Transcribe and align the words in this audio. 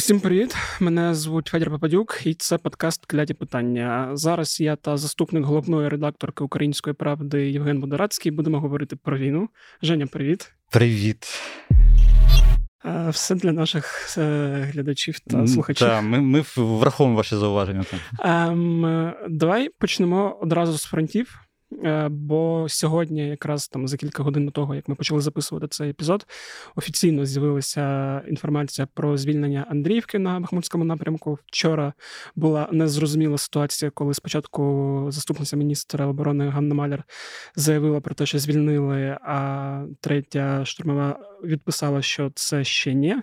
Усім 0.00 0.20
привіт! 0.20 0.56
Мене 0.80 1.14
звуть 1.14 1.46
Федір 1.48 1.70
Попадюк, 1.70 2.20
і 2.24 2.34
це 2.34 2.58
подкаст 2.58 3.06
Кляті 3.06 3.34
питання. 3.34 4.10
Зараз 4.12 4.60
я 4.60 4.76
та 4.76 4.96
заступник 4.96 5.44
головної 5.44 5.88
редакторки 5.88 6.44
Української 6.44 6.94
правди 6.94 7.50
Євген 7.50 7.80
Бодорацький. 7.80 8.32
Будемо 8.32 8.60
говорити 8.60 8.96
про 8.96 9.18
війну. 9.18 9.48
Женя, 9.82 10.06
привіт. 10.06 10.52
Привіт. 10.70 11.26
Е, 12.84 13.10
все 13.10 13.34
для 13.34 13.52
наших 13.52 14.14
е, 14.18 14.68
глядачів 14.72 15.18
та 15.20 15.46
слухачів. 15.46 15.88
Так, 15.88 16.02
Ми 16.02 16.20
ми 16.20 16.44
враховуємо 16.56 17.16
ваші 17.16 17.36
зауваження. 17.36 17.84
Ем, 18.18 19.12
Давай 19.28 19.68
почнемо 19.78 20.38
одразу 20.42 20.78
з 20.78 20.84
фронтів. 20.84 21.40
Е, 21.84 22.08
бо 22.08 22.66
сьогодні, 22.68 23.28
якраз 23.28 23.68
там 23.68 23.88
за 23.88 23.96
кілька 23.96 24.22
годин 24.22 24.46
до 24.46 24.52
того, 24.52 24.74
як 24.74 24.88
ми 24.88 24.94
почали 24.94 25.20
записувати 25.20 25.68
цей 25.68 25.90
епізод, 25.90 26.26
офіційно 26.76 27.26
з'явилася 27.26 28.22
інформація 28.28 28.88
про 28.94 29.16
звільнення 29.16 29.66
Андріївки 29.70 30.18
на 30.18 30.40
Бахмутському 30.40 30.84
напрямку. 30.84 31.38
Вчора 31.46 31.92
була 32.36 32.68
незрозуміла 32.72 33.38
ситуація, 33.38 33.90
коли 33.90 34.14
спочатку 34.14 35.06
заступниця 35.08 35.56
міністра 35.56 36.06
оборони 36.06 36.48
Ганна 36.48 36.74
Маляр 36.74 37.04
заявила 37.56 38.00
про 38.00 38.14
те, 38.14 38.26
що 38.26 38.38
звільнили, 38.38 39.18
а 39.22 39.84
третя 40.00 40.64
штурмова 40.64 41.18
відписала, 41.44 42.02
що 42.02 42.32
це 42.34 42.64
ще 42.64 42.94
ні. 42.94 43.16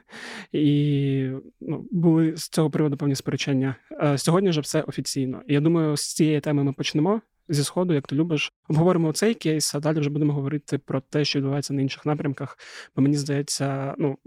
І 0.52 1.30
ну, 1.62 1.88
були 1.92 2.38
з 2.38 2.50
цього 2.50 2.70
приводу 2.70 2.98
певні 2.98 3.16
сперечення. 3.16 3.76
Е, 3.92 4.18
сьогодні 4.18 4.50
вже 4.50 4.62
все 4.62 4.82
офіційно. 4.82 5.42
Я 5.48 5.62
думаю, 5.62 5.98
з 5.98 6.14
цієї 6.14 6.40
теми 6.40 6.64
ми 6.64 6.74
почнемо 6.74 7.22
зі 7.50 7.64
сходу, 7.64 7.94
як 7.94 8.08
ти 8.08 8.16
любиш. 8.16 8.54
Обговоримо 8.70 9.14
цей 9.14 9.34
кейс, 9.34 9.76
а 9.76 9.80
далі 9.80 10.00
вже 10.00 10.10
будемо 10.10 10.34
говорити 10.34 10.78
про 10.78 11.02
те, 11.02 11.26
що 11.26 11.40
відбувається 11.40 11.74
на 11.74 11.82
інших 11.82 12.06
напрямках. 12.06 12.58
Бо 12.96 13.02
мені 13.02 13.18
здається, 13.18 13.96
ну 13.98 14.18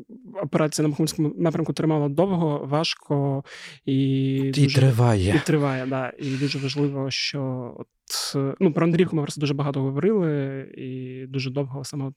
операція 0.42 0.82
на 0.82 0.88
Бахмутському 0.88 1.32
напрямку 1.38 1.72
тримала 1.72 2.08
довго, 2.08 2.66
важко 2.66 3.44
і 3.84 4.34
і 4.34 4.50
дуже, 4.50 4.80
триває. 4.80 5.34
І 5.36 5.46
триває, 5.46 5.86
да. 5.86 6.12
І 6.18 6.36
дуже 6.36 6.58
важливо, 6.58 7.10
що 7.10 7.74
от 7.78 7.86
ну 8.60 8.72
про 8.72 8.86
Андріївку 8.86 9.16
ми 9.16 9.22
просто 9.22 9.40
дуже 9.40 9.55
багато 9.55 9.80
говорили, 9.80 10.60
і 10.77 11.27
дуже 11.27 11.50
довго 11.50 11.84
саме 11.84 12.05
от 12.05 12.14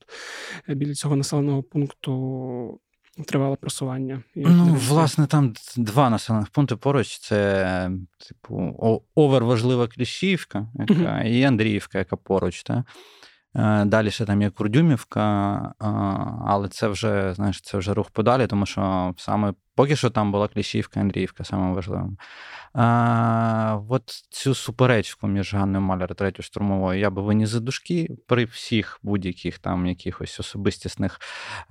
біля 0.78 0.94
цього 0.94 1.16
населеного 1.16 1.64
пункту 1.64 2.80
тривале 3.28 3.56
просування. 3.56 4.24
Ну, 4.36 4.78
власне, 4.88 5.28
там 5.28 5.54
два 5.78 6.10
населених 6.10 6.50
пункти 6.50 6.76
поруч: 6.76 7.20
це, 7.20 7.92
типу, 8.28 8.76
оверважлива 9.16 9.88
Кліщівка, 9.88 10.68
яка, 10.74 11.22
і 11.22 11.44
Андріївка, 11.44 11.98
яка 11.98 12.16
поруч. 12.16 12.64
Та? 12.64 12.84
Е, 13.56 13.86
далі 13.86 14.12
ще 14.12 14.26
там 14.26 14.42
є 14.42 14.50
Курдюмівка, 14.50 15.74
але 16.46 16.70
це 16.70 16.88
вже 16.88 17.34
знаєш, 17.34 17.62
це 17.62 17.78
вже 17.78 17.94
рух 17.94 18.10
подалі, 18.10 18.48
тому 18.48 18.66
що 18.66 19.14
саме 19.18 19.54
поки 19.76 19.96
що 19.96 20.10
там 20.10 20.32
була 20.32 20.48
Кліщівка, 20.48 21.00
Андріївка, 21.00 21.44
саме 21.44 21.74
важливим. 21.74 22.18
А, 22.74 23.80
От 23.90 24.04
цю 24.30 24.56
суперечку 24.56 25.28
між 25.28 25.54
Ганною 25.54 25.82
Маляр 25.82 26.16
третьою 26.16 26.44
штурмовою 26.44 27.00
я 27.00 27.10
би 27.10 27.22
виніс 27.22 27.50
за 27.50 27.60
дужки 27.60 28.18
при 28.28 28.46
всіх 28.46 29.00
будь-яких 29.04 29.60
там 29.60 29.86
якихось 29.86 30.40
особистісних, 30.40 31.20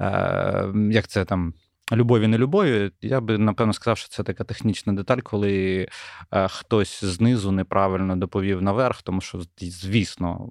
е, 0.00 0.72
як 0.90 1.06
це 1.08 1.24
там 1.24 1.54
любові, 1.96 2.26
не 2.26 2.38
любові, 2.38 2.90
я 3.02 3.20
би 3.20 3.38
напевно 3.38 3.72
сказав, 3.72 3.98
що 3.98 4.08
це 4.08 4.22
така 4.22 4.44
технічна 4.44 4.92
деталь, 4.92 5.18
коли 5.18 5.86
е, 6.32 6.48
хтось 6.48 7.04
знизу 7.04 7.52
неправильно 7.52 8.16
доповів 8.16 8.62
наверх, 8.62 9.02
тому 9.02 9.20
що, 9.20 9.40
звісно, 9.58 10.50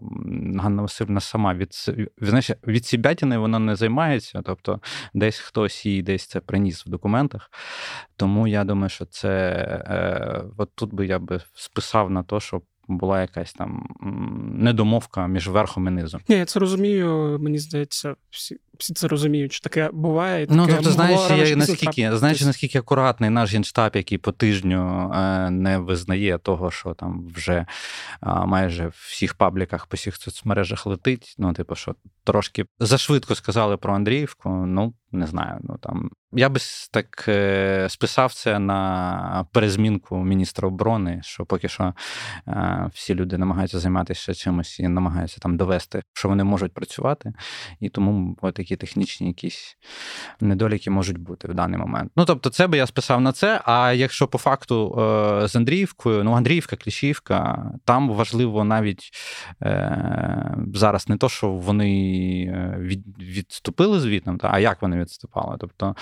Ганна 0.59 0.81
Васильівна 0.81 1.19
сама 1.19 1.53
від 1.53 1.69
знаєш, 2.21 2.51
від 2.67 2.85
сібятіни 2.85 3.37
вона 3.37 3.59
не 3.59 3.75
займається, 3.75 4.41
тобто 4.45 4.79
десь 5.13 5.39
хтось 5.39 5.85
їй 5.85 6.01
десь 6.01 6.27
це 6.27 6.39
приніс 6.39 6.85
в 6.85 6.89
документах. 6.89 7.51
Тому 8.15 8.47
я 8.47 8.63
думаю, 8.63 8.89
що 8.89 9.05
це 9.05 9.29
е, 9.87 10.43
от 10.57 10.69
тут 10.75 10.93
би 10.93 11.05
я 11.05 11.19
би 11.19 11.39
списав 11.53 12.09
на 12.09 12.23
те, 12.23 12.39
що 12.39 12.61
була 12.97 13.21
якась 13.21 13.53
там 13.53 13.87
недомовка 14.53 15.27
між 15.27 15.47
верхом 15.47 15.87
і 15.87 15.91
низом. 15.91 16.21
Ні, 16.27 16.35
я 16.35 16.45
це 16.45 16.59
розумію. 16.59 17.39
Мені 17.41 17.57
здається, 17.57 18.15
всі 18.29 18.57
всі 18.81 18.93
це 18.93 19.07
розуміють, 19.07 19.53
що 19.53 19.63
таке 19.63 19.89
буває. 19.93 20.47
Ну, 20.49 20.65
таке 20.65 20.71
ну 20.71 20.77
тобто, 20.77 20.91
знаєш, 20.91 21.49
я, 21.49 21.55
наскільки 21.55 22.17
знаєш, 22.17 22.41
наскільки 22.41 22.79
акуратний 22.79 23.29
наш 23.29 23.53
генштаб, 23.53 23.91
який 23.95 24.17
по 24.17 24.31
тижню 24.31 25.11
е, 25.15 25.49
не 25.49 25.77
визнає 25.77 26.37
того, 26.37 26.71
що 26.71 26.93
там 26.93 27.27
вже 27.35 27.53
е, 27.53 27.65
майже 28.45 28.87
в 28.87 29.07
всіх 29.09 29.33
пабліках 29.33 29.85
по 29.85 29.95
всіх 29.95 30.15
соцмережах 30.15 30.85
летить. 30.85 31.35
Ну, 31.37 31.53
типу, 31.53 31.75
що 31.75 31.95
трошки 32.23 32.65
зашвидко 32.79 33.35
сказали 33.35 33.77
про 33.77 33.93
Андріївку. 33.95 34.49
Ну 34.49 34.93
не 35.11 35.27
знаю. 35.27 35.59
Ну 35.63 35.77
там 35.81 36.09
я 36.33 36.49
би 36.49 36.59
так 36.91 37.25
е, 37.27 37.87
списав 37.89 38.33
це 38.33 38.59
на 38.59 39.45
перезмінку 39.51 40.17
міністра 40.23 40.67
оборони, 40.67 41.19
що 41.23 41.45
поки 41.45 41.67
що 41.67 41.93
е, 42.47 42.89
всі 42.93 43.15
люди 43.15 43.37
намагаються 43.37 43.79
займатися 43.79 44.33
чимось 44.33 44.79
і 44.79 44.87
намагаються 44.87 45.39
там 45.39 45.57
довести, 45.57 46.03
що 46.13 46.29
вони 46.29 46.43
можуть 46.43 46.73
працювати, 46.73 47.33
і 47.79 47.89
тому 47.89 48.37
такі 48.53 48.75
технічні 48.75 49.27
якісь 49.27 49.77
недоліки 50.39 50.89
можуть 50.89 51.17
бути 51.17 51.47
в 51.47 51.53
даний 51.53 51.79
момент. 51.79 52.11
Ну 52.15 52.25
тобто, 52.25 52.49
це 52.49 52.67
би 52.67 52.77
я 52.77 52.87
списав 52.87 53.21
на 53.21 53.31
це. 53.31 53.61
А 53.65 53.91
якщо 53.91 54.27
по 54.27 54.37
факту 54.37 54.99
е, 54.99 55.47
з 55.47 55.55
Андріївкою, 55.55 56.23
ну 56.23 56.33
Андріївка, 56.33 56.75
Кліщівка, 56.75 57.71
там 57.85 58.09
важливо 58.09 58.63
навіть 58.63 59.11
зараз 60.73 61.09
не 61.09 61.17
то, 61.17 61.29
що 61.29 61.51
вони 61.51 61.91
відступили 63.19 63.99
звітом, 63.99 64.39
а 64.41 64.59
як 64.59 64.81
вони 64.81 64.97
відступали. 65.01 65.57
Тобто 65.59 65.95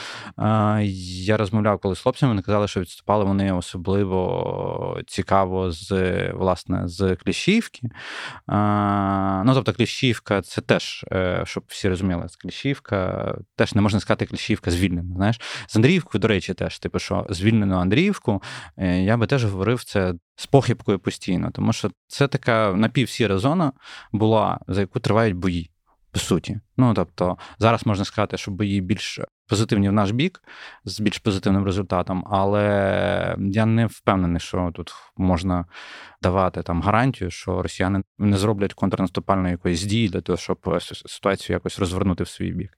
я 1.26 1.38
розмовляв 1.38 1.80
коли 1.80 1.96
з 1.96 2.00
хлопцями, 2.00 2.32
вони 2.32 2.42
казали, 2.42 2.68
що 2.68 2.80
відступали 2.80 3.26
вони 3.26 3.54
особливо 3.54 5.00
цікаво 5.08 5.72
з 5.72 5.92
власне 6.32 6.88
з 6.88 7.16
Кліщівки. 7.16 7.90
Ну, 9.46 9.52
тобто, 9.54 9.74
Кліщівка 9.74 10.42
це 10.42 10.62
теж, 10.62 11.06
е, 11.12 11.42
щоб 11.46 11.64
всі 11.68 11.90
розуміли, 11.90 12.28
Кліщівка 12.42 13.36
теж 13.56 13.76
не 13.76 13.82
можна 13.82 14.00
сказати 14.00 14.26
Кліщівка 14.26 14.72
звільнена. 14.72 15.16
Знаєш, 15.16 15.42
з 15.68 15.76
Андріївкою, 15.76 16.20
до 16.20 16.28
речі, 16.28 16.54
теж 16.54 16.80
типу, 16.80 17.00
що 17.00 17.26
звільнену 17.30 17.76
Андріївку, 17.76 18.44
е, 18.78 19.04
я 19.04 19.18
би 19.18 19.28
теж 19.28 19.46
говорив 19.46 19.84
це 19.84 20.14
з 20.36 20.46
похибкою 20.46 21.00
постійно, 21.00 21.52
тому 21.52 21.74
що 21.74 21.92
це 22.08 22.28
така 22.28 22.74
напівсіра 22.74 23.38
зона 23.38 23.72
була, 24.12 24.60
за 24.68 24.82
яку 24.82 25.00
тривають 25.00 25.36
бої 25.36 25.72
по 26.12 26.20
суті. 26.20 26.60
Ну 26.78 26.94
тобто, 26.94 27.38
зараз 27.60 27.86
можна 27.86 28.06
сказати, 28.06 28.38
що 28.38 28.52
бої 28.52 28.82
більш 28.82 29.20
позитивні 29.48 29.90
в 29.90 29.94
наш 29.94 30.12
бік 30.12 30.42
з 30.86 31.00
більш 31.00 31.18
позитивним 31.18 31.66
результатом, 31.66 32.26
але 32.30 33.36
я 33.40 33.66
не 33.66 33.86
впевнений, 33.86 34.40
що 34.40 34.72
тут 34.74 34.94
можна 35.18 35.66
давати 36.22 36.64
там 36.64 36.82
гарантію, 36.82 37.32
що 37.32 37.62
росіяни 37.62 38.02
не 38.18 38.38
зроблять 38.38 38.74
контрнаступальної 38.74 39.52
якоїсь 39.52 39.84
дії 39.84 40.10
для 40.10 40.22
того, 40.22 40.38
щоб 40.38 40.80
ситуацію 41.06 41.54
якось 41.54 41.80
розвернути 41.80 42.24
в 42.24 42.28
свій 42.28 42.52
бік. 42.52 42.78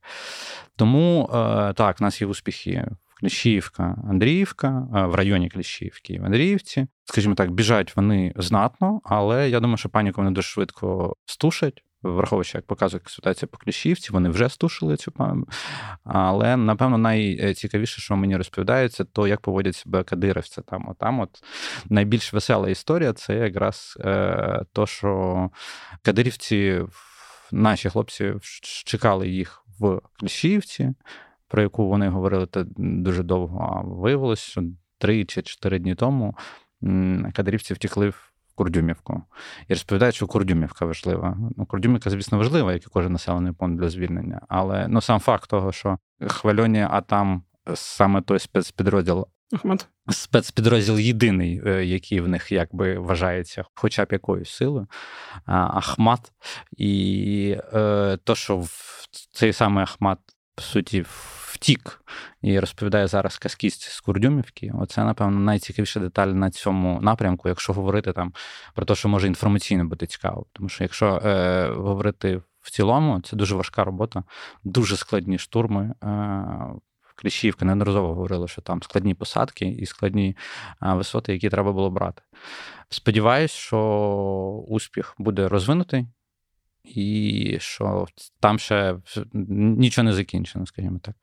Тому 0.75 1.29
е, 1.33 1.73
так, 1.73 1.99
в 1.99 2.03
нас 2.03 2.21
є 2.21 2.27
успіхи. 2.27 2.87
Кліщівка, 3.21 4.03
Андріївка, 4.09 4.87
е, 4.95 5.05
в 5.05 5.15
районі 5.15 5.49
Кліщівки 5.49 6.19
в 6.19 6.25
Андріївці. 6.25 6.87
Скажімо 7.03 7.35
так, 7.35 7.51
біжать 7.51 7.95
вони 7.95 8.33
знатно, 8.35 9.01
але 9.03 9.49
я 9.49 9.59
думаю, 9.59 9.77
що 9.77 9.89
паніку 9.89 10.21
вони 10.21 10.31
дуже 10.31 10.47
швидко 10.47 11.15
стушать 11.25 11.83
враховуючи, 12.03 12.57
як 12.57 12.65
показує 12.65 13.01
ситуація 13.05 13.49
по 13.51 13.57
Кліщівці, 13.57 14.11
вони 14.11 14.29
вже 14.29 14.49
стушили 14.49 14.97
цю 14.97 15.11
пам'ять. 15.11 15.47
Але, 16.03 16.57
напевно, 16.57 16.97
найцікавіше, 16.97 18.01
що 18.01 18.15
мені 18.15 18.37
розповідають, 18.37 18.93
це 18.93 19.03
то, 19.03 19.27
як 19.27 19.41
поводять 19.41 19.75
себе 19.75 20.03
кадирівці 20.03 20.61
там. 20.61 20.89
Отам 20.89 21.19
от 21.19 21.43
найбільш 21.89 22.33
весела 22.33 22.69
історія 22.69 23.13
це 23.13 23.35
якраз 23.35 23.97
е, 23.99 24.65
то, 24.73 24.87
що 24.87 25.49
кадирівці, 26.01 26.81
наші 27.51 27.89
хлопці, 27.89 28.33
чекали 28.63 29.29
їх 29.29 29.65
в 29.79 30.01
Кліщівці, 30.19 30.93
про 31.47 31.61
яку 31.61 31.87
вони 31.87 32.09
говорили 32.09 32.47
дуже 32.77 33.23
довго. 33.23 33.59
А 33.59 34.01
виявилось, 34.01 34.39
що 34.39 34.63
три 34.97 35.25
чи 35.25 35.41
чотири 35.41 35.79
дні 35.79 35.95
тому 35.95 36.35
кадирівці 37.33 37.73
втекли 37.73 38.09
в. 38.09 38.30
Курдюмівку. 38.61 39.23
І 39.67 39.73
розповідають, 39.73 40.15
що 40.15 40.27
Курдюмівка 40.27 40.85
важлива. 40.85 41.37
Ну, 41.57 41.65
Курдюмівка, 41.65 42.09
звісно, 42.09 42.37
важлива, 42.37 42.73
як 42.73 42.83
і 42.83 42.87
кожен 42.89 43.11
населений 43.11 43.53
пункт 43.53 43.81
для 43.81 43.89
звільнення. 43.89 44.41
Але 44.49 44.87
ну, 44.87 45.01
сам 45.01 45.19
факт 45.19 45.49
того, 45.49 45.71
що 45.71 45.97
хвильоні, 46.27 46.87
а 46.89 47.01
там 47.01 47.43
саме 47.73 48.21
той 48.21 48.39
спецпідрозділ. 48.39 49.27
Ахмед. 49.53 49.87
Спецпідрозділ 50.09 50.99
єдиний, 50.99 51.61
е, 51.65 51.85
який 51.85 52.21
в 52.21 52.27
них 52.27 52.51
якби 52.51 52.97
вважається, 52.97 53.65
хоча 53.75 54.05
б 54.05 54.07
якоюсь 54.11 54.49
силою, 54.49 54.87
Ахмат. 55.45 56.31
І 56.77 57.57
е, 57.73 58.17
то, 58.23 58.35
що 58.35 58.57
в 58.57 59.05
цей 59.33 59.53
самий 59.53 59.83
Ахмат, 59.83 60.19
по 60.55 60.61
суті, 60.61 61.05
втік 61.07 62.03
і 62.41 62.59
розповідає 62.59 63.07
зараз 63.07 63.37
казкість 63.37 63.81
з 63.81 63.99
Курдюмівки. 63.99 64.71
Оце, 64.79 65.03
напевно, 65.03 65.39
найцікавіша 65.39 65.99
деталь 65.99 66.27
на 66.27 66.51
цьому 66.51 67.01
напрямку, 67.01 67.49
якщо 67.49 67.73
говорити 67.73 68.13
там 68.13 68.33
про 68.75 68.85
те, 68.85 68.95
що 68.95 69.09
може 69.09 69.27
інформаційно 69.27 69.85
бути 69.85 70.07
цікаво. 70.07 70.45
Тому 70.53 70.69
що 70.69 70.83
якщо 70.83 71.21
е, 71.25 71.67
говорити 71.67 72.41
в 72.61 72.71
цілому, 72.71 73.21
це 73.21 73.35
дуже 73.35 73.55
важка 73.55 73.83
робота, 73.83 74.23
дуже 74.63 74.97
складні 74.97 75.37
штурми. 75.37 75.93
Е, 76.03 76.45
Кліщівка 77.15 77.65
неодноразово 77.65 78.07
говорили, 78.07 78.47
що 78.47 78.61
там 78.61 78.83
складні 78.83 79.13
посадки 79.13 79.65
і 79.65 79.85
складні 79.85 80.37
висоти, 80.81 81.33
які 81.33 81.49
треба 81.49 81.71
було 81.71 81.89
брати. 81.89 82.21
Сподіваюсь, 82.89 83.51
що 83.51 83.77
успіх 84.67 85.15
буде 85.17 85.47
розвинутий 85.47 86.07
і 86.83 87.57
що 87.59 88.05
там 88.39 88.59
ще 88.59 88.95
нічого 89.33 90.05
не 90.05 90.13
закінчено, 90.13 90.65
скажімо 90.65 90.99
так. 91.01 91.15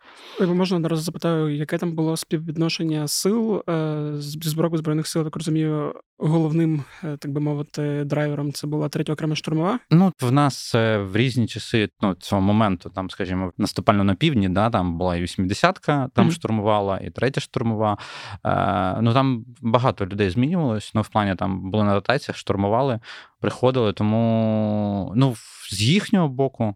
Можна 0.49 0.77
одразу 0.77 1.03
запитаю, 1.03 1.57
яке 1.57 1.79
там 1.79 1.93
було 1.93 2.17
співвідношення 2.17 3.09
сил 3.09 3.63
е, 3.69 4.13
з 4.15 4.37
збройних 4.79 5.07
сил, 5.07 5.25
так 5.25 5.37
розумію, 5.37 5.95
головним, 6.19 6.85
е, 7.05 7.17
так 7.17 7.32
би 7.32 7.41
мовити, 7.41 8.05
драйвером 8.05 8.53
це 8.53 8.67
була 8.67 8.88
третя 8.88 9.12
окрема 9.12 9.37
штурмова? 9.37 9.79
Ну, 9.91 10.12
в 10.20 10.32
нас 10.32 10.75
в 10.75 11.11
різні 11.15 11.47
часи 11.47 11.88
ну, 12.00 12.15
цього 12.15 12.43
моменту, 12.43 12.91
там, 12.91 13.11
скажімо, 13.11 13.53
наступально 13.59 14.05
на 14.05 14.15
півдні, 14.15 14.49
да, 14.49 14.70
там 14.70 14.99
була 14.99 15.17
і 15.17 15.23
80-ка, 15.23 16.09
там 16.15 16.29
mm-hmm. 16.29 16.32
штурмувала, 16.32 16.99
і 16.99 17.11
третя 17.11 17.41
штурмова. 17.41 17.99
Е, 18.44 18.99
Ну 19.03 19.12
там 19.12 19.44
багато 19.62 20.06
людей 20.06 20.31
змінювалось. 20.31 20.93
Ну, 20.94 21.03
в 21.03 21.09
плані 21.09 21.35
там 21.35 21.70
були 21.70 21.85
на 21.85 21.94
ротаціях, 21.94 22.37
штурмували, 22.37 23.00
приходили. 23.41 23.93
Тому 23.93 25.12
ну, 25.17 25.35
з 25.71 25.82
їхнього 25.82 26.29
боку 26.29 26.75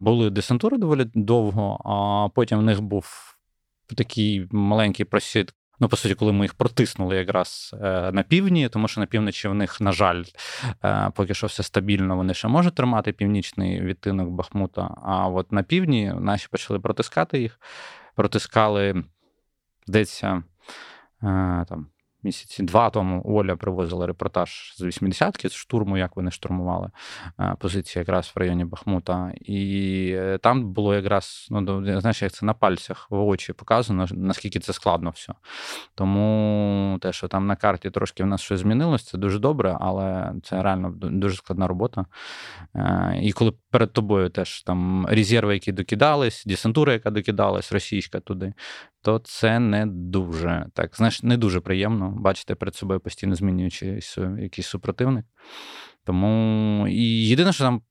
були 0.00 0.30
десантури 0.30 0.78
доволі 0.78 1.06
довго, 1.14 1.80
а 1.84 2.28
потім 2.34 2.58
в 2.58 2.62
них 2.62 2.80
був 2.80 3.36
такий 3.96 4.48
маленький 4.50 5.04
просід 5.04 5.54
Ну, 5.80 5.88
по 5.88 5.96
суті, 5.96 6.14
коли 6.14 6.32
ми 6.32 6.44
їх 6.44 6.54
протиснули 6.54 7.16
якраз 7.16 7.74
е, 7.82 8.12
на 8.12 8.22
півдні, 8.22 8.68
тому 8.68 8.88
що 8.88 9.00
на 9.00 9.06
півночі 9.06 9.48
в 9.48 9.54
них, 9.54 9.80
на 9.80 9.92
жаль, 9.92 10.24
е, 10.84 11.10
поки 11.14 11.34
що 11.34 11.46
все 11.46 11.62
стабільно, 11.62 12.16
вони 12.16 12.34
ще 12.34 12.48
можуть 12.48 12.74
тримати 12.74 13.12
північний 13.12 13.80
відтинок 13.80 14.28
Бахмута. 14.28 14.94
А 15.02 15.28
от 15.28 15.52
на 15.52 15.62
півдні 15.62 16.12
наші 16.20 16.48
почали 16.50 16.80
протискати 16.80 17.40
їх, 17.40 17.60
протискали, 18.14 19.04
здається, 19.86 20.42
е, 21.22 21.64
там 21.68 21.86
місяці 22.22 22.62
два 22.62 22.90
тому 22.90 23.22
Оля 23.24 23.56
привозила 23.56 24.06
репортаж 24.06 24.74
з 24.76 24.82
80-ки 24.82 25.48
з 25.48 25.54
штурму, 25.54 25.98
як 25.98 26.16
вони 26.16 26.30
штурмували 26.30 26.90
е, 27.40 27.56
позиції 27.58 28.00
якраз 28.00 28.32
в 28.34 28.38
районі 28.38 28.64
Бахмута. 28.64 29.32
І 29.40 30.12
е, 30.16 30.38
там 30.38 30.72
було 30.72 30.94
якраз, 30.94 31.46
ну, 31.50 32.00
знаєш, 32.00 32.22
як 32.22 32.32
це 32.32 32.46
на 32.46 32.54
пальцях 32.54 33.06
в 33.10 33.14
очі 33.14 33.52
показано, 33.52 34.06
наскільки 34.12 34.60
це 34.60 34.72
складно 34.72 35.10
все. 35.10 35.32
Тому 35.94 36.98
те, 37.00 37.12
що 37.12 37.28
там 37.28 37.46
на 37.46 37.56
карті 37.56 37.90
трошки 37.90 38.24
в 38.24 38.26
нас 38.26 38.40
щось 38.40 38.60
змінилось, 38.60 39.04
це 39.04 39.18
дуже 39.18 39.38
добре, 39.38 39.76
але 39.80 40.32
це 40.42 40.62
реально 40.62 40.90
дуже 40.90 41.36
складна 41.36 41.66
робота. 41.66 42.06
Е, 42.74 43.18
і 43.22 43.32
коли 43.32 43.52
перед 43.70 43.92
тобою 43.92 44.30
теж 44.30 44.62
там 44.62 45.06
резерви, 45.06 45.54
які 45.54 45.72
докидались, 45.72 46.44
десантура, 46.46 46.92
яка 46.92 47.10
докидалась, 47.10 47.72
російська 47.72 48.20
туди, 48.20 48.52
то 49.02 49.18
це 49.18 49.58
не 49.58 49.86
дуже 49.86 50.66
так, 50.74 50.96
знаєш, 50.96 51.22
не 51.22 51.36
дуже 51.36 51.60
приємно 51.60 52.10
бачити 52.10 52.54
перед 52.54 52.74
собою 52.74 53.00
постійно 53.00 53.34
змінюючись 53.34 54.18
якийсь 54.38 54.66
супротивник. 54.66 55.26
Тому 56.04 56.86
і 56.88 57.26
єдине, 57.26 57.52
що 57.52 57.64
там 57.64 57.82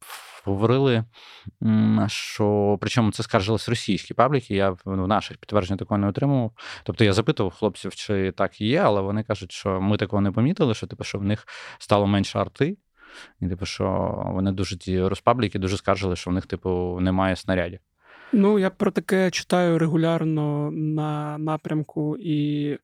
говорили, 0.46 1.04
що 2.08 2.78
причому 2.82 3.12
це 3.12 3.24
скаржились 3.24 3.70
російські 3.70 4.14
пабліки. 4.14 4.56
Я 4.56 4.70
в 4.70 5.08
наших 5.08 5.38
підтверджень 5.38 5.78
такого 5.78 5.98
не 5.98 6.08
отримував. 6.08 6.52
Тобто 6.84 7.04
я 7.04 7.14
запитував 7.14 7.54
хлопців, 7.54 7.96
чи 7.96 8.32
так 8.32 8.62
є, 8.62 8.80
але 8.80 9.02
вони 9.02 9.24
кажуть, 9.24 9.52
що 9.52 9.82
ми 9.82 9.98
такого 9.98 10.22
не 10.22 10.32
помітили, 10.32 10.74
що 10.74 10.88
типу, 10.88 11.04
що 11.04 11.20
в 11.20 11.24
них 11.24 11.48
стало 11.80 12.08
менше 12.08 12.40
арти. 12.40 12.78
І 13.42 13.48
типу, 13.48 13.66
що 13.66 14.14
вони 14.26 14.52
дуже 14.52 14.78
ті 14.78 15.02
розпабліки 15.02 15.60
дуже 15.60 15.78
скаржили, 15.78 16.16
що 16.16 16.30
в 16.30 16.34
них, 16.34 16.46
типу, 16.46 16.98
немає 17.02 17.36
снарядів. 17.36 17.80
Ну, 18.32 18.60
я 18.60 18.70
про 18.70 18.92
таке 18.92 19.32
читаю 19.32 19.80
регулярно 19.80 20.72
на 20.72 21.38
напрямку 21.38 22.18
і 22.20 22.78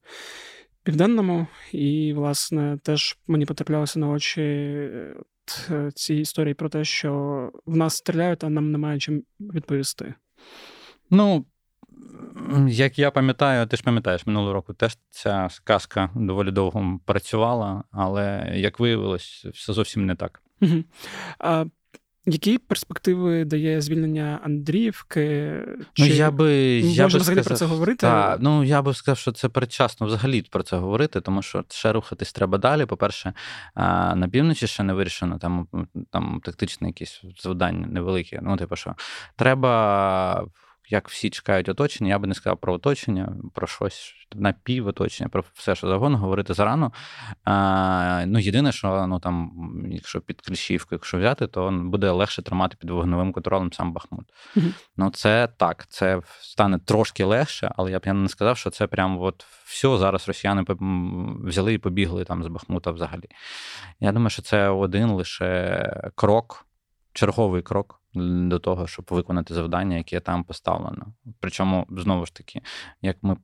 південному, 0.83 1.47
і, 1.71 2.13
власне, 2.13 2.77
теж 2.83 3.18
мені 3.27 3.45
потраплялося 3.45 4.00
на 4.00 4.09
очі 4.09 4.42
е, 4.42 5.92
ці 5.95 6.15
історії 6.15 6.53
про 6.53 6.69
те, 6.69 6.83
що 6.83 7.51
в 7.65 7.77
нас 7.77 7.95
стріляють, 7.95 8.44
а 8.44 8.50
нам 8.50 8.71
немає 8.71 9.00
чим 9.00 9.24
відповісти. 9.39 10.13
Ну. 11.09 11.45
Як 12.68 13.00
я 13.00 13.12
пам'ятаю, 13.12 13.68
ти 13.68 13.77
ж 13.77 13.83
пам'ятаєш, 13.83 14.25
минулого 14.25 14.53
року 14.53 14.74
теж 14.74 14.97
ця 15.09 15.47
сказка 15.51 16.09
доволі 16.15 16.51
довго 16.51 17.00
працювала, 17.06 17.83
але 17.92 18.51
як 18.56 18.80
виявилось, 18.80 19.45
все 19.53 19.74
зовсім 19.74 20.06
не 20.06 20.15
так. 20.15 20.42
Угу. 20.62 20.83
А 21.39 21.65
які 22.25 22.57
перспективи 22.57 23.45
дає 23.45 23.81
звільнення 23.81 24.39
Андріївки? 24.44 25.54
Чи 25.94 26.04
ну, 26.04 26.07
я 26.07 26.31
би, 26.31 26.54
я 26.80 27.04
би 27.04 27.07
взагалі 27.07 27.24
сказав, 27.24 27.45
про 27.45 27.56
це 27.56 27.66
говорити? 27.66 27.98
Та, 27.98 28.38
ну 28.39 28.63
я 28.63 28.81
би 28.81 28.94
сказав, 28.94 29.18
що 29.18 29.31
це 29.31 29.50
передчасно 29.50 30.07
взагалі 30.07 30.42
про 30.42 30.63
це 30.63 30.77
говорити, 30.77 31.22
тому 31.22 31.42
що 31.42 31.66
ще 31.69 31.94
рухатись 31.94 32.33
треба 32.33 32.57
далі. 32.57 32.86
По-перше, 32.86 33.33
на 34.16 34.30
півночі 34.31 34.68
ще 34.68 34.83
не 34.83 34.94
вирішено, 34.94 35.38
там 35.38 35.68
там 36.12 36.42
тактичне 36.44 36.88
якісь 36.88 37.22
завдання 37.39 37.88
невеликі. 37.88 38.39
Ну, 38.42 38.57
типу, 38.57 38.75
що 38.75 38.95
треба 39.36 40.45
як 40.89 41.09
всі 41.09 41.29
чекають 41.29 41.69
оточення, 41.69 42.09
я 42.09 42.19
би 42.19 42.27
не 42.27 42.33
сказав 42.33 42.57
про 42.57 42.73
оточення, 42.73 43.35
про 43.53 43.67
щось 43.67 44.13
напівоточення, 44.35 45.29
про 45.29 45.43
все, 45.53 45.75
що 45.75 45.87
завгодно, 45.87 46.17
говорити 46.17 46.53
зарано. 46.53 46.91
А, 47.43 48.23
Ну, 48.27 48.39
єдине, 48.39 48.71
що 48.71 49.07
ну 49.07 49.19
там, 49.19 49.51
якщо 49.89 50.21
під 50.21 50.41
Кліщівку, 50.41 50.95
якщо 50.95 51.17
взяти, 51.17 51.47
то 51.47 51.71
буде 51.71 52.11
легше 52.11 52.41
тримати 52.41 52.77
під 52.79 52.89
вогневим 52.89 53.33
контролем 53.33 53.73
сам 53.73 53.93
Бахмут. 53.93 54.25
Mm-hmm. 54.55 54.73
Ну, 54.97 55.09
це 55.09 55.47
так, 55.57 55.85
це 55.89 56.21
стане 56.41 56.79
трошки 56.79 57.23
легше, 57.23 57.71
але 57.75 57.91
я 57.91 57.99
б 57.99 58.01
я 58.05 58.13
не 58.13 58.29
сказав, 58.29 58.57
що 58.57 58.69
це 58.69 58.87
прям 58.87 59.21
от 59.21 59.45
все 59.65 59.97
зараз 59.97 60.27
росіяни 60.27 60.65
взяли 61.43 61.73
і 61.73 61.77
побігли 61.77 62.23
там 62.23 62.43
з 62.43 62.47
Бахмута 62.47 62.91
взагалі. 62.91 63.29
Я 63.99 64.11
думаю, 64.11 64.29
що 64.29 64.41
це 64.41 64.69
один 64.69 65.09
лише 65.09 66.11
крок, 66.15 66.64
черговий 67.15 67.62
крок 67.62 68.01
до 68.13 68.59
того, 68.59 68.88
щоб 68.88 69.06
виконати 69.09 69.53
завдання, 69.53 69.97
яке 69.97 70.19
там 70.19 70.44
поставлено. 70.44 71.06
Причому, 71.39 71.85
знову 71.89 72.25
ж 72.25 72.33
таки, 72.33 72.62
як 73.01 73.17
ми 73.21 73.38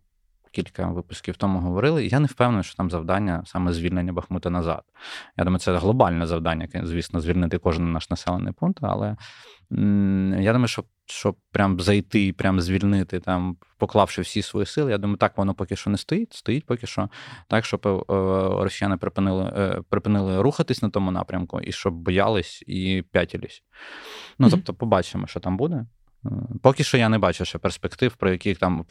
кілька 0.51 0.87
випусків 0.87 1.37
тому 1.37 1.59
говорили, 1.59 2.05
я 2.05 2.19
не 2.19 2.27
впевнений, 2.27 2.63
що 2.63 2.75
там 2.75 2.89
завдання 2.91 3.43
саме 3.45 3.73
звільнення 3.73 4.13
Бахмута 4.13 4.49
назад. 4.49 4.83
Я 5.37 5.43
думаю, 5.43 5.59
це 5.59 5.77
глобальне 5.77 6.27
завдання, 6.27 6.67
звісно, 6.83 7.19
звільнити 7.19 7.57
кожен 7.57 7.91
наш 7.91 8.09
населений 8.09 8.53
пункт, 8.53 8.79
але 8.81 9.15
я 10.39 10.53
думаю, 10.53 10.67
що 10.67 10.83
щоб 11.05 11.35
прям 11.51 11.79
зайти 11.79 12.25
і 12.25 12.31
прям 12.33 12.61
звільнити, 12.61 13.19
там, 13.19 13.57
поклавши 13.77 14.21
всі 14.21 14.41
свої 14.41 14.65
сили, 14.65 14.91
я 14.91 14.97
думаю, 14.97 15.17
так 15.17 15.37
воно 15.37 15.53
поки 15.53 15.75
що 15.75 15.89
не 15.89 15.97
стоїть. 15.97 16.33
Стоїть 16.33 16.65
поки 16.65 16.87
що 16.87 17.09
так, 17.47 17.65
щоб 17.65 17.87
е, 17.87 18.03
росіяни 18.63 18.97
припинили 18.97 19.43
е, 19.43 19.81
припинили 19.89 20.41
рухатись 20.41 20.81
на 20.81 20.89
тому 20.89 21.11
напрямку, 21.11 21.59
і 21.61 21.71
щоб 21.71 21.93
боялись 21.93 22.63
і 22.67 23.03
п'ятілись. 23.11 23.63
Ну, 24.39 24.49
тобто, 24.49 24.73
побачимо, 24.73 25.27
що 25.27 25.39
там 25.39 25.57
буде. 25.57 25.85
Е, 26.25 26.29
поки 26.61 26.83
що 26.83 26.97
я 26.97 27.09
не 27.09 27.17
бачу 27.17 27.45
ще 27.45 27.57
перспектив, 27.57 28.15
про 28.15 28.31
які 28.31 28.55
там 28.55 28.85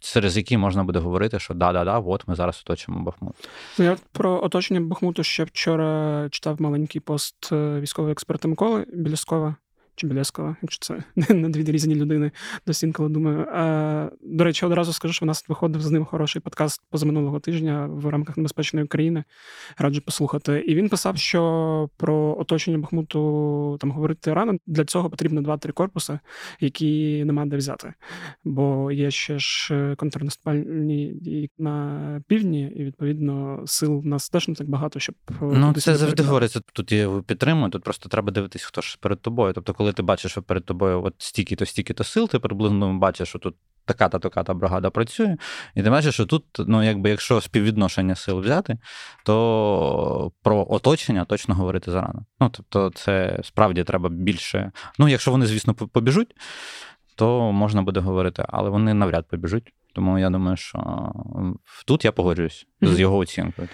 через 0.00 0.36
які 0.36 0.56
можна 0.56 0.84
буде 0.84 0.98
говорити, 0.98 1.38
що 1.38 1.54
да-да-да, 1.54 1.98
от 1.98 2.28
ми 2.28 2.34
зараз 2.34 2.62
оточимо 2.66 3.00
Бахмут. 3.00 3.34
Ну, 3.78 3.84
я 3.84 3.96
про 4.12 4.44
оточення 4.44 4.80
Бахмуту 4.80 5.22
ще 5.22 5.44
вчора 5.44 6.28
читав 6.30 6.62
маленький 6.62 7.00
пост 7.00 7.52
військового 7.52 8.12
експерта 8.12 8.48
Миколи 8.48 8.86
Біляскова 8.94 9.56
чи 9.98 10.06
Білєскова, 10.06 10.56
якщо 10.62 10.86
це 10.86 11.02
не 11.34 11.48
дві 11.48 11.72
різні 11.72 11.94
людини, 11.94 12.30
досі 12.66 12.86
інколи 12.86 13.08
думаю. 13.08 13.46
А, 13.52 14.10
До 14.22 14.44
речі, 14.44 14.66
одразу 14.66 14.92
скажу, 14.92 15.14
що 15.14 15.24
в 15.24 15.28
нас 15.28 15.48
виходив 15.48 15.82
з 15.82 15.90
ним 15.90 16.04
хороший 16.04 16.42
подкаст 16.42 16.82
позаминулого 16.90 17.40
тижня 17.40 17.86
в 17.86 18.06
рамках 18.06 18.36
небезпечної 18.36 18.84
України. 18.84 19.24
Раджу 19.78 20.00
послухати. 20.00 20.64
І 20.66 20.74
він 20.74 20.88
писав, 20.88 21.16
що 21.16 21.90
про 21.96 22.36
оточення 22.38 22.78
Бахмуту 22.78 23.76
там 23.80 23.90
говорити 23.90 24.34
рано. 24.34 24.58
Для 24.66 24.84
цього 24.84 25.10
потрібно 25.10 25.42
два-три 25.42 25.72
корпуси, 25.72 26.18
які 26.60 27.24
нема 27.24 27.46
де 27.46 27.56
взяти. 27.56 27.94
Бо 28.44 28.92
є 28.92 29.10
ще 29.10 29.38
ж 29.38 29.94
контрнаступальні 29.96 31.12
дії 31.14 31.50
на 31.58 32.22
півдні, 32.28 32.72
і 32.76 32.84
відповідно 32.84 33.62
сил 33.66 33.98
в 33.98 34.06
нас 34.06 34.30
теж 34.30 34.48
не 34.48 34.54
так 34.54 34.68
багато, 34.68 35.00
щоб 35.00 35.14
ну 35.40 35.72
це 35.72 35.96
завжди 35.96 36.22
говориться. 36.22 36.60
Тут 36.72 36.92
я 36.92 37.22
підтримую. 37.26 37.70
Тут 37.70 37.82
просто 37.82 38.08
треба 38.08 38.32
дивитись, 38.32 38.62
хто 38.62 38.80
ж 38.80 38.98
перед 39.00 39.20
тобою. 39.20 39.52
Тобто, 39.52 39.74
коли 39.74 39.87
коли 39.88 39.94
ти 39.94 40.02
бачиш, 40.02 40.30
що 40.32 40.42
перед 40.42 40.64
тобою 40.64 41.04
от 41.04 41.14
стільки-то, 41.18 41.66
стільки-то 41.66 42.04
сил, 42.04 42.28
ти 42.28 42.38
приблизно 42.38 42.98
бачиш, 42.98 43.28
що 43.28 43.38
тут 43.38 43.54
така-та 43.84 44.18
така-та 44.18 44.54
бригада 44.54 44.90
працює, 44.90 45.36
і 45.74 45.82
ти 45.82 45.90
бачиш, 45.90 46.14
що 46.14 46.26
тут, 46.26 46.44
ну 46.58 46.82
якби 46.82 47.10
якщо 47.10 47.40
співвідношення 47.40 48.14
сил 48.14 48.40
взяти, 48.40 48.78
то 49.24 50.32
про 50.42 50.66
оточення 50.70 51.24
точно 51.24 51.54
говорити 51.54 51.90
зарано. 51.90 52.24
Ну 52.40 52.50
тобто, 52.50 52.90
це 52.94 53.40
справді 53.42 53.84
треба 53.84 54.08
більше. 54.08 54.72
Ну, 54.98 55.08
якщо 55.08 55.30
вони, 55.30 55.46
звісно, 55.46 55.74
побіжуть, 55.74 56.34
то 57.16 57.52
можна 57.52 57.82
буде 57.82 58.00
говорити, 58.00 58.44
але 58.48 58.70
вони 58.70 58.94
навряд 58.94 59.28
побіжуть. 59.28 59.72
Тому 59.94 60.18
я 60.18 60.30
думаю, 60.30 60.56
що 60.56 61.12
тут 61.86 62.04
я 62.04 62.12
погоджуюсь 62.12 62.66
з 62.80 63.00
його 63.00 63.16
оцінкою. 63.16 63.68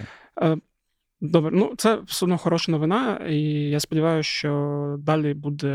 Добре, 1.25 1.51
ну 1.55 1.73
це 1.77 1.99
все 2.07 2.27
одно 2.27 2.39
хороша 2.39 2.73
новина, 2.73 3.17
і 3.29 3.41
я 3.71 3.81
сподіваюся, 3.81 4.29
що 4.29 4.97
далі 4.99 5.35
буде 5.35 5.67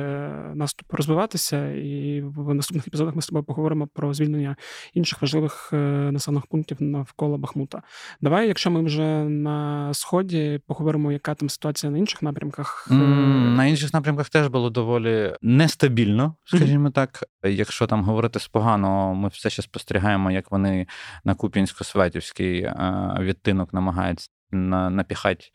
наступ 0.55 0.93
розвиватися, 0.93 1.71
і 1.71 2.21
в 2.21 2.53
наступних 2.53 2.87
епізодах 2.87 3.15
ми 3.15 3.21
з 3.21 3.27
тобою 3.27 3.43
поговоримо 3.43 3.87
про 3.87 4.13
звільнення 4.13 4.55
інших 4.93 5.21
важливих 5.21 5.69
е, 5.73 5.77
населених 6.11 6.45
пунктів 6.47 6.77
навколо 6.81 7.37
Бахмута. 7.37 7.81
Давай, 8.21 8.47
якщо 8.47 8.71
ми 8.71 8.83
вже 8.83 9.23
на 9.23 9.89
сході, 9.93 10.59
поговоримо, 10.67 11.11
яка 11.11 11.35
там 11.35 11.49
ситуація 11.49 11.91
на 11.91 11.97
інших 11.97 12.21
напрямках. 12.21 12.87
На 12.91 13.65
інших 13.65 13.93
напрямках 13.93 14.29
теж 14.29 14.47
було 14.47 14.69
доволі 14.69 15.33
нестабільно, 15.41 16.35
скажімо 16.45 16.87
mm-hmm. 16.87 16.93
так. 16.93 17.23
Якщо 17.43 17.87
там 17.87 18.03
говорити 18.03 18.39
спогано, 18.39 19.15
ми 19.15 19.27
все 19.29 19.49
ще 19.49 19.61
спостерігаємо, 19.61 20.31
як 20.31 20.51
вони 20.51 20.87
на 21.23 21.33
Куп'янсько-Светівський 21.33 22.63
е, 22.63 23.17
відтинок 23.19 23.73
намагаються 23.73 24.29
на, 24.51 24.89
напіхати 24.89 25.45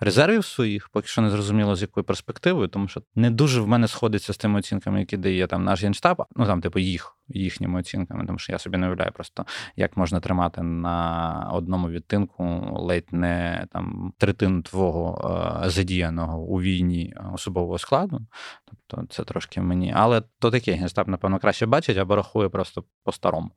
резервів 0.00 0.44
своїх, 0.44 0.88
поки 0.88 1.06
що 1.06 1.22
не 1.22 1.30
зрозуміло, 1.30 1.76
з 1.76 1.82
якою 1.82 2.04
перспективою, 2.04 2.68
тому 2.68 2.88
що 2.88 3.02
не 3.14 3.30
дуже 3.30 3.60
в 3.60 3.68
мене 3.68 3.88
сходиться 3.88 4.32
з 4.32 4.36
тими 4.36 4.58
оцінками, 4.58 5.00
які 5.00 5.16
дає 5.16 5.46
там 5.46 5.64
наш 5.64 5.82
генштаб, 5.82 6.24
ну 6.36 6.46
там, 6.46 6.60
типу, 6.60 6.78
їх 6.78 7.16
їхніми 7.28 7.80
оцінками, 7.80 8.26
тому 8.26 8.38
що 8.38 8.52
я 8.52 8.58
собі 8.58 8.78
не 8.78 8.86
уявляю 8.86 9.12
просто, 9.12 9.46
як 9.76 9.96
можна 9.96 10.20
тримати 10.20 10.62
на 10.62 11.50
одному 11.52 11.88
відтинку 11.88 12.68
ледь 12.72 13.12
не 13.12 13.66
там 13.72 14.12
третину 14.18 14.62
твого 14.62 15.62
е, 15.64 15.70
задіяного 15.70 16.38
у 16.38 16.60
війні 16.60 17.14
особового 17.34 17.78
складу. 17.78 18.20
Тобто 18.64 19.06
це 19.14 19.24
трошки 19.24 19.60
мені. 19.60 19.92
Але 19.96 20.22
то 20.38 20.50
таке 20.50 20.72
генштаб, 20.72 21.08
напевно, 21.08 21.38
краще 21.38 21.66
бачить, 21.66 21.98
або 21.98 22.16
рахує 22.16 22.48
просто 22.48 22.84
по-старому. 23.04 23.50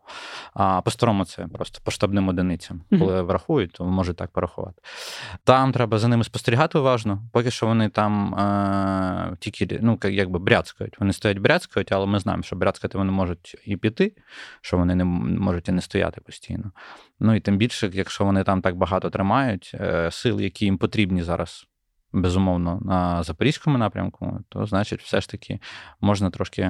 А 0.53 0.81
по-старому 0.81 1.25
це 1.25 1.47
просто 1.47 1.79
по 1.83 1.91
штабним 1.91 2.27
одиницям. 2.27 2.81
Коли 2.89 3.21
mm-hmm. 3.21 3.25
врахують, 3.25 3.71
то 3.71 3.85
можуть 3.85 4.17
так 4.17 4.31
порахувати. 4.31 4.81
Там 5.43 5.71
треба 5.71 5.99
за 5.99 6.07
ними 6.07 6.23
спостерігати 6.23 6.77
уважно. 6.77 7.23
Поки 7.31 7.51
що 7.51 7.65
вони 7.65 7.89
там 7.89 8.35
е, 8.35 9.37
тільки 9.39 9.79
ну, 9.81 9.99
якби 10.03 10.39
бряцкають. 10.39 10.99
Вони 10.99 11.13
стоять 11.13 11.37
бряцкають, 11.37 11.91
але 11.91 12.05
ми 12.05 12.19
знаємо, 12.19 12.43
що 12.43 12.55
бряцкати 12.55 12.97
вони 12.97 13.11
можуть 13.11 13.55
і 13.65 13.77
піти, 13.77 14.15
що 14.61 14.77
вони 14.77 14.95
не 14.95 15.03
можуть 15.03 15.69
і 15.69 15.71
не 15.71 15.81
стояти 15.81 16.21
постійно. 16.21 16.71
Ну 17.19 17.35
і 17.35 17.39
тим 17.39 17.57
більше, 17.57 17.89
якщо 17.93 18.25
вони 18.25 18.43
там 18.43 18.61
так 18.61 18.75
багато 18.75 19.09
тримають, 19.09 19.71
е, 19.73 20.11
сил, 20.11 20.41
які 20.41 20.65
їм 20.65 20.77
потрібні 20.77 21.23
зараз 21.23 21.67
безумовно, 22.13 22.79
на 22.81 23.23
запорізькому 23.23 23.77
напрямку, 23.77 24.39
то 24.49 24.65
значить, 24.65 25.01
все 25.01 25.21
ж 25.21 25.29
таки 25.29 25.59
можна 26.01 26.29
трошки 26.29 26.61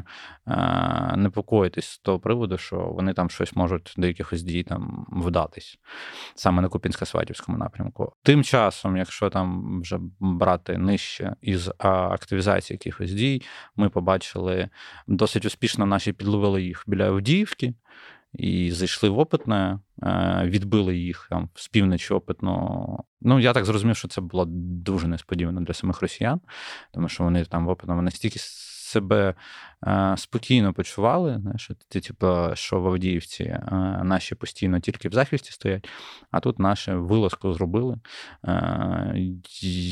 е, 0.47 1.13
непокоїтись 1.15 1.85
з 1.85 1.97
того 1.97 2.19
приводу, 2.19 2.57
що 2.57 2.77
вони 2.77 3.13
там 3.13 3.29
щось 3.29 3.55
можуть 3.55 3.93
до 3.97 4.07
якихось 4.07 4.43
дій 4.43 4.63
там 4.63 5.05
вдатись, 5.11 5.79
саме 6.35 6.61
на 6.61 6.67
Купінсько-Сватівському 6.67 7.57
напрямку. 7.57 8.13
Тим 8.23 8.43
часом, 8.43 8.97
якщо 8.97 9.29
там 9.29 9.81
вже 9.81 9.99
брати 10.19 10.77
нижче 10.77 11.35
із 11.41 11.71
активізації 11.79 12.75
якихось 12.75 13.13
дій, 13.13 13.41
ми 13.75 13.89
побачили 13.89 14.69
досить 15.07 15.45
успішно 15.45 15.85
наші 15.85 16.13
підловили 16.13 16.63
їх 16.63 16.83
біля 16.87 17.07
Авдіївки 17.07 17.73
і 18.33 18.71
зайшли 18.71 19.09
в 19.09 19.19
опитне, 19.19 19.79
е, 20.03 20.41
відбили 20.45 20.97
їх 20.97 21.27
там 21.29 21.49
з 21.55 21.67
півночі 21.67 22.13
опитно. 22.13 23.03
Ну, 23.21 23.39
я 23.39 23.53
так 23.53 23.65
зрозумів, 23.65 23.97
що 23.97 24.07
це 24.07 24.21
було 24.21 24.45
дуже 24.49 25.07
несподівано 25.07 25.61
для 25.61 25.73
самих 25.73 26.01
росіян, 26.01 26.41
тому 26.91 27.09
що 27.09 27.23
вони 27.23 27.45
там 27.45 27.65
в 27.65 27.69
опитному 27.69 28.01
настільки 28.01 28.39
себе 28.39 29.35
е, 29.87 30.15
спокійно 30.17 30.73
почували. 30.73 31.39
Знаєш, 31.41 31.71
ти, 31.89 31.99
типу, 31.99 32.27
що 32.53 32.81
в 32.81 32.87
Авдіївці 32.87 33.43
е, 33.43 33.61
наші 34.03 34.35
постійно 34.35 34.79
тільки 34.79 35.09
в 35.09 35.13
захисті 35.13 35.51
стоять, 35.51 35.89
а 36.31 36.39
тут 36.39 36.59
наші 36.59 36.91
вилазку 36.91 37.53
зробили. 37.53 37.97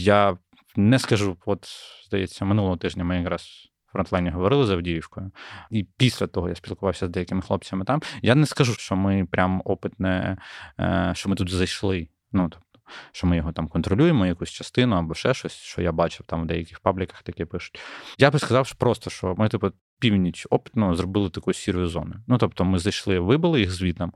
Я 0.05 0.37
не 0.75 0.99
скажу, 0.99 1.37
от 1.45 1.67
здається, 2.07 2.45
минулого 2.45 2.77
тижня 2.77 3.03
ми 3.03 3.17
якраз 3.17 3.70
фронтлайні 3.91 4.29
говорили 4.29 4.65
з 4.65 4.69
Авдіївкою, 4.69 5.31
і 5.69 5.83
після 5.97 6.27
того 6.27 6.49
я 6.49 6.55
спілкувався 6.55 7.07
з 7.07 7.09
деякими 7.09 7.41
хлопцями 7.41 7.85
там. 7.85 8.01
Я 8.21 8.35
не 8.35 8.45
скажу, 8.45 8.73
що 8.73 8.95
ми 8.95 9.27
прям 9.31 9.61
опитне, 9.65 10.37
е, 10.79 11.11
що 11.15 11.29
ми 11.29 11.35
тут 11.35 11.49
зайшли. 11.49 12.07
Ну 12.31 12.49
тобто, 12.49 12.79
що 13.11 13.27
ми 13.27 13.37
його 13.37 13.51
там 13.51 13.67
контролюємо, 13.67 14.25
якусь 14.25 14.49
частину 14.49 14.95
або 14.95 15.13
ще 15.13 15.33
щось, 15.33 15.53
що 15.53 15.81
я 15.81 15.91
бачив 15.91 16.25
там 16.25 16.43
в 16.43 16.45
деяких 16.45 16.79
пабліках 16.79 17.23
таке 17.23 17.45
пишуть. 17.45 17.79
Я 18.17 18.31
би 18.31 18.39
сказав, 18.39 18.67
що 18.67 18.75
просто 18.75 19.09
що 19.09 19.35
ми, 19.37 19.49
типу, 19.49 19.71
північ 19.99 20.47
опитно 20.49 20.95
зробили 20.95 21.29
таку 21.29 21.53
сірою 21.53 21.87
зону. 21.87 22.15
Ну 22.27 22.37
тобто, 22.37 22.65
ми 22.65 22.79
зайшли, 22.79 23.19
вибили 23.19 23.59
їх 23.59 23.71
звітом, 23.71 24.13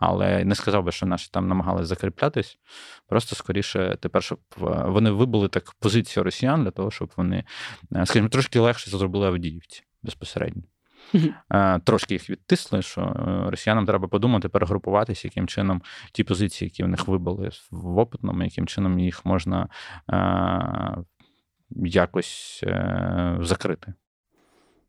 але 0.00 0.44
не 0.44 0.54
сказав 0.54 0.84
би, 0.84 0.92
що 0.92 1.06
наші 1.06 1.28
там 1.32 1.48
намагалися 1.48 1.86
закріплятись. 1.86 2.58
Просто 3.08 3.36
скоріше, 3.36 3.96
тепер, 4.00 4.22
щоб 4.22 4.38
е, 4.58 4.84
вони 4.86 5.10
вибули 5.10 5.48
так 5.48 5.72
позицію 5.72 6.24
росіян 6.24 6.64
для 6.64 6.70
того, 6.70 6.90
щоб 6.90 7.12
вони, 7.16 7.44
е, 7.96 8.06
скажімо, 8.06 8.28
трошки 8.28 8.60
легше 8.60 8.90
зробили 8.90 9.26
Авдіївці 9.26 9.82
безпосередньо. 10.02 10.62
Mm-hmm. 11.14 11.80
Трошки 11.80 12.14
їх 12.14 12.30
відтисли, 12.30 12.82
що 12.82 13.12
росіянам 13.50 13.86
треба 13.86 14.08
подумати, 14.08 14.48
перегрупуватися, 14.48 15.28
яким 15.28 15.48
чином 15.48 15.82
ті 16.12 16.24
позиції, 16.24 16.66
які 16.68 16.84
в 16.84 16.88
них 16.88 17.08
вибили 17.08 17.50
в 17.70 17.98
опитному, 17.98 18.42
яким 18.42 18.66
чином 18.66 18.98
їх 18.98 19.24
можна 19.24 19.68
якось 21.70 22.64
закрити. 23.40 23.94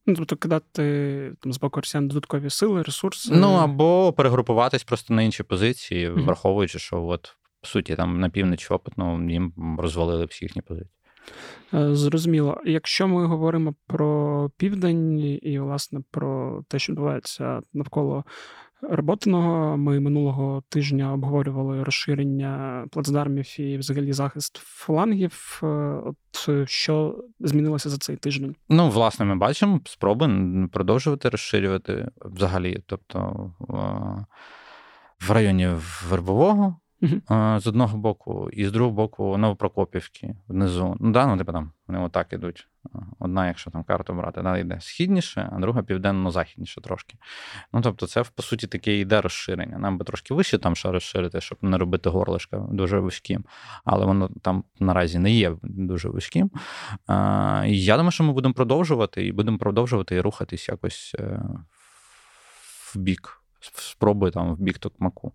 Ну, 0.05 0.15
тобто 0.15 0.36
кидати 0.36 1.34
там 1.39 1.53
з 1.53 1.60
боку 1.60 1.79
росіян 1.79 2.08
додаткові 2.08 2.50
сили, 2.50 2.81
ресурси. 2.81 3.34
Ну 3.36 3.48
або 3.48 4.13
перегрупуватись 4.13 4.84
просто 4.84 5.13
на 5.13 5.22
інші 5.22 5.43
позиції, 5.43 6.10
mm-hmm. 6.10 6.25
враховуючи, 6.25 6.79
що 6.79 7.03
от 7.03 7.36
по 7.62 7.67
суті 7.67 7.96
там 7.96 8.20
на 8.20 8.29
північ 8.29 8.72
опитно 8.72 9.31
їм 9.31 9.77
розвалили 9.79 10.25
всі 10.25 10.46
їхні 10.46 10.62
позиції. 10.62 10.91
Е, 11.74 11.96
зрозуміло. 11.96 12.62
Якщо 12.65 13.08
ми 13.08 13.25
говоримо 13.25 13.75
про 13.88 14.51
південь 14.58 15.20
і, 15.41 15.60
власне, 15.60 16.00
про 16.12 16.62
те, 16.67 16.79
що 16.79 16.93
відбувається 16.93 17.62
навколо 17.74 18.24
Роботиного 18.82 19.78
ми 19.78 20.00
минулого 20.00 20.64
тижня 20.70 21.14
обговорювали 21.14 21.84
розширення 21.84 22.86
плацдармів 22.92 23.60
і 23.60 23.78
взагалі 23.78 24.14
захист 24.14 24.58
флангів. 24.58 25.60
Е, 25.64 25.68
от 26.06 26.70
що 26.70 27.24
змінилося 27.40 27.90
за 27.90 27.98
цей 27.98 28.16
тиждень? 28.16 28.56
Ну, 28.70 28.90
власне, 28.90 29.26
ми 29.26 29.36
бачимо 29.36 29.80
спроби 29.86 30.30
продовжувати 30.74 31.30
розширювати 31.30 32.10
взагалі. 32.22 32.84
Тобто 32.86 33.52
в 35.28 35.32
районі 35.32 35.70
Вербового 36.10 36.76
з 37.58 37.67
одного 37.67 37.98
боку, 37.98 38.50
і 38.53 38.65
з 38.65 38.72
другого 38.72 38.96
боку 38.96 39.38
Новопрокопівки 39.38 40.36
внизу. 40.48 40.98
Ну, 41.00 41.12
да, 41.12 41.27
ну, 41.27 41.38
типу 41.38 41.51
там 41.51 41.72
вони 41.88 42.00
отак 42.05 42.34
ідуть. 42.34 42.67
Одна, 43.20 43.48
якщо 43.48 43.72
там 43.72 43.84
карту 43.84 44.13
брати, 44.13 44.41
да, 44.41 44.58
йде 44.58 44.77
східніше, 44.81 45.50
а 45.53 45.60
друга 45.60 45.84
південно-західніше 45.84 46.81
трошки. 46.81 47.17
Ну, 47.74 47.81
тобто, 47.81 48.08
це, 48.08 48.24
по 48.36 48.43
суті, 48.43 48.67
таке 48.67 48.98
йде 48.98 49.22
розширення. 49.22 49.77
Нам 49.77 49.98
би 49.98 50.05
трошки 50.05 50.34
вище 50.34 50.58
там 50.58 50.75
ще 50.75 50.91
розширити, 50.91 51.41
щоб 51.41 51.58
не 51.62 51.77
робити 51.77 52.10
горлишка 52.10 52.58
дуже 52.58 53.00
вузьким. 53.00 53.46
Але 53.86 54.05
воно 54.05 54.29
там 54.41 54.63
наразі 54.79 55.20
не 55.20 55.31
є 55.31 55.55
дуже 55.63 56.10
вузьким. 56.10 56.51
А, 57.08 57.65
І 57.67 57.84
я 57.84 57.98
думаю, 57.98 58.12
що 58.12 58.24
ми 58.24 58.34
будемо 58.34 58.53
продовжувати, 58.53 59.25
і 59.25 59.31
будемо 59.31 59.58
продовжувати 59.58 60.15
і 60.15 60.22
рухатись 60.22 60.70
якось 60.70 61.15
е, 61.20 61.43
в 62.93 63.00
бік 63.00 63.40
спроби 63.62 64.32
там 64.32 64.56
в 64.56 64.60
бік 64.60 64.77
Токмаку. 64.77 65.34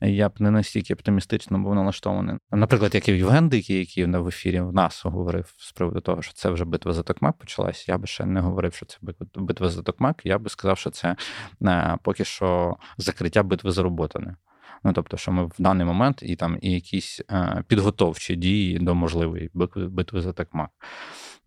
Я 0.00 0.28
б 0.28 0.32
не 0.38 0.50
настільки 0.50 0.94
оптимістично 0.94 1.58
був 1.58 1.74
налаштований. 1.74 2.36
Наприклад, 2.50 2.94
як 2.94 3.08
і 3.08 3.12
Євген 3.12 3.48
Дикий, 3.48 3.78
який 3.78 4.04
в 4.04 4.28
ефірі 4.28 4.60
в 4.60 4.72
нас 4.72 5.04
говорив 5.04 5.54
з 5.58 5.72
приводу 5.72 6.00
того, 6.00 6.22
що 6.22 6.32
це 6.32 6.50
вже 6.50 6.64
битва 6.64 6.92
за 6.92 7.02
Токмак 7.02 7.36
почалась. 7.36 7.88
Я 7.88 7.98
би 7.98 8.06
ще 8.06 8.26
не 8.26 8.40
говорив, 8.40 8.74
що 8.74 8.86
це 8.86 8.98
битва 9.34 9.68
за 9.68 9.82
Токмак. 9.82 10.20
Я 10.24 10.38
би 10.38 10.50
сказав, 10.50 10.78
що 10.78 10.90
це 10.90 11.16
не, 11.60 11.98
поки 12.02 12.24
що 12.24 12.76
закриття 12.98 13.42
битви 13.42 13.70
за 13.70 13.82
роботане. 13.82 14.36
Ну, 14.84 14.92
тобто, 14.92 15.16
що 15.16 15.32
ми 15.32 15.44
в 15.44 15.54
даний 15.58 15.86
момент 15.86 16.22
і 16.22 16.36
там 16.36 16.58
і 16.62 16.72
якісь 16.72 17.22
е, 17.30 17.64
підготовчі 17.68 18.36
дії 18.36 18.78
до 18.78 18.94
можливої 18.94 19.50
битви 19.74 20.20
за 20.20 20.32
Токмак. 20.32 20.70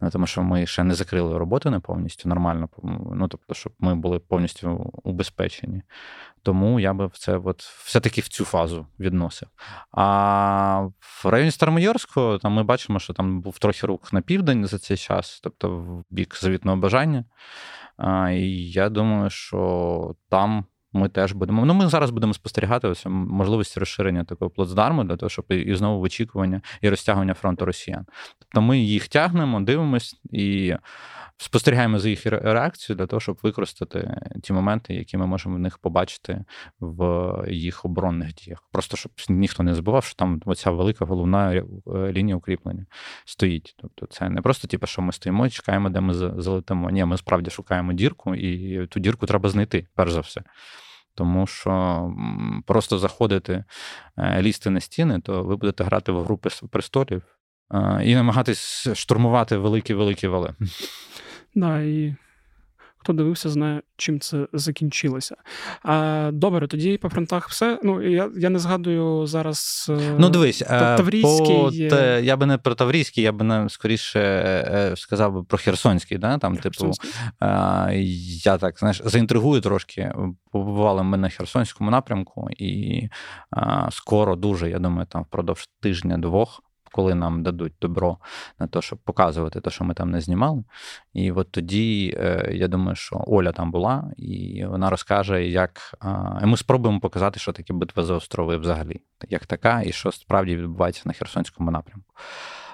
Ну, 0.03 0.09
тому 0.09 0.27
що 0.27 0.43
ми 0.43 0.65
ще 0.65 0.83
не 0.83 0.93
закрили 0.93 1.37
роботу 1.37 1.69
не 1.69 1.79
повністю 1.79 2.29
нормально, 2.29 2.69
ну 3.15 3.27
тобто, 3.27 3.53
щоб 3.53 3.73
ми 3.79 3.95
були 3.95 4.19
повністю 4.19 4.93
убезпечені. 5.03 5.81
Тому 6.41 6.79
я 6.79 6.93
би 6.93 7.09
це 7.13 7.37
от 7.37 7.61
все-таки 7.61 8.21
в 8.21 8.27
цю 8.27 8.45
фазу 8.45 8.87
відносив. 8.99 9.49
А 9.91 10.87
в 10.99 11.25
районі 11.29 11.51
Старомайорського 11.51 12.37
там 12.37 12.53
ми 12.53 12.63
бачимо, 12.63 12.99
що 12.99 13.13
там 13.13 13.41
був 13.41 13.59
трохи 13.59 13.87
рух 13.87 14.13
на 14.13 14.21
південь 14.21 14.67
за 14.67 14.79
цей 14.79 14.97
час, 14.97 15.39
тобто 15.43 15.69
в 15.69 16.03
бік 16.09 16.37
завітного 16.41 16.77
бажання. 16.77 17.25
І 18.31 18.71
я 18.71 18.89
думаю, 18.89 19.29
що 19.29 20.15
там 20.29 20.65
ми 20.93 21.09
теж 21.09 21.33
будемо. 21.33 21.65
Ну, 21.65 21.73
ми 21.73 21.87
зараз 21.87 22.09
будемо 22.09 22.33
спостерігати 22.33 22.87
ось 22.87 23.05
можливості 23.07 23.79
розширення 23.79 24.23
такого 24.23 24.51
плацдарму 24.51 25.03
для 25.03 25.15
того, 25.15 25.29
щоб 25.29 25.45
і 25.49 25.75
знову 25.75 26.03
очікування 26.03 26.61
і 26.81 26.89
розтягування 26.89 27.33
фронту 27.33 27.65
росіян. 27.65 28.05
Тобто 28.39 28.61
ми 28.61 28.79
їх 28.79 29.07
тягнемо, 29.07 29.61
дивимось 29.61 30.21
і 30.31 30.75
спостерігаємо 31.37 31.99
за 31.99 32.09
їх 32.09 32.25
реакцією 32.25 32.97
для 32.97 33.05
того, 33.05 33.19
щоб 33.19 33.39
використати 33.43 34.21
ті 34.43 34.53
моменти, 34.53 34.93
які 34.93 35.17
ми 35.17 35.27
можемо 35.27 35.55
в 35.55 35.59
них 35.59 35.77
побачити 35.77 36.45
в 36.79 37.33
їх 37.47 37.85
оборонних 37.85 38.33
діях. 38.33 38.63
Просто 38.71 38.97
щоб 38.97 39.11
ніхто 39.29 39.63
не 39.63 39.75
забував, 39.75 40.03
що 40.03 40.15
там 40.15 40.41
оця 40.45 40.71
велика 40.71 41.05
головна 41.05 41.53
е, 41.53 41.63
лінія 41.87 42.35
укріплення 42.35 42.85
стоїть. 43.25 43.75
Тобто, 43.77 44.05
це 44.05 44.29
не 44.29 44.41
просто 44.41 44.67
типу, 44.67 44.87
що 44.87 45.01
ми 45.01 45.11
стоїмо 45.11 45.45
і 45.45 45.49
чекаємо, 45.49 45.89
де 45.89 46.01
ми 46.01 46.13
залетимо. 46.13 46.89
Ні, 46.89 47.05
ми 47.05 47.17
справді 47.17 47.49
шукаємо 47.49 47.93
дірку, 47.93 48.35
і 48.35 48.87
ту 48.87 48.99
дірку 48.99 49.25
треба 49.25 49.49
знайти, 49.49 49.87
перш 49.95 50.11
за 50.11 50.19
все. 50.19 50.41
Тому 51.15 51.47
що 51.47 52.13
просто 52.65 52.99
заходити, 52.99 53.63
е, 54.17 54.41
лізти 54.41 54.69
на 54.69 54.79
стіни, 54.79 55.19
то 55.19 55.43
ви 55.43 55.55
будете 55.55 55.83
грати 55.83 56.11
в 56.11 56.23
групи 56.23 56.49
престолів 56.71 57.23
і 58.03 58.15
намагатись 58.15 58.87
штурмувати 58.93 59.57
великі-великі 59.57 60.27
вали. 60.27 60.55
Да, 61.55 61.81
і 61.81 62.15
хто 63.03 63.13
дивився, 63.13 63.49
знає, 63.49 63.81
чим 63.97 64.19
це 64.19 64.47
закінчилося. 64.53 65.35
А, 65.83 66.29
Добре, 66.33 66.67
тоді 66.67 66.97
по 66.97 67.09
фронтах 67.09 67.49
все. 67.49 67.79
Ну, 67.83 68.01
я 68.01 68.29
я 68.37 68.49
не 68.49 68.59
згадую 68.59 69.27
зараз. 69.27 69.87
Е, 69.89 70.15
ну, 70.17 70.29
дивись, 70.29 70.61
е, 70.61 70.97
Таврійський. 70.97 71.89
По, 71.89 71.95
те, 71.95 72.21
я 72.23 72.37
би 72.37 72.45
не 72.45 72.57
про 72.57 72.75
Таврійський, 72.75 73.23
я 73.23 73.31
би 73.31 73.45
не 73.45 73.69
скоріше 73.69 74.19
е, 74.19 74.93
сказав 74.95 75.33
би 75.33 75.43
про 75.43 75.57
Херсонський. 75.57 76.17
Да? 76.17 76.37
Там, 76.37 76.57
про 76.57 76.69
типу, 76.69 76.91
я 78.43 78.57
так 78.57 78.79
знаєш, 78.79 79.01
заінтригую 79.05 79.61
трошки. 79.61 80.13
Побували 80.51 81.03
ми 81.03 81.17
на 81.17 81.29
Херсонському 81.29 81.91
напрямку, 81.91 82.47
і 82.57 83.07
скоро 83.91 84.35
дуже, 84.35 84.69
я 84.69 84.79
думаю, 84.79 85.07
там 85.09 85.23
впродовж 85.23 85.69
тижня-двох 85.81 86.61
коли 86.93 87.15
нам 87.15 87.43
дадуть 87.43 87.73
добро 87.81 88.17
на 88.59 88.67
те, 88.67 88.81
щоб 88.81 88.99
показувати 88.99 89.61
те, 89.61 89.69
що 89.69 89.83
ми 89.83 89.93
там 89.93 90.11
не 90.11 90.21
знімали. 90.21 90.63
І 91.13 91.31
от 91.31 91.51
тоді 91.51 92.17
е, 92.17 92.49
я 92.53 92.67
думаю, 92.67 92.95
що 92.95 93.23
Оля 93.27 93.51
там 93.51 93.71
була, 93.71 94.11
і 94.17 94.65
вона 94.65 94.89
розкаже, 94.89 95.47
як 95.47 95.95
і 96.43 96.45
ми 96.45 96.57
спробуємо 96.57 96.99
показати, 96.99 97.39
що 97.39 97.51
таке 97.51 97.73
битва 97.73 98.03
за 98.03 98.13
острови 98.13 98.57
взагалі, 98.57 99.01
як 99.29 99.45
така, 99.45 99.81
і 99.81 99.91
що 99.91 100.11
справді 100.11 100.55
відбувається 100.55 101.01
на 101.05 101.13
Херсонському 101.13 101.71
напрямку. 101.71 102.13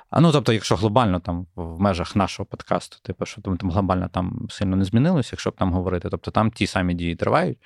А 0.10 0.20
ну, 0.20 0.32
тобто, 0.32 0.54
якщо 0.54 0.76
глобально 0.76 1.20
там 1.20 1.48
в 1.56 1.80
межах 1.80 2.16
нашого 2.16 2.46
подкасту, 2.46 2.98
типу, 3.04 3.26
що 3.26 3.42
там, 3.42 3.58
там 3.58 3.72
глобально 3.72 4.08
там 4.08 4.48
сильно 4.50 4.76
не 4.76 4.86
змінилося, 4.86 5.30
якщо 5.34 5.50
б 5.50 5.56
там 5.56 5.74
говорити, 5.74 6.10
тобто 6.10 6.32
там 6.32 6.52
ті 6.52 6.68
самі 6.68 6.94
дії 6.94 7.16
тривають. 7.16 7.58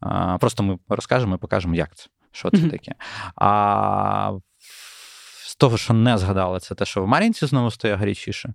А, 0.00 0.38
Просто 0.38 0.62
ми 0.62 0.78
розкажемо 0.88 1.34
і 1.34 1.38
покажемо, 1.38 1.74
як 1.74 1.94
це, 1.94 2.06
що 2.32 2.50
це 2.50 2.56
mm-hmm. 2.56 2.70
таке. 2.70 2.94
А 3.36 4.32
того, 5.60 5.76
що 5.76 5.94
не 5.94 6.18
згадали, 6.18 6.60
це 6.60 6.74
те, 6.74 6.84
що 6.84 7.02
в 7.02 7.06
Мар'їнці 7.06 7.46
знову 7.46 7.70
стає 7.70 7.94
гарячіше. 7.94 8.54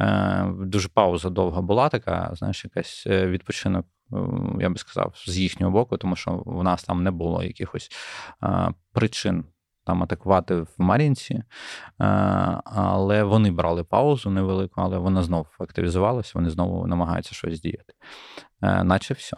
Е, 0.00 0.52
Дуже 0.58 0.88
пауза 0.88 1.30
довга 1.30 1.60
була 1.60 1.88
така, 1.88 2.30
знаєш, 2.32 2.64
якась 2.64 3.04
е, 3.06 3.26
відпочинок, 3.26 3.86
е, 4.12 4.16
я 4.60 4.70
би 4.70 4.78
сказав, 4.78 5.12
з 5.26 5.38
їхнього 5.38 5.72
боку, 5.72 5.96
тому 5.96 6.16
що 6.16 6.42
в 6.46 6.64
нас 6.64 6.84
там 6.84 7.02
не 7.02 7.10
було 7.10 7.42
якихось 7.42 7.90
е, 8.42 8.72
причин. 8.92 9.44
Там 9.86 10.02
атакувати 10.02 10.54
в 10.54 10.68
Мар'їнці, 10.78 11.42
але 12.64 13.22
вони 13.22 13.50
брали 13.50 13.84
паузу 13.84 14.30
невелику, 14.30 14.80
але 14.80 14.98
вона 14.98 15.22
знову 15.22 15.46
активізувалася, 15.58 16.32
вони 16.34 16.50
знову 16.50 16.86
намагаються 16.86 17.34
щось 17.34 17.60
діяти. 17.60 17.94
Наче 18.60 19.14
все. 19.14 19.36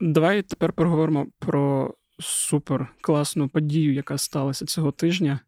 Давай 0.00 0.42
тепер 0.42 0.72
поговоримо 0.72 1.26
про 1.38 1.94
супер 2.20 2.94
класну 3.00 3.48
подію, 3.48 3.94
яка 3.94 4.18
сталася 4.18 4.66
цього 4.66 4.92
тижня. 4.92 5.40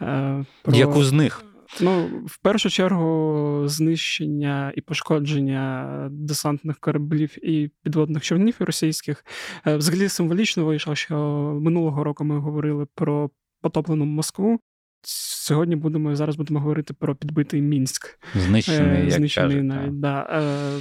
Е, 0.00 0.44
про... 0.62 0.76
Яку 0.76 1.04
з 1.04 1.12
них? 1.12 1.44
Ну, 1.80 2.06
в 2.26 2.38
першу 2.38 2.70
чергу, 2.70 3.62
знищення 3.66 4.72
і 4.76 4.80
пошкодження 4.80 5.88
десантних 6.10 6.78
кораблів 6.78 7.48
і 7.48 7.70
підводних 7.82 8.22
човнів 8.22 8.56
російських. 8.58 9.24
Е, 9.66 9.76
взагалі 9.76 10.08
символічно 10.08 10.64
вийшло, 10.64 10.94
що 10.94 11.16
минулого 11.62 12.04
року 12.04 12.24
ми 12.24 12.38
говорили 12.38 12.86
про 12.94 13.30
потоплену 13.60 14.04
Москву. 14.04 14.60
Сьогодні 15.04 15.76
будемо 15.76 16.16
зараз 16.16 16.36
будемо 16.36 16.60
говорити 16.60 16.94
про 16.94 17.14
підбитий 17.14 17.62
Мінськ. 17.62 18.18
Знищений, 18.34 19.00
як 19.00 19.10
Знищений 19.10 19.50
кажуть, 19.50 19.68
навіть, 19.68 20.00
да. 20.00 20.80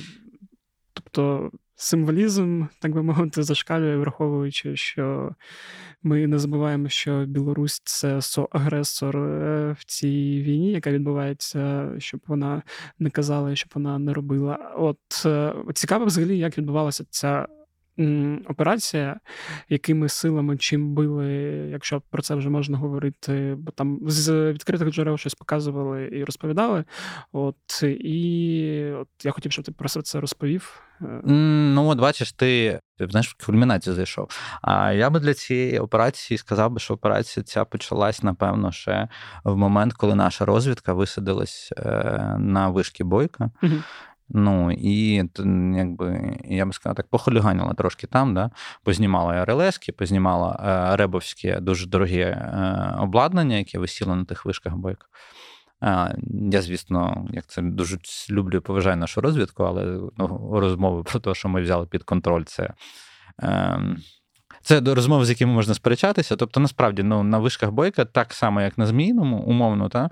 Тобто 0.93 1.51
символізм, 1.81 2.65
так 2.79 2.93
би 2.93 3.03
мовити, 3.03 3.43
зашкалює, 3.43 3.97
враховуючи, 3.97 4.75
що 4.75 5.35
ми 6.03 6.27
не 6.27 6.39
забуваємо, 6.39 6.89
що 6.89 7.25
Білорусь 7.25 7.81
це 7.85 8.21
соагресор 8.21 9.17
е, 9.17 9.75
в 9.79 9.85
цій 9.85 10.41
війні, 10.45 10.71
яка 10.71 10.91
відбувається, 10.91 11.91
щоб 11.97 12.21
вона 12.27 12.63
не 12.99 13.09
казала, 13.09 13.55
щоб 13.55 13.71
вона 13.75 13.99
не 13.99 14.13
робила. 14.13 14.73
От 14.77 15.25
е, 15.25 15.53
цікаво, 15.73 16.05
взагалі, 16.05 16.37
як 16.37 16.57
відбувалася 16.57 17.05
ця 17.09 17.47
операція, 18.47 19.19
якими 19.69 20.09
силами 20.09 20.57
чим 20.57 20.93
били, 20.93 21.27
якщо 21.71 22.01
про 22.09 22.21
це 22.21 22.35
вже 22.35 22.49
можна 22.49 22.77
говорити, 22.77 23.55
бо 23.57 23.71
там 23.71 23.99
з 24.07 24.51
відкритих 24.51 24.89
джерел 24.89 25.17
щось 25.17 25.33
показували 25.35 26.09
і 26.11 26.23
розповідали. 26.23 26.83
От 27.31 27.83
і 27.83 28.93
от 29.01 29.07
я 29.23 29.31
хотів, 29.31 29.51
щоб 29.51 29.65
ти 29.65 29.71
про 29.71 29.89
це 29.89 30.19
розповів. 30.19 30.81
Е. 31.01 31.21
Ну, 31.25 31.87
от 31.87 31.99
бачиш, 31.99 32.31
ти 32.31 32.79
знаєш, 32.99 33.35
в 33.37 33.45
кульмінацію 33.45 33.95
зайшов. 33.95 34.27
А 34.61 34.91
я 34.91 35.09
би 35.09 35.19
для 35.19 35.33
цієї 35.33 35.79
операції 35.79 36.37
сказав 36.37 36.71
би, 36.71 36.79
що 36.79 36.93
операція 36.93 37.43
ця 37.43 37.65
почалась, 37.65 38.23
напевно, 38.23 38.71
ще 38.71 39.07
в 39.43 39.55
момент, 39.55 39.93
коли 39.93 40.15
наша 40.15 40.45
розвідка 40.45 40.93
висадилась 40.93 41.73
е, 41.77 42.35
на 42.39 42.69
вишки 42.69 43.03
бойка. 43.03 43.49
Угу. 43.63 43.73
Ну 44.33 44.71
і 44.71 45.13
якби 45.75 46.37
я 46.45 46.65
би 46.65 46.73
сказав, 46.73 46.95
так 46.95 47.07
похуліганила 47.07 47.73
трошки 47.73 48.07
там, 48.07 48.33
да? 48.33 48.51
познімала 48.83 49.45
РЛСки, 49.45 49.91
познімала 49.91 50.59
е, 50.93 50.95
ребовське 50.95 51.59
дуже 51.59 51.87
дороге 51.87 52.21
е, 52.21 52.95
обладнання, 52.99 53.55
яке 53.55 53.79
висіло 53.79 54.15
на 54.15 54.25
тих 54.25 54.45
вишках 54.45 54.75
бойк. 54.75 55.09
Е, 55.83 56.17
я, 56.51 56.61
звісно, 56.61 57.27
як 57.31 57.47
це 57.47 57.61
дуже 57.61 57.97
люблю 58.29 58.57
і 58.57 58.59
поважаю 58.59 58.97
нашу 58.97 59.21
розвідку, 59.21 59.63
але 59.63 59.99
ну, 60.17 60.49
розмови 60.53 61.03
про 61.03 61.19
те, 61.19 61.33
що 61.33 61.49
ми 61.49 61.61
взяли 61.61 61.85
під 61.85 62.03
контроль, 62.03 62.43
це. 62.43 62.73
Це 64.61 64.79
розмови, 64.79 65.25
з 65.25 65.29
якими 65.29 65.53
можна 65.53 65.73
сперечатися. 65.73 66.35
Тобто, 66.35 66.59
насправді, 66.59 67.03
ну, 67.03 67.23
на 67.23 67.37
вишках 67.39 67.71
бойка, 67.71 68.05
так 68.05 68.33
само, 68.33 68.61
як 68.61 68.77
на 68.77 68.85
змійному, 68.85 69.37
умовно, 69.37 69.89
та, 69.89 70.09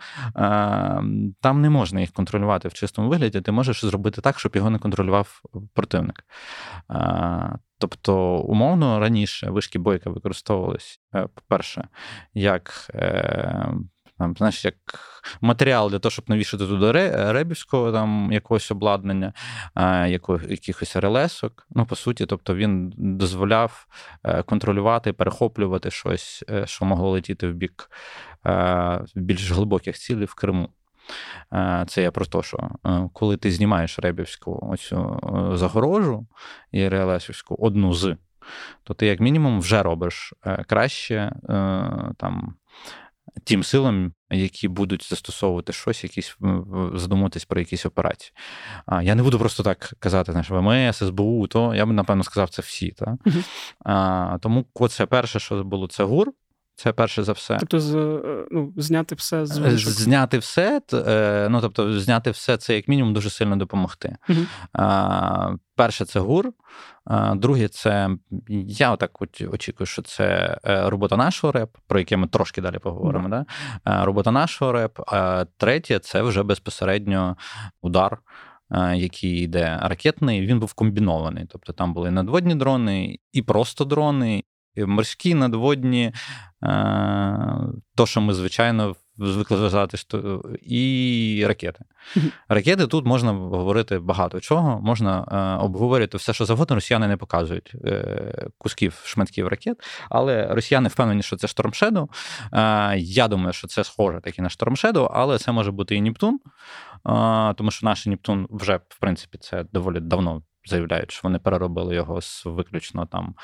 там 1.41 1.61
не 1.61 1.69
можна 1.69 2.01
їх 2.01 2.11
контролювати 2.11 2.67
в 2.67 2.73
чистому 2.73 3.09
вигляді. 3.09 3.41
Ти 3.41 3.51
можеш 3.51 3.85
зробити 3.85 4.21
так, 4.21 4.39
щоб 4.39 4.55
його 4.55 4.69
не 4.69 4.79
контролював 4.79 5.41
противник. 5.73 6.25
Тобто, 7.79 8.37
умовно, 8.37 8.99
раніше 8.99 9.49
вишки 9.49 9.79
бойка 9.79 10.09
використовувались, 10.09 10.99
е, 11.15 11.27
по-перше, 11.35 11.87
як 12.33 12.87
е, 12.93 13.67
там, 14.19 14.35
знаєш, 14.37 14.65
як 14.65 14.75
матеріал 15.41 15.89
для 15.89 15.99
того, 15.99 16.11
щоб 16.11 16.29
навішати 16.29 16.67
туди 16.67 16.91
ребівського 17.31 17.91
там 17.91 18.31
якогось 18.31 18.71
обладнання, 18.71 19.33
яко, 20.07 20.39
якихось 20.49 20.95
релесок. 20.95 21.67
Ну, 21.69 21.85
по 21.85 21.95
суті, 21.95 22.25
тобто 22.25 22.55
він 22.55 22.93
дозволяв 22.97 23.87
е, 24.23 24.43
контролювати, 24.43 25.13
перехоплювати 25.13 25.91
щось, 25.91 26.43
е, 26.49 26.67
що 26.67 26.85
могло 26.85 27.09
летіти 27.09 27.47
в 27.47 27.53
бік 27.53 27.91
е, 28.45 29.01
більш 29.15 29.51
глибоких 29.51 29.97
цілей 29.97 30.25
в 30.25 30.33
Криму. 30.33 30.69
Це 31.87 32.01
я 32.01 32.11
про 32.11 32.25
те, 32.25 32.41
що 32.41 32.69
коли 33.13 33.37
ти 33.37 33.51
знімаєш 33.51 33.99
ребівську 33.99 34.69
оцю 34.71 35.19
загорожу 35.53 36.27
і 36.71 36.87
релесівську 36.87 37.55
одну 37.59 37.93
з, 37.93 38.15
то 38.83 38.93
ти, 38.93 39.05
як 39.05 39.19
мінімум, 39.19 39.59
вже 39.59 39.83
робиш 39.83 40.33
краще 40.67 41.31
там 42.17 42.55
тим 43.43 43.63
силам, 43.63 44.13
які 44.29 44.67
будуть 44.67 45.09
застосовувати 45.09 45.73
щось, 45.73 46.03
якісь 46.03 46.37
задуматись 46.93 47.45
про 47.45 47.59
якісь 47.59 47.85
операції. 47.85 48.33
А, 48.85 49.03
Я 49.03 49.15
не 49.15 49.23
буду 49.23 49.39
просто 49.39 49.63
так 49.63 49.93
казати, 49.99 50.31
знаєш, 50.31 50.49
ВМС, 50.49 50.97
СБУ, 50.97 51.47
то 51.47 51.75
я 51.75 51.85
б 51.85 51.91
напевно 51.91 52.23
сказав 52.23 52.49
це 52.49 52.61
всі. 52.61 52.91
Та? 52.91 53.17
Uh-huh. 53.85 54.39
Тому 54.39 54.65
це 54.89 55.05
перше, 55.05 55.39
що 55.39 55.63
було, 55.63 55.87
це 55.87 56.03
ГУР. 56.03 56.31
Це 56.79 56.93
перше 56.93 57.23
за 57.23 57.31
все. 57.31 57.57
Тобто, 57.59 57.79
з, 57.79 57.95
е, 57.95 58.45
ну, 58.51 58.73
зняти 58.77 59.15
все 59.15 59.45
з 59.45 59.57
вишок. 59.57 59.93
Зняти 59.93 60.37
все, 60.37 60.81
е, 60.93 61.47
ну 61.51 61.61
тобто, 61.61 61.99
зняти 61.99 62.31
все 62.31 62.57
це 62.57 62.75
як 62.75 62.87
мінімум 62.87 63.13
дуже 63.13 63.29
сильно 63.29 63.55
допомогти. 63.55 64.15
Uh-huh. 64.29 65.57
Перше, 65.75 66.05
це 66.05 66.19
ГУР. 66.19 66.51
Друге, 67.35 67.67
це 67.67 68.09
я 68.67 68.91
отак 68.91 69.21
очікую, 69.51 69.87
що 69.87 70.01
це 70.01 70.57
е, 70.65 70.89
робота 70.89 71.17
нашого 71.17 71.51
реп, 71.51 71.77
про 71.87 71.99
яке 71.99 72.17
ми 72.17 72.27
трошки 72.27 72.61
далі 72.61 72.79
поговоримо. 72.79 73.27
Uh-huh. 73.27 73.45
Да? 73.85 74.05
Робота 74.05 74.31
нашого 74.31 74.71
реп. 74.71 74.99
Третє 75.57 75.99
це 75.99 76.21
вже 76.21 76.43
безпосередньо 76.43 77.37
удар 77.81 78.17
який 78.95 79.43
йде 79.43 79.79
ракетний, 79.81 80.41
він 80.41 80.59
був 80.59 80.73
комбінований. 80.73 81.45
Тобто 81.49 81.73
там 81.73 81.93
були 81.93 82.11
надводні 82.11 82.55
дрони, 82.55 83.17
і 83.31 83.41
просто 83.41 83.85
дрони, 83.85 84.43
морські, 84.77 85.35
надводні, 85.35 86.13
то, 87.95 88.05
що 88.05 88.21
ми, 88.21 88.33
звичайно, 88.33 88.95
звикли 89.19 89.57
вважати, 89.57 89.97
що 89.97 90.43
і 90.61 91.43
ракети. 91.47 91.85
Ракети 92.49 92.87
тут 92.87 93.05
можна 93.05 93.31
говорити 93.31 93.99
багато 93.99 94.39
чого, 94.39 94.81
можна 94.81 95.25
е, 95.31 95.63
обговорити 95.63 96.17
все, 96.17 96.33
що 96.33 96.45
завгодно. 96.45 96.75
Росіяни 96.75 97.07
не 97.07 97.17
показують 97.17 97.75
е, 97.85 98.47
кусків 98.57 99.01
шматків 99.05 99.47
ракет, 99.47 99.77
але 100.09 100.47
росіяни 100.47 100.89
впевнені, 100.89 101.23
що 101.23 101.35
це. 101.35 101.47
Е, 102.53 102.97
я 102.97 103.27
думаю, 103.27 103.53
що 103.53 103.67
це 103.67 103.83
схоже 103.83 104.19
таки 104.21 104.41
на 104.41 104.49
Shadow, 104.49 105.09
але 105.13 105.37
це 105.37 105.51
може 105.51 105.71
бути 105.71 105.95
і 105.95 106.01
Нептун, 106.01 106.39
тому 107.55 107.71
що 107.71 107.85
наш 107.85 108.05
Нептун 108.05 108.47
вже, 108.49 108.79
в 108.89 108.99
принципі, 108.99 109.37
це 109.37 109.65
доволі 109.73 109.99
давно 109.99 110.41
заявляють, 110.69 111.11
що 111.11 111.21
вони 111.23 111.39
переробили 111.39 111.95
його 111.95 112.21
з 112.21 112.45
виключно 112.45 113.05
там 113.05 113.35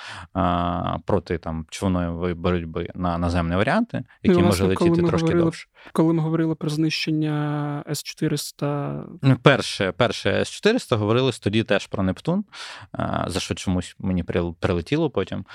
проти 1.06 1.38
там 1.38 1.66
човної 1.70 2.34
боротьби 2.34 2.90
на 2.96 3.18
наземні 3.18 3.56
варіанти, 3.56 4.04
які 4.24 4.40
ну, 4.40 4.46
може 4.46 4.64
летіти 4.64 5.02
трошки 5.02 5.18
говорили, 5.18 5.44
довше. 5.44 5.68
Коли 5.94 6.14
ми 6.14 6.24
говорили 6.24 6.56
про 6.56 6.70
знищення 6.70 7.84
С-400... 7.90 9.04
Ну, 9.22 9.38
перше 9.42 9.92
перше 9.92 10.30
С-400 10.30 10.98
говорилось 10.98 11.40
тоді 11.40 11.64
теж 11.64 11.88
про 11.88 12.04
Нептун, 12.04 12.46
за 13.28 13.40
що 13.40 13.56
чомусь 13.56 13.96
мені 14.00 14.24
прилетіло 14.60 15.10
потім 15.10 15.46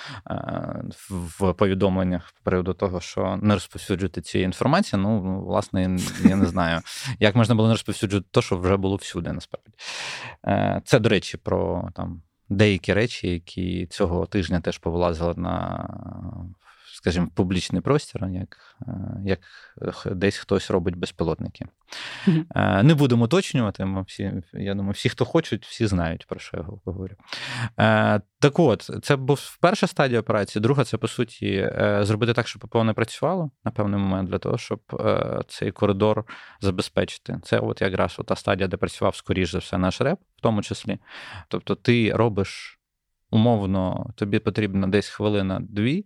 в 1.10 1.52
повідомленнях 1.52 2.28
з 2.28 2.40
приводу 2.42 2.74
того, 2.74 3.00
що 3.00 3.38
не 3.42 3.54
розповсюджувати 3.54 4.20
цієї 4.20 4.44
інформації. 4.44 5.02
Ну, 5.02 5.40
власне, 5.40 5.98
я 6.24 6.36
не 6.36 6.46
знаю, 6.46 6.80
як 7.20 7.36
можна 7.36 7.54
було 7.54 7.68
не 7.68 7.74
розповсюджувати 7.74 8.26
те, 8.30 8.42
що 8.42 8.56
вже 8.56 8.76
було 8.76 8.96
всюди, 8.96 9.32
насправді. 9.32 9.70
Е, 10.46 10.82
це, 10.84 10.98
до 10.98 11.08
речі, 11.08 11.36
про 11.36 11.59
там 11.94 12.22
деякі 12.48 12.92
речі, 12.92 13.28
які 13.28 13.86
цього 13.86 14.26
тижня 14.26 14.60
теж 14.60 14.78
повилазили 14.78 15.34
на 15.36 15.88
скажімо, 17.00 17.28
публічний 17.34 17.82
простір, 17.82 18.28
як 18.28 18.76
е, 18.82 18.92
як 19.24 19.40
десь 20.12 20.36
хтось 20.36 20.70
робить 20.70 20.96
безпілотники. 20.96 21.66
Mm-hmm. 22.28 22.82
Не 22.82 22.94
будемо 22.94 23.24
уточнювати. 23.24 23.84
Ми 23.84 24.02
всі, 24.02 24.32
я 24.52 24.74
думаю, 24.74 24.92
всі, 24.92 25.08
хто 25.08 25.24
хочуть, 25.24 25.66
всі 25.66 25.86
знають, 25.86 26.26
про 26.26 26.40
що 26.40 26.56
я 26.56 26.64
говорю. 26.84 27.14
Е, 27.78 28.20
так 28.40 28.58
от, 28.58 28.90
це 29.02 29.16
був 29.16 29.58
перша 29.60 29.86
стадія 29.86 30.20
операції. 30.20 30.62
Друга, 30.62 30.84
це 30.84 30.96
по 30.96 31.08
суті 31.08 31.72
зробити 32.00 32.32
так, 32.32 32.48
щоб 32.48 32.62
ППО 32.62 32.84
не 32.84 32.92
працювало 32.92 33.50
на 33.64 33.70
певний 33.70 34.00
момент 34.00 34.30
для 34.30 34.38
того, 34.38 34.58
щоб 34.58 34.80
цей 35.48 35.70
коридор 35.70 36.24
забезпечити. 36.60 37.40
Це 37.42 37.58
от 37.58 37.80
якраз 37.80 38.18
та 38.26 38.36
стадія, 38.36 38.68
де 38.68 38.76
працював, 38.76 39.16
скоріш 39.16 39.52
за 39.52 39.58
все, 39.58 39.78
наш 39.78 40.00
реп, 40.00 40.18
в 40.36 40.40
тому 40.40 40.62
числі. 40.62 40.98
Тобто, 41.48 41.74
ти 41.74 42.12
робиш 42.12 42.80
умовно, 43.30 44.10
тобі 44.16 44.38
потрібно 44.38 44.86
десь 44.86 45.08
хвилина-дві 45.08 46.04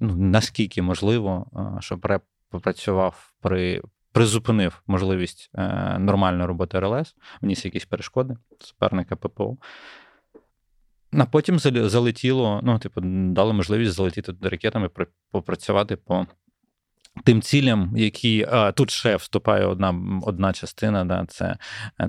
ну, 0.00 0.16
наскільки 0.16 0.82
можливо, 0.82 1.46
щоб 1.80 2.06
реп 2.06 2.22
попрацював 2.50 3.32
при. 3.40 3.82
Призупинив 4.12 4.82
можливість 4.86 5.50
е, 5.54 5.98
нормальної 5.98 6.46
роботи 6.46 6.80
РЛС, 6.80 7.16
вніс 7.42 7.64
якісь 7.64 7.84
перешкоди 7.84 8.36
суперника 8.60 9.16
ППО. 9.16 9.56
А 11.12 11.24
потім 11.26 11.58
залетіло, 11.58 12.60
ну, 12.62 12.78
типу, 12.78 13.00
дали 13.30 13.52
можливість 13.52 13.92
залетіти 13.92 14.34
ракетами, 14.42 14.90
попрацювати 15.30 15.96
по 15.96 16.26
тим 17.24 17.42
цілям, 17.42 17.92
які 17.96 18.46
а, 18.50 18.72
тут 18.72 18.90
ще 18.90 19.16
вступає 19.16 19.66
одна 19.66 20.20
одна 20.22 20.52
частина, 20.52 21.04
да, 21.04 21.24
це 21.28 21.56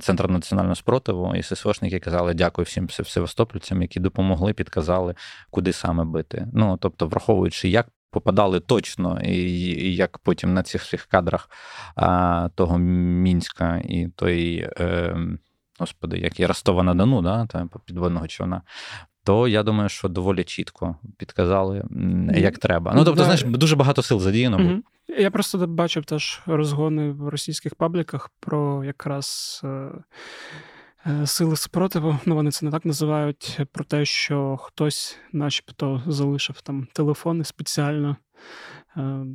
Центр 0.01 0.29
національного 0.29 0.75
спротиву, 0.75 1.35
і 1.35 1.43
ССОшники 1.43 1.99
казали 1.99 2.33
дякую 2.33 2.65
всім 2.65 2.89
севастопольцям, 2.89 3.81
які 3.81 3.99
допомогли, 3.99 4.53
підказали, 4.53 5.15
куди 5.49 5.73
саме 5.73 6.03
бити. 6.03 6.47
Ну, 6.53 6.77
тобто, 6.81 7.07
враховуючи, 7.07 7.69
як 7.69 7.87
попадали 8.11 8.59
точно, 8.59 9.21
і, 9.23 9.35
і 9.57 9.95
як 9.95 10.17
потім 10.17 10.53
на 10.53 10.63
цих 10.63 10.81
всіх 10.81 11.05
кадрах 11.05 11.49
а, 11.95 12.49
того 12.55 12.77
Мінська 12.77 13.77
і 13.77 14.07
той. 14.15 14.69
Е, 14.79 15.17
Господи, 15.79 16.17
як 16.17 16.39
і 16.39 16.45
Ростова 16.45 16.83
на 16.83 16.93
Дону, 16.93 17.21
да, 17.21 17.45
там 17.45 17.69
підводного 17.85 18.27
човна 18.27 18.61
то 19.25 19.47
я 19.47 19.63
думаю, 19.63 19.89
що 19.89 20.07
доволі 20.07 20.43
чітко 20.43 20.95
підказали, 21.17 21.83
як 22.35 22.57
треба. 22.57 22.93
Ну 22.95 23.05
тобто, 23.05 23.23
знаєш, 23.23 23.43
дуже 23.43 23.75
багато 23.75 24.01
сил 24.01 24.19
задіяно. 24.19 24.57
Угу. 24.57 24.81
Я 25.07 25.31
просто 25.31 25.67
бачив 25.67 26.05
теж 26.05 26.41
розгони 26.45 27.11
в 27.11 27.29
російських 27.29 27.75
пабліках 27.75 28.29
про 28.39 28.83
якраз. 28.83 29.61
Е, 29.63 29.91
е, 31.05 31.27
сили 31.27 31.55
спротиву, 31.55 32.19
ну 32.25 32.35
вони 32.35 32.51
це 32.51 32.65
не 32.65 32.71
так 32.71 32.85
називають, 32.85 33.59
про 33.71 33.83
те, 33.83 34.05
що 34.05 34.57
хтось, 34.57 35.17
начебто, 35.31 36.03
залишив 36.07 36.61
там 36.61 36.87
телефони 36.93 37.43
спеціально. 37.43 38.17
Е, 38.97 39.25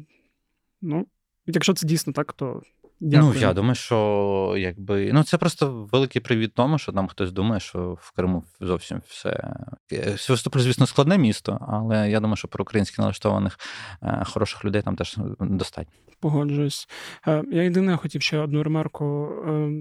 ну, 0.83 1.07
якщо 1.47 1.75
це 1.75 1.87
дійсно 1.87 2.13
так, 2.13 2.33
то 2.33 2.63
Дякую. 3.01 3.33
Ну, 3.35 3.41
я 3.41 3.53
думаю, 3.53 3.75
що 3.75 4.55
якби 4.59 5.11
ну 5.13 5.23
це 5.23 5.39
просто 5.39 5.89
великий 5.93 6.23
привіт 6.23 6.53
тому, 6.55 6.79
що 6.79 6.93
там 6.93 7.09
хтось 7.09 7.33
думає, 7.33 7.61
що 7.61 7.99
в 8.01 8.13
Криму 8.17 8.45
зовсім 8.61 9.03
все. 9.09 9.55
Е, 9.93 10.15
Севастополь, 10.19 10.61
звісно, 10.61 10.87
складне 10.87 11.19
місто, 11.19 11.67
але 11.69 12.11
я 12.11 12.21
думаю, 12.21 12.37
що 12.37 12.49
про 12.49 12.63
українських 12.63 12.99
налаштованих 12.99 13.59
е, 14.03 14.23
хороших 14.27 14.65
людей 14.65 14.83
там 14.83 14.97
теж 14.97 15.17
достатньо. 15.41 15.93
Погоджуюсь. 16.21 16.89
Е, 17.29 17.45
я 17.53 17.63
єдине 17.63 17.97
хотів 17.97 18.23
ще 18.23 18.39
одну 18.39 18.63
ремарку 18.63 19.29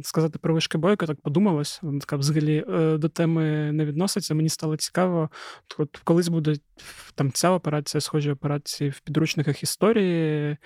сказати 0.03 0.39
про 0.39 0.53
вишки 0.53 0.77
бойка. 0.77 1.05
Так 1.05 1.21
подумалось. 1.21 1.79
Вона 1.81 1.99
така 1.99 2.15
взагалі 2.15 2.65
до 2.97 3.09
теми 3.09 3.71
не 3.71 3.85
відноситься. 3.85 4.35
Мені 4.35 4.49
стало 4.49 4.77
цікаво. 4.77 5.29
От 5.77 5.97
колись 6.03 6.27
буде 6.27 6.55
там 7.15 7.31
ця 7.31 7.51
операція, 7.51 8.01
схожі 8.01 8.31
операції 8.31 8.89
в 8.89 8.99
підручниках 8.99 9.63
історії 9.63 10.57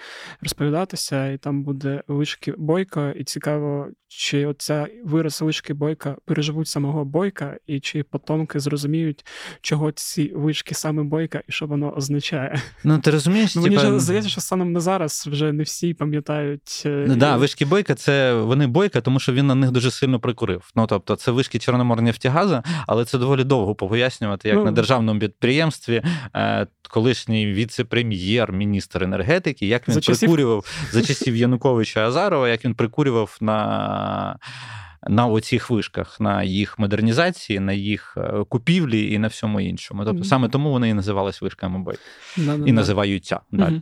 розповідатися, 0.42 1.28
і 1.28 1.38
там 1.38 1.64
буде 1.64 2.04
вишки 2.08 2.43
бойка, 2.58 3.12
і 3.12 3.24
цікаво, 3.24 3.88
чи 4.18 4.46
оця 4.46 4.88
вираз 5.04 5.42
вишки 5.42 5.74
бойка 5.74 6.16
переживуть 6.26 6.68
самого 6.68 7.06
бойка, 7.06 7.58
і 7.68 7.80
чи 7.80 8.04
потомки 8.04 8.60
зрозуміють, 8.60 9.26
чого 9.62 9.92
ці 9.92 10.32
вишки 10.36 10.76
саме 10.76 11.04
бойка 11.04 11.42
і 11.48 11.52
що 11.52 11.66
воно 11.66 11.96
означає. 11.96 12.62
Ну 12.84 13.00
ти 13.00 13.12
розумієш? 13.12 13.56
Ну, 13.56 13.62
Мені 13.62 13.78
типа... 13.78 14.00
здається, 14.00 14.30
що 14.30 14.42
станом 14.42 14.72
на 14.72 14.80
зараз 14.80 15.28
вже 15.32 15.52
не 15.52 15.64
всі 15.64 15.94
пам'ятають. 15.94 16.84
Е, 16.86 17.06
ну, 17.08 17.16
да, 17.16 17.38
вишки 17.38 17.66
бойка 17.66 17.96
це 17.96 18.34
вони 18.34 18.68
бойка, 18.68 19.02
тому 19.02 19.20
що 19.20 19.34
він 19.34 19.48
на 19.48 19.56
них 19.56 19.72
дуже 19.72 19.92
сильно 19.92 20.20
прикурив. 20.20 20.72
Ну 20.76 20.88
тобто, 20.88 21.16
це 21.16 21.32
вишки 21.32 21.60
Чорноморнефтягаза, 21.60 22.64
але 22.88 23.06
це 23.06 23.18
доволі 23.18 23.44
довго 23.44 23.76
пояснювати, 23.76 24.50
як 24.50 24.58
ну, 24.58 24.66
на 24.66 24.72
державному 24.72 25.20
підприємстві. 25.20 26.04
Е, 26.36 26.68
колишній 26.90 27.54
віце-прем'єр, 27.54 28.52
міністр 28.52 29.04
енергетики, 29.04 29.68
як 29.68 29.88
він 29.88 29.94
за 29.94 30.02
прикурював 30.02 30.64
часів... 30.66 30.90
за 30.92 31.02
часів 31.02 31.36
Януковича 31.36 32.08
Азарова, 32.08 32.50
як 32.50 32.66
він 32.66 32.76
прикурював 32.76 33.38
на. 33.42 34.03
На 35.08 35.28
оцих 35.28 35.70
вишках, 35.70 36.20
на 36.20 36.44
їх 36.44 36.80
модернізації, 36.80 37.60
на 37.60 37.74
їх 37.74 38.18
е, 38.18 38.44
купівлі 38.50 39.12
і 39.14 39.20
на 39.20 39.28
всьому 39.28 39.62
іншому. 39.62 40.06
Тобто, 40.06 40.22
mm-hmm. 40.22 40.28
саме 40.28 40.50
тому 40.50 40.72
вони 40.72 40.90
і 40.90 40.94
називались 40.94 41.42
вишками 41.42 41.80
бой. 41.80 41.96
Mm-hmm. 42.38 42.66
І 42.66 42.72
називаються. 42.72 43.40
Mm-hmm. 43.52 43.82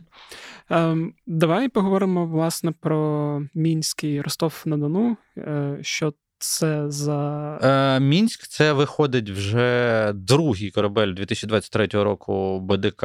Ем, 0.70 1.14
Давай 1.26 1.68
поговоримо 1.68 2.26
власне 2.26 2.72
про 2.80 3.42
мінський 3.54 4.20
Ростов 4.20 4.62
на 4.66 4.76
Дону. 4.76 5.16
Е, 5.38 5.78
що 5.82 6.12
це 6.42 6.90
за 6.90 7.58
Е, 7.62 8.00
Мінськ 8.00 8.46
це 8.46 8.72
виходить 8.72 9.30
вже 9.30 10.12
другий 10.14 10.70
корабель 10.70 11.14
2023 11.14 11.86
року 11.86 12.60
БДК 12.60 13.04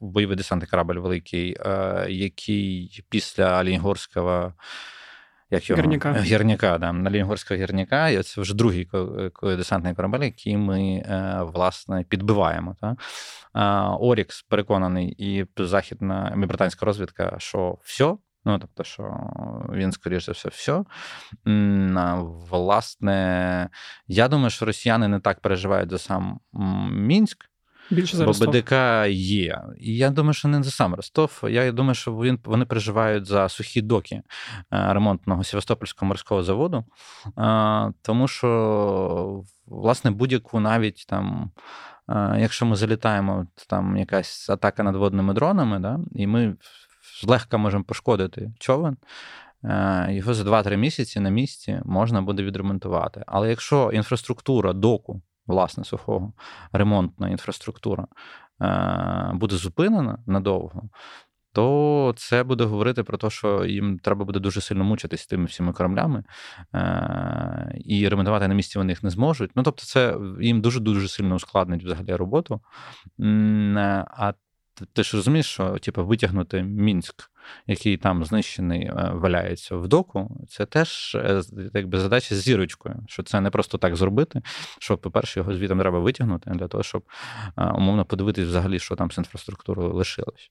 бойовий 0.00 0.36
десантний 0.36 0.68
корабль 0.70 0.98
великий, 0.98 1.56
е, 1.60 2.06
який 2.08 3.04
після 3.08 3.64
Лінгорського 3.64 4.52
як 5.52 5.70
його? 5.70 5.82
Гірняка. 5.82 6.12
Гірняка, 6.12 6.78
да, 6.78 6.92
на 6.92 7.10
Лінгорського 7.10 7.60
гірняка. 7.60 8.08
І 8.08 8.22
це 8.22 8.40
вже 8.40 8.54
другий 8.54 8.88
десантний 9.42 9.94
корабель, 9.94 10.20
який 10.20 10.56
ми 10.56 10.82
е, 10.82 11.38
власне 11.42 12.04
підбиваємо. 12.08 12.76
Та? 12.80 12.96
Орікс 14.00 14.42
переконаний, 14.42 15.14
і 15.18 15.46
західна 15.58 16.32
і 16.36 16.46
британська 16.46 16.86
розвідка, 16.86 17.34
що 17.38 17.78
все. 17.82 18.16
Ну, 18.44 18.58
тобто, 18.58 18.84
що 18.84 19.30
він, 19.72 19.92
скоріш 19.92 20.26
за 20.26 20.32
все, 20.32 20.48
все. 20.48 20.84
Власне, 22.50 23.68
я 24.06 24.28
думаю, 24.28 24.50
що 24.50 24.66
росіяни 24.66 25.08
не 25.08 25.20
так 25.20 25.40
переживають 25.40 25.90
за 25.90 25.98
сам 25.98 26.40
Мінськ. 26.92 27.51
Більше 27.90 28.16
за 28.16 28.24
Бо 28.24 28.32
БДК 28.32 28.72
є. 29.10 29.62
І 29.78 29.96
я 29.96 30.10
думаю, 30.10 30.34
що 30.34 30.48
не 30.48 30.62
за 30.62 30.70
сам 30.70 30.94
Ростов. 30.94 31.40
Я 31.48 31.72
думаю, 31.72 31.94
що 31.94 32.12
він, 32.12 32.38
вони 32.44 32.64
переживають 32.64 33.26
за 33.26 33.48
сухі 33.48 33.82
доки 33.82 34.14
е, 34.14 34.22
ремонтного 34.70 35.44
Севастопольського 35.44 36.08
морського 36.08 36.42
заводу. 36.42 36.84
Тому 38.02 38.28
що, 38.28 39.44
власне, 39.66 40.10
будь-яку 40.10 40.60
навіть 40.60 41.06
там. 41.08 41.50
Якщо 42.38 42.66
ми 42.66 42.76
залітаємо, 42.76 43.46
там 43.68 43.96
якась 43.96 44.50
атака 44.50 44.82
надводними 44.82 45.34
дронами, 45.34 45.78
да, 45.78 46.00
і 46.14 46.26
ми 46.26 46.56
злегка 47.20 47.56
можемо 47.56 47.84
пошкодити 47.84 48.52
човен. 48.58 48.96
його 50.08 50.34
за 50.34 50.44
2-3 50.44 50.76
місяці 50.76 51.20
на 51.20 51.30
місці 51.30 51.80
можна 51.84 52.22
буде 52.22 52.42
відремонтувати. 52.42 53.24
Але 53.26 53.48
якщо 53.48 53.90
інфраструктура 53.92 54.72
доку, 54.72 55.22
власне, 55.46 55.84
сухого, 55.84 56.32
ремонтна 56.72 57.28
інфраструктура 57.28 58.06
буде 59.34 59.56
зупинена 59.56 60.18
надовго, 60.26 60.82
то 61.52 62.14
це 62.16 62.44
буде 62.44 62.64
говорити 62.64 63.02
про 63.02 63.18
те, 63.18 63.30
що 63.30 63.64
їм 63.64 63.98
треба 63.98 64.24
буде 64.24 64.40
дуже 64.40 64.60
сильно 64.60 64.84
мучитись 64.84 65.26
тими 65.26 65.44
всіми 65.44 65.72
кораблями, 65.72 66.24
е- 66.74 67.72
і 67.84 68.08
ремонтувати 68.08 68.48
на 68.48 68.54
місці 68.54 68.78
вони 68.78 68.92
їх 68.92 69.02
не 69.02 69.10
зможуть. 69.10 69.50
Ну 69.54 69.62
тобто, 69.62 69.82
це 69.82 70.16
їм 70.40 70.60
дуже 70.60 70.80
дуже 70.80 71.08
сильно 71.08 71.34
ускладнить 71.34 71.84
взагалі 71.84 72.14
роботу. 72.14 72.60
А 74.16 74.32
ти 74.92 75.02
ж 75.02 75.16
розумієш, 75.16 75.46
що 75.46 75.78
типу, 75.78 76.04
витягнути 76.06 76.62
Мінськ, 76.62 77.30
який 77.66 77.96
там 77.96 78.24
знищений, 78.24 78.82
е, 78.82 79.10
валяється 79.14 79.76
в 79.76 79.88
доку, 79.88 80.46
це 80.48 80.66
теж 80.66 81.14
е, 81.14 81.42
якби 81.74 81.98
задача 81.98 82.34
з 82.34 82.38
зірочкою, 82.38 82.96
що 83.06 83.22
це 83.22 83.40
не 83.40 83.50
просто 83.50 83.78
так 83.78 83.96
зробити. 83.96 84.42
Що, 84.78 84.98
по-перше, 84.98 85.40
його 85.40 85.54
звітом 85.54 85.78
треба 85.78 85.98
витягнути 85.98 86.50
для 86.50 86.68
того, 86.68 86.82
щоб 86.82 87.02
е, 87.58 87.64
умовно 87.64 88.04
подивитись 88.04 88.48
взагалі, 88.48 88.78
що 88.78 88.96
там 88.96 89.10
з 89.10 89.18
інфраструктурою 89.18 89.92
лишилось. 89.92 90.50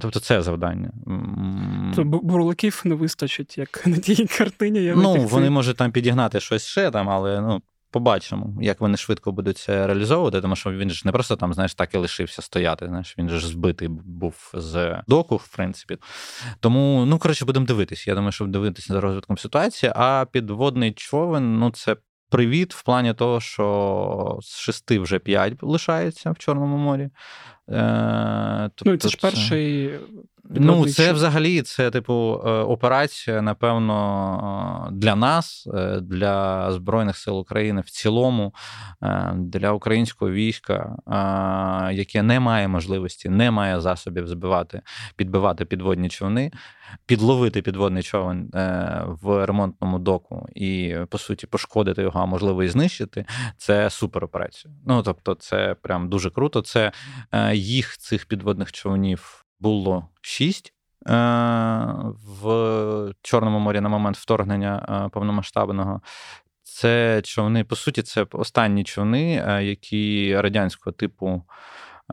Тобто, 0.00 0.20
це 0.20 0.42
завдання. 0.42 0.92
То 1.96 2.04
бурлаків 2.04 2.82
не 2.84 2.94
вистачить, 2.94 3.58
як 3.58 3.86
на 3.86 3.96
тій 3.96 4.26
картині. 4.26 4.82
Я 4.82 4.94
Ну, 4.94 5.14
вони 5.14 5.50
можуть 5.50 5.76
там 5.76 5.92
підігнати 5.92 6.40
щось 6.40 6.66
ще 6.66 6.90
там, 6.90 7.10
але 7.10 7.40
ну. 7.40 7.62
Побачимо, 7.90 8.58
як 8.60 8.80
вони 8.80 8.96
швидко 8.96 9.32
будуть 9.32 9.58
це 9.58 9.86
реалізовувати, 9.86 10.40
тому 10.40 10.56
що 10.56 10.70
він 10.72 10.90
ж 10.90 11.02
не 11.04 11.12
просто 11.12 11.36
там, 11.36 11.54
знаєш, 11.54 11.74
так 11.74 11.94
і 11.94 11.96
лишився 11.96 12.42
стояти. 12.42 12.86
Знаєш, 12.86 13.14
він 13.18 13.28
ж 13.28 13.46
збитий 13.48 13.88
був 13.88 14.50
з 14.54 15.02
доку, 15.06 15.36
в 15.36 15.48
принципі. 15.48 15.98
Тому, 16.60 17.04
ну 17.06 17.18
коротше, 17.18 17.44
будемо 17.44 17.66
дивитися. 17.66 18.10
Я 18.10 18.14
думаю, 18.14 18.32
що 18.32 18.44
дивитися 18.44 18.92
за 18.92 19.00
розвитком 19.00 19.38
ситуації. 19.38 19.92
А 19.96 20.26
підводний 20.32 20.92
човен, 20.92 21.58
ну 21.58 21.70
це 21.70 21.96
привіт 22.30 22.74
в 22.74 22.82
плані 22.82 23.14
того, 23.14 23.40
що 23.40 24.38
з 24.42 24.56
шести 24.56 24.98
вже 24.98 25.18
п'ять 25.18 25.62
лишається 25.62 26.30
в 26.30 26.38
Чорному 26.38 26.76
морі. 26.76 27.10
Е, 27.70 28.70
тобто, 28.74 28.90
Ну, 28.90 28.96
це 28.96 29.08
ж 29.08 29.18
перший. 29.22 29.90
Ну, 30.50 30.86
це 30.86 31.12
взагалі 31.12 31.62
це, 31.62 31.90
типу, 31.90 32.42
е, 32.46 32.50
операція, 32.50 33.42
напевно, 33.42 34.88
для 34.92 35.16
нас, 35.16 35.68
е, 35.74 36.00
для 36.00 36.72
Збройних 36.72 37.16
сил 37.16 37.38
України 37.38 37.80
в 37.80 37.90
цілому, 37.90 38.54
для 39.34 39.72
українського 39.72 40.30
війська, 40.30 40.96
яке 41.92 42.22
не 42.22 42.40
має 42.40 42.68
можливості, 42.68 43.28
не 43.28 43.50
має 43.50 43.80
засобів 43.80 44.28
збивати, 44.28 44.82
підбивати 45.16 45.64
підводні 45.64 46.08
човни, 46.08 46.50
підловити 47.06 47.62
підводний 47.62 48.02
човен 48.02 48.50
в 49.22 49.46
ремонтному 49.46 49.98
доку 49.98 50.48
і, 50.54 50.96
по 51.08 51.18
суті, 51.18 51.46
пошкодити 51.46 52.02
його, 52.02 52.20
а 52.20 52.26
можливо, 52.26 52.62
і 52.62 52.68
знищити. 52.68 53.24
Це 53.56 53.90
супер 53.90 54.24
операція. 54.24 54.74
Ну 54.86 55.02
тобто, 55.02 55.34
це 55.34 55.76
прям 55.82 56.08
дуже 56.08 56.30
круто. 56.30 56.60
Це 56.62 56.92
їх 57.58 57.98
цих 57.98 58.26
підводних 58.26 58.72
човнів 58.72 59.44
було 59.60 60.08
шість. 60.20 60.74
Е, 61.06 61.12
в 62.42 63.12
Чорному 63.22 63.58
морі 63.58 63.80
на 63.80 63.88
момент 63.88 64.16
вторгнення 64.16 65.04
е, 65.06 65.08
повномасштабного. 65.08 66.00
Це 66.62 67.22
човни, 67.24 67.64
по 67.64 67.76
суті, 67.76 68.02
це 68.02 68.26
останні 68.32 68.84
човни, 68.84 69.44
е, 69.48 69.64
які 69.64 70.34
радянського 70.40 70.92
типу 70.92 71.42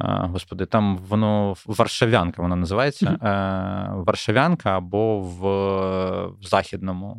Господи, 0.02 0.66
там 0.66 0.98
воно 0.98 1.56
Варшавянка 1.66 2.42
воно 2.42 2.56
називається. 2.56 3.06
Mm-hmm. 3.06 4.04
Варшавянка 4.04 4.78
або 4.78 5.20
в 5.20 6.48
західному 6.48 7.18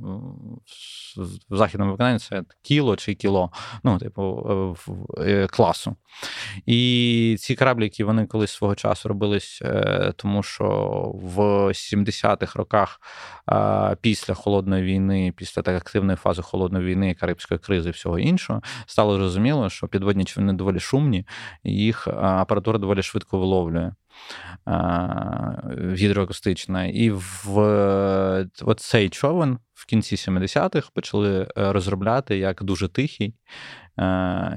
в 1.49 1.57
західному 1.57 1.93
виконанні 1.93 2.19
це 2.19 2.43
кіло 2.63 2.97
чи 2.97 3.15
кіло, 3.15 3.51
ну, 3.85 3.99
типу, 3.99 4.77
е, 5.19 5.47
класу. 5.47 5.97
І 6.67 7.37
ці 7.39 7.55
кораблі, 7.55 7.85
які 7.85 8.05
вони 8.05 8.27
колись 8.27 8.53
свого 8.53 8.75
часу 8.75 9.09
робились, 9.09 9.63
е, 9.63 10.13
тому 10.17 10.43
що 10.43 10.67
в 11.15 11.41
70-х 11.73 12.59
роках 12.59 13.01
після 14.01 14.35
холодної 14.35 14.83
війни, 14.83 15.33
після 15.37 15.63
так 15.63 15.77
активної 15.77 16.17
фази 16.17 16.43
холодної 16.43 16.85
війни, 16.85 17.15
Карибської 17.15 17.61
кризи 17.61 17.89
і 17.89 17.93
всього 17.93 18.19
іншого, 18.19 18.63
стало 18.87 19.17
зрозуміло, 19.17 19.71
що 19.71 19.89
підводні 19.89 20.25
човни 20.25 20.53
доволі 20.53 20.81
шумні, 20.81 21.27
їх 21.65 22.09
апаратура 22.09 22.66
апаратура 22.67 22.79
доволі 22.79 23.03
швидко 23.03 23.39
виловлює 23.39 23.93
гідроакустична. 25.97 26.87
І 26.87 27.11
в 27.11 28.47
от 28.63 28.81
цей 28.81 29.09
човен 29.09 29.59
в 29.75 29.87
кінці 29.87 30.17
70-х 30.17 30.91
почали 30.95 31.43
е, 31.43 31.73
розробляти 31.73 32.39
як 32.39 32.63
дуже 32.63 32.89
тихий. 32.89 33.35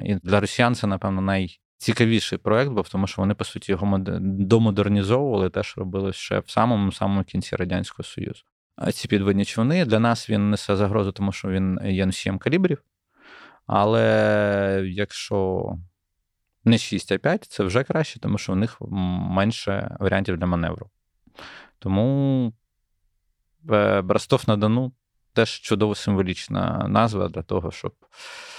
І 0.04 0.16
для 0.24 0.40
росіян 0.40 0.76
це, 0.76 0.88
напевно, 0.88 1.22
найцікавіший 1.22 2.38
проект, 2.38 2.72
бо 2.72 2.84
тому 2.84 3.08
що 3.08 3.22
вони, 3.22 3.34
по 3.34 3.44
суті, 3.44 3.72
його 3.72 3.98
домодернізовували, 4.22 5.50
теж 5.50 5.74
робили 5.78 6.14
ще 6.14 6.40
в 6.40 6.50
самому 6.50 6.92
самому 6.92 7.24
кінці 7.24 7.56
Радянського 7.56 8.04
Союзу. 8.04 8.44
Ці 8.94 9.08
підводні 9.08 9.46
човни 9.46 9.86
для 9.86 10.00
нас 10.00 10.30
він 10.30 10.50
несе 10.50 10.76
загрозу, 10.76 11.12
тому 11.12 11.32
що 11.32 11.48
він 11.48 11.80
є 11.84 12.06
носієм 12.06 12.38
калібрів. 12.38 12.84
Але 13.68 14.84
якщо 14.86 15.66
не 16.70 16.78
6, 16.78 17.12
а 17.12 17.18
5 17.18 17.46
це 17.46 17.64
вже 17.64 17.84
краще, 17.84 18.20
тому 18.20 18.38
що 18.38 18.54
у 18.54 18.56
них 18.56 18.78
менше 18.82 19.98
варіантів 20.00 20.38
для 20.38 20.46
маневру. 20.46 20.90
Тому 21.80 22.54
Брастов 23.64 24.10
Ростов 24.10 24.44
на 24.48 24.58
Дону 24.58 24.92
теж 25.34 25.50
чудово 25.60 25.96
символічна 25.96 26.86
назва 26.88 27.30
для 27.30 27.42
того, 27.42 27.72
щоб 27.72 27.94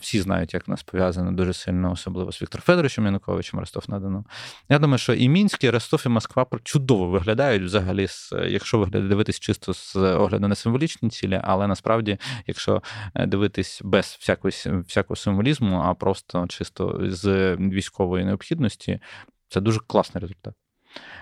всі 0.00 0.20
знають, 0.20 0.54
як 0.54 0.68
нас 0.68 0.82
пов'язано 0.82 1.32
дуже 1.32 1.52
сильно, 1.52 1.92
особливо 1.92 2.32
з 2.32 2.42
Віктором 2.42 2.62
Федоровичем 2.62 3.04
Януковичем 3.04 3.60
Ростов 3.60 3.84
на 3.88 3.98
Дону. 4.00 4.24
Я 4.68 4.78
думаю, 4.78 4.98
що 4.98 5.14
і 5.14 5.28
Мінськ, 5.28 5.64
і 5.64 5.70
Ростов, 5.70 6.02
і 6.06 6.08
Москва 6.08 6.46
чудово 6.62 7.06
виглядають 7.06 7.62
взагалі, 7.62 8.06
якщо 8.48 8.78
виглядати 8.78 9.08
дивитись 9.08 9.40
чисто 9.40 9.74
з 9.74 9.96
огляду 9.96 10.48
на 10.48 10.54
символічні 10.54 11.10
цілі, 11.10 11.40
але 11.44 11.66
насправді, 11.66 12.18
якщо 12.46 12.82
е, 13.14 13.26
дивитись 13.26 13.80
без 13.84 14.16
всякого, 14.20 14.50
всякого 14.88 15.16
символізму, 15.16 15.76
а 15.76 15.94
просто 15.94 16.46
чисто 16.46 17.00
з 17.02 17.56
військової 17.56 18.24
необхідності, 18.24 19.00
це 19.48 19.60
дуже 19.60 19.80
класний 19.86 20.20
результат. 20.20 20.54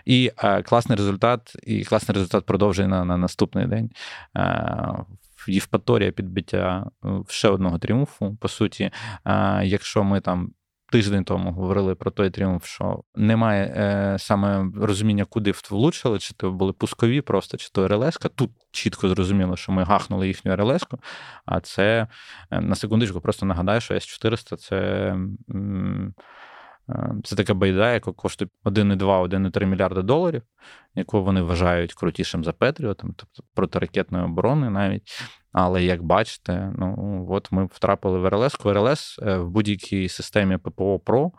І 0.04 0.32
е, 0.38 0.62
класний 0.62 0.98
результат, 0.98 1.56
і 1.62 1.84
класний 1.84 2.14
результат 2.14 2.46
продовжує 2.46 2.88
на 2.88 3.04
на 3.04 3.16
наступний 3.16 3.66
день. 3.66 3.90
Е, 4.36 4.94
Євпаторія 5.48 6.10
підбиття 6.12 6.90
е, 7.04 7.08
ще 7.28 7.48
одного 7.48 7.78
тріумфу. 7.78 8.36
По 8.40 8.48
суті, 8.48 8.90
якщо 9.62 10.04
ми 10.04 10.20
там. 10.20 10.50
Тиждень 10.92 11.24
тому 11.24 11.52
говорили 11.52 11.94
про 11.94 12.10
той 12.10 12.30
тріумф, 12.30 12.66
що 12.66 13.02
немає 13.14 13.64
е, 13.64 14.18
саме 14.18 14.70
розуміння, 14.76 15.24
куди 15.24 15.52
влучили, 15.70 16.18
чи 16.18 16.34
то 16.34 16.50
були 16.52 16.72
пускові, 16.72 17.20
просто 17.20 17.56
чи 17.56 17.68
то 17.72 17.88
РЛС. 17.88 18.18
Тут 18.34 18.50
чітко 18.70 19.08
зрозуміло, 19.08 19.56
що 19.56 19.72
ми 19.72 19.84
гахнули 19.84 20.28
їхню 20.28 20.56
РЛС. 20.56 20.86
А 21.46 21.60
це 21.60 22.06
е, 22.50 22.60
на 22.60 22.74
секундочку, 22.74 23.20
просто 23.20 23.46
нагадаю, 23.46 23.80
що 23.80 23.94
С-400 23.94 24.56
це. 24.56 24.76
М- 25.50 26.14
Е, 26.14 26.14
це 27.24 27.36
така 27.36 27.54
байда, 27.54 27.92
яка 27.92 28.12
коштує 28.12 28.48
1,2-1,3 28.64 29.64
мільярда 29.64 30.02
доларів, 30.02 30.42
яку 30.94 31.22
вони 31.22 31.42
вважають 31.42 31.94
крутішим 31.94 32.44
за 32.44 32.52
Петріотом, 32.52 33.14
тобто 33.16 33.42
протиракетної 33.54 34.24
оборони 34.24 34.70
навіть. 34.70 35.02
Але 35.52 35.84
як 35.84 36.02
бачите, 36.02 36.72
ну 36.78 37.26
от 37.30 37.52
ми 37.52 37.64
втрапили 37.64 38.18
в 38.18 38.28
РЛС. 38.28 38.56
РЛС 38.64 39.18
е, 39.22 39.36
в 39.36 39.50
будь-якій 39.50 40.08
системі 40.08 40.56
ППО 40.56 40.98
ПРО. 40.98 41.32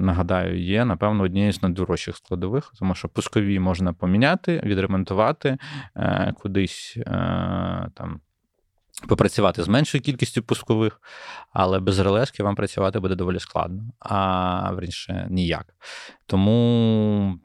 Нагадаю, 0.00 0.62
є, 0.62 0.84
напевно, 0.84 1.24
однією 1.24 1.52
з 1.52 1.62
найдорожчих 1.62 2.16
складових, 2.16 2.72
тому 2.78 2.94
що 2.94 3.08
пускові 3.08 3.58
можна 3.58 3.92
поміняти, 3.92 4.60
відремонтувати 4.64 5.58
е, 5.96 6.34
кудись 6.42 6.98
там 7.94 8.20
попрацювати 9.06 9.62
з 9.62 9.68
меншою 9.68 10.02
кількістю 10.02 10.42
пускових, 10.42 11.00
але 11.52 11.80
без 11.80 11.98
релески 11.98 12.42
вам 12.42 12.54
працювати 12.54 13.00
буде 13.00 13.14
доволі 13.14 13.38
складно, 13.38 13.82
а 14.00 14.74
вірніше 14.74 15.26
ніяк. 15.30 15.74
Тому 16.26 17.38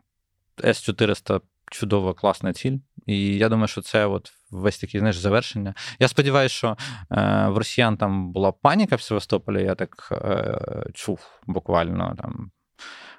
С400 0.58 1.42
чудова, 1.72 2.14
класна 2.14 2.54
ціль. 2.54 2.78
І 3.06 3.38
я 3.38 3.50
думаю, 3.50 3.68
що 3.68 3.82
це 3.82 4.06
от 4.06 4.32
весь 4.52 4.80
такий 4.80 5.00
знаєш, 5.00 5.18
завершення. 5.18 5.74
Я 6.00 6.08
сподіваюся, 6.08 6.56
що 6.56 6.78
е, 7.12 7.48
в 7.48 7.58
росіян 7.58 7.98
там 7.98 8.32
була 8.32 8.52
паніка 8.52 8.96
в 8.96 9.02
Севастополі, 9.02 9.64
я 9.64 9.76
так 9.76 10.10
е, 10.12 10.86
чув 10.94 11.20
буквально 11.48 12.16
там 12.22 12.52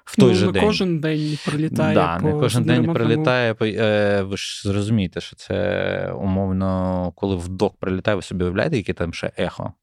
в 0.05 0.15
той 0.15 0.29
ну, 0.29 0.35
же 0.35 0.45
не 0.45 0.51
день. 0.51 0.63
кожен 0.65 0.99
день 0.99 1.37
прилітає. 1.45 1.95
Да, 1.95 2.17
по 2.17 2.27
не 2.27 2.33
кожен 2.33 2.63
день 2.63 2.93
прилітає. 2.93 3.53
по- 3.53 3.65
е, 3.65 4.21
Ви 4.21 4.37
ж 4.37 4.61
зрозумієте, 4.69 5.21
що 5.21 5.35
це 5.35 6.11
умовно, 6.11 7.11
коли 7.15 7.35
в 7.35 7.47
док 7.47 7.77
прилітає, 7.79 8.15
ви 8.15 8.21
собі 8.21 8.43
уявляєте, 8.43 8.77
яке 8.77 8.93
там 8.93 9.13
ще 9.13 9.31
ехо. 9.37 9.73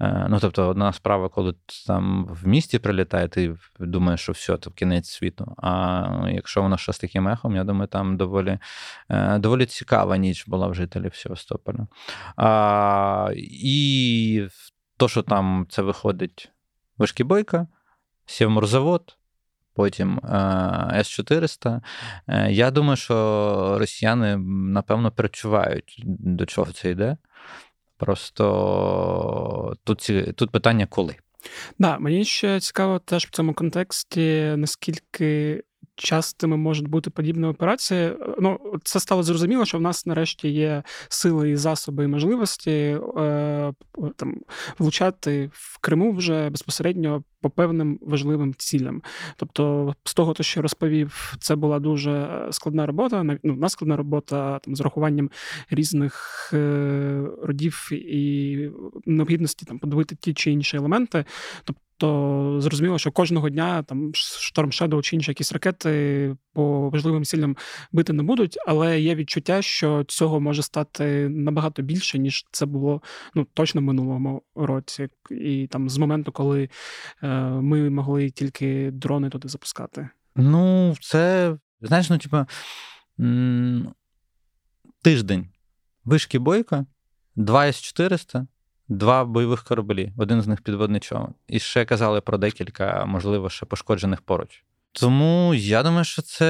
Е, 0.00 0.26
Ну, 0.30 0.38
тобто, 0.40 0.68
одна 0.68 0.92
справа, 0.92 1.28
коли 1.28 1.54
там 1.86 2.26
в 2.42 2.48
місті 2.48 2.78
прилітає, 2.78 3.28
ти 3.28 3.54
думаєш, 3.80 4.20
що 4.20 4.32
все, 4.32 4.56
це 4.56 4.70
кінець 4.70 5.10
світу. 5.10 5.54
А 5.62 6.28
якщо 6.32 6.62
воно 6.62 6.76
ще 6.76 6.92
з 6.92 6.98
таким 6.98 7.28
ехом, 7.28 7.56
я 7.56 7.64
думаю, 7.64 7.86
там 7.88 8.16
доволі, 8.16 8.58
е, 9.10 9.38
доволі 9.38 9.66
цікава 9.66 10.16
ніч 10.16 10.48
була 10.48 10.66
в 10.66 10.74
жителів 10.74 11.14
Севастополя. 11.14 11.86
А, 12.36 13.30
І 13.36 14.46
то, 14.96 15.08
що 15.08 15.22
там 15.22 15.66
це 15.70 15.82
виходить 15.82 16.50
Вишкібойка, 16.98 17.66
Сєвморзавод, 18.30 19.16
потім 19.74 20.18
е, 20.18 20.28
С-400. 20.94 21.80
Е, 22.28 22.52
Я 22.52 22.70
думаю, 22.70 22.96
що 22.96 23.76
росіяни, 23.78 24.36
напевно, 24.72 25.10
перечувають, 25.10 26.02
до 26.06 26.46
чого 26.46 26.72
це 26.72 26.90
йде. 26.90 27.16
Просто 27.96 29.76
тут, 29.84 30.10
тут 30.36 30.50
питання 30.50 30.86
коли. 30.86 31.16
Да, 31.78 31.98
мені 31.98 32.24
ще 32.24 32.60
цікаво 32.60 32.98
теж 32.98 33.26
в 33.26 33.30
цьому 33.30 33.54
контексті, 33.54 34.54
наскільки 34.56 35.62
частими 36.00 36.56
можуть 36.56 36.88
бути 36.88 37.10
подібні 37.10 37.46
операції. 37.46 38.12
Ну, 38.40 38.58
це 38.84 39.00
стало 39.00 39.22
зрозуміло, 39.22 39.64
що 39.64 39.78
в 39.78 39.80
нас 39.80 40.06
нарешті 40.06 40.48
є 40.48 40.82
сили 41.08 41.50
і 41.50 41.56
засоби 41.56 42.04
і 42.04 42.06
можливості 42.06 42.70
е, 42.70 43.72
там, 44.16 44.40
влучати 44.78 45.50
в 45.52 45.78
Криму 45.78 46.12
вже 46.12 46.50
безпосередньо 46.50 47.22
по 47.40 47.50
певним 47.50 47.98
важливим 48.02 48.54
цілям. 48.54 49.02
Тобто, 49.36 49.94
з 50.04 50.14
того, 50.14 50.32
то, 50.32 50.42
що 50.42 50.62
розповів, 50.62 51.34
це 51.40 51.56
була 51.56 51.78
дуже 51.78 52.46
складна 52.50 52.86
робота. 52.86 53.38
Ну, 53.42 53.68
складна 53.68 53.96
робота 53.96 54.58
там 54.58 54.76
з 54.76 54.80
урахуванням 54.80 55.30
різних 55.70 56.50
е, 56.52 57.22
родів 57.42 57.88
і 57.92 58.70
необхідності 59.06 59.66
там 59.66 59.78
подивити 59.78 60.16
ті 60.20 60.34
чи 60.34 60.50
інші 60.50 60.76
елементи. 60.76 61.24
Тобто 61.64 61.82
зрозуміло, 62.58 62.98
що 62.98 63.12
кожного 63.12 63.50
дня 63.50 63.82
там 63.82 64.12
Storm 64.12 64.66
Shadow 64.66 65.02
чи 65.02 65.16
інші 65.16 65.30
якісь 65.30 65.52
ракети 65.52 66.36
по 66.52 66.90
важливим 66.90 67.24
цілям 67.24 67.56
бити 67.92 68.12
не 68.12 68.22
будуть, 68.22 68.58
але 68.66 69.00
є 69.00 69.14
відчуття, 69.14 69.62
що 69.62 70.04
цього 70.04 70.40
може 70.40 70.62
стати 70.62 71.28
набагато 71.28 71.82
більше, 71.82 72.18
ніж 72.18 72.46
це 72.50 72.66
було 72.66 73.02
ну 73.34 73.46
точно 73.54 73.80
в 73.80 73.84
минулому 73.84 74.42
році, 74.54 75.08
і 75.30 75.66
там 75.66 75.90
з 75.90 75.98
моменту, 75.98 76.32
коли 76.32 76.68
е, 77.22 77.28
ми 77.48 77.90
могли 77.90 78.30
тільки 78.30 78.90
дрони 78.90 79.30
туди 79.30 79.48
запускати. 79.48 80.08
Ну, 80.36 80.94
це, 81.00 81.56
знаєш, 81.80 82.10
ну, 82.10 82.18
типа, 82.18 82.46
тиждень. 85.02 85.48
Вишки 86.04 86.38
бойка, 86.38 86.86
2 87.36 87.66
С-400, 87.66 88.46
два 88.90 89.24
бойових 89.24 89.64
кораблі, 89.64 90.12
один 90.18 90.42
з 90.42 90.46
них 90.46 90.62
підводний 90.62 91.00
човен. 91.00 91.34
І 91.48 91.58
ще 91.58 91.84
казали 91.84 92.20
про 92.20 92.38
декілька, 92.38 93.04
можливо, 93.06 93.50
ще 93.50 93.66
пошкоджених 93.66 94.20
поруч. 94.20 94.64
Тому 94.92 95.54
я 95.54 95.82
думаю, 95.82 96.04
що 96.04 96.22
це 96.22 96.46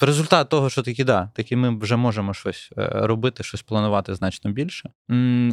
е, 0.00 0.06
результат 0.06 0.48
того, 0.48 0.70
що 0.70 0.82
таки 0.82 1.04
да, 1.04 1.30
таки 1.34 1.56
ми 1.56 1.78
вже 1.78 1.96
можемо 1.96 2.34
щось 2.34 2.70
е, 2.78 2.90
робити, 2.92 3.42
щось 3.42 3.62
планувати 3.62 4.14
значно 4.14 4.52
більше. 4.52 4.90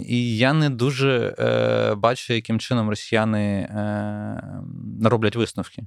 І 0.05 0.37
я 0.37 0.53
не 0.53 0.69
дуже 0.69 1.35
е, 1.39 1.95
бачу, 1.95 2.33
яким 2.33 2.59
чином 2.59 2.89
росіяни 2.89 3.69
роблять 5.03 5.35
висновки. 5.35 5.83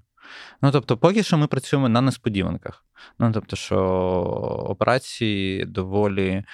Ну, 0.63 0.71
тобто, 0.71 0.97
поки 0.97 1.23
що 1.23 1.39
ми 1.39 1.47
працюємо 1.47 1.89
на 1.89 2.01
несподіванках. 2.01 2.85
Ну, 3.19 3.31
тобто, 3.35 3.57
що 3.57 3.79
операції 4.69 5.65
доволі 5.65 6.45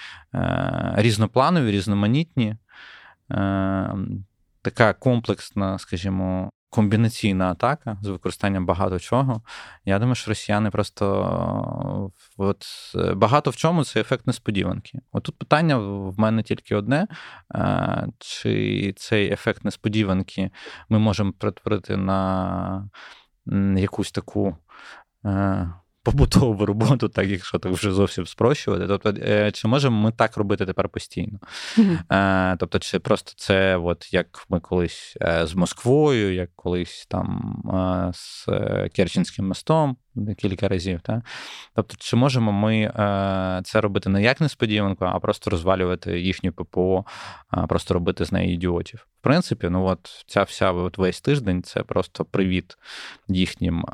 різнопланові, 0.95 1.71
різноманітні, 1.71 2.55
така 4.61 4.93
комплексна, 4.93 5.79
скажімо, 5.79 6.49
комбінаційна 6.69 7.51
атака 7.51 7.97
з 8.01 8.07
використанням 8.07 8.65
багато 8.65 8.99
чого. 8.99 9.41
Я 9.85 9.99
думаю, 9.99 10.15
що 10.15 10.31
росіяни 10.31 10.69
просто 10.69 12.11
от, 12.37 12.65
багато 13.15 13.49
в 13.49 13.55
чому 13.55 13.83
це 13.83 14.01
ефект 14.01 14.27
несподіванки. 14.27 14.99
От 15.11 15.23
тут 15.23 15.37
питання 15.37 15.77
в 15.77 16.19
мене 16.19 16.43
тільки 16.43 16.75
одне: 16.75 17.07
е, 17.55 18.07
чи 18.19 18.93
цей 18.97 19.31
ефект 19.33 19.65
несподіванки 19.65 20.51
ми 20.89 20.99
можемо 20.99 21.31
перетворити 21.31 21.97
на 21.97 22.89
якусь 23.77 24.11
таку. 24.11 24.57
Побутову 26.11 26.65
роботу, 26.65 27.09
так 27.09 27.27
якщо 27.27 27.59
так 27.59 27.71
вже 27.71 27.91
зовсім 27.91 28.25
спрощувати. 28.25 28.87
Тобто, 28.87 29.13
е, 29.21 29.51
чи 29.51 29.67
можемо 29.67 30.01
ми 30.01 30.11
так 30.11 30.37
робити 30.37 30.65
тепер 30.65 30.89
постійно? 30.89 31.39
Е, 32.11 32.57
Тобто, 32.59 32.79
чи 32.79 32.99
просто 32.99 33.31
це, 33.35 33.77
от 33.77 34.13
як 34.13 34.45
ми 34.49 34.59
колись 34.59 35.17
е, 35.21 35.47
з 35.47 35.53
Москвою, 35.55 36.33
як 36.33 36.49
колись 36.55 37.05
там 37.09 37.55
з 38.13 38.45
Керченським 38.95 39.47
мостом 39.47 39.97
кілька 40.37 40.67
разів. 40.67 41.01
Та? 41.01 41.21
Тобто, 41.75 41.95
чи 41.99 42.15
можемо 42.15 42.51
ми 42.51 42.91
це 43.63 43.81
робити 43.81 44.09
не 44.09 44.23
як 44.23 44.41
несподіванку, 44.41 45.05
а 45.05 45.19
просто 45.19 45.49
розвалювати 45.49 46.19
їхню 46.19 46.51
ППО, 46.51 47.05
просто 47.69 47.93
робити 47.93 48.25
з 48.25 48.31
неї 48.31 48.53
ідіотів? 48.53 49.07
В 49.19 49.21
принципі, 49.21 49.69
ну 49.69 49.85
от 49.85 49.99
ця 50.27 50.43
вся 50.43 50.71
от 50.71 50.97
весь 50.97 51.21
тиждень 51.21 51.63
це 51.63 51.83
просто 51.83 52.25
привіт 52.25 52.77
їхнім 53.27 53.85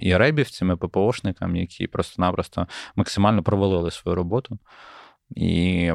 і 0.00 0.16
ребівцям, 0.16 0.70
і 0.70 0.76
ППОшникам, 0.76 1.53
які 1.56 1.86
просто-напросто 1.86 2.66
максимально 2.96 3.42
провалили 3.42 3.90
свою 3.90 4.16
роботу. 4.16 4.58
І 5.30 5.92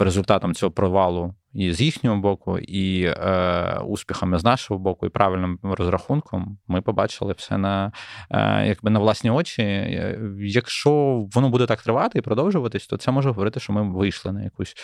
результатом 0.00 0.54
цього 0.54 0.72
провалу 0.72 1.34
і 1.54 1.72
з 1.72 1.80
їхнього 1.80 2.16
боку, 2.16 2.58
і 2.58 3.04
е, 3.04 3.80
успіхами 3.86 4.38
з 4.38 4.44
нашого 4.44 4.80
боку, 4.80 5.06
і 5.06 5.08
правильним 5.08 5.58
розрахунком, 5.62 6.58
ми 6.68 6.82
побачили 6.82 7.34
все 7.36 7.58
на, 7.58 7.92
е, 8.30 8.66
якби 8.66 8.90
на 8.90 8.98
власні 8.98 9.30
очі. 9.30 9.62
Е, 9.62 10.18
Якщо 10.38 10.90
воно 11.34 11.50
буде 11.50 11.66
так 11.66 11.82
тривати 11.82 12.18
і 12.18 12.22
продовжуватись, 12.22 12.86
то 12.86 12.96
це 12.96 13.10
може 13.10 13.28
говорити, 13.28 13.60
що 13.60 13.72
ми 13.72 13.92
вийшли 13.92 14.32
на 14.32 14.42
якусь 14.42 14.74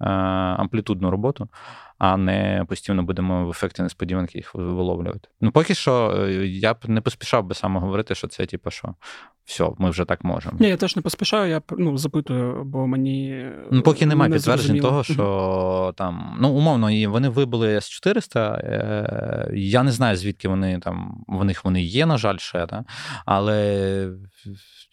е, 0.00 0.04
амплітудну 0.58 1.10
роботу, 1.10 1.48
а 1.98 2.16
не 2.16 2.64
постійно 2.68 3.02
будемо 3.02 3.46
в 3.46 3.50
ефекті 3.50 3.82
несподіванки 3.82 4.38
їх 4.38 4.54
виловлювати. 4.54 5.28
Ну, 5.40 5.50
поки 5.50 5.74
що, 5.74 6.24
е, 6.28 6.46
я 6.46 6.74
б 6.74 6.76
не 6.86 7.00
поспішав 7.00 7.44
би 7.44 7.54
саме 7.54 7.80
говорити, 7.80 8.14
що 8.14 8.28
це, 8.28 8.46
типу, 8.46 8.70
що 8.70 8.94
все, 9.48 9.70
ми 9.78 9.90
вже 9.90 10.04
так 10.04 10.24
можемо. 10.24 10.56
Ні, 10.60 10.68
я 10.68 10.76
теж 10.76 10.96
не 10.96 11.02
поспішаю, 11.02 11.50
я 11.50 11.62
ну, 11.78 11.98
запитую, 11.98 12.64
бо 12.64 12.86
мені. 12.86 13.46
Ну, 13.70 13.82
поки 13.82 14.06
немає 14.06 14.28
не 14.28 14.36
підтверджень 14.36 14.66
зрозуміло. 14.66 14.88
того, 14.88 15.04
що 15.04 15.94
там, 15.96 16.17
ну, 16.40 16.50
умовно, 16.50 16.90
і 16.90 17.06
вони 17.06 17.28
вибили 17.28 17.76
С-400. 17.76 18.38
Е, 18.38 19.50
я 19.54 19.82
не 19.82 19.92
знаю, 19.92 20.16
звідки 20.16 20.48
вони 20.48 20.78
там, 20.78 21.24
в 21.28 21.44
них 21.44 21.64
вони 21.64 21.82
є, 21.82 22.06
на 22.06 22.18
жаль, 22.18 22.36
ще, 22.38 22.66
та? 22.66 22.84
але 23.26 24.10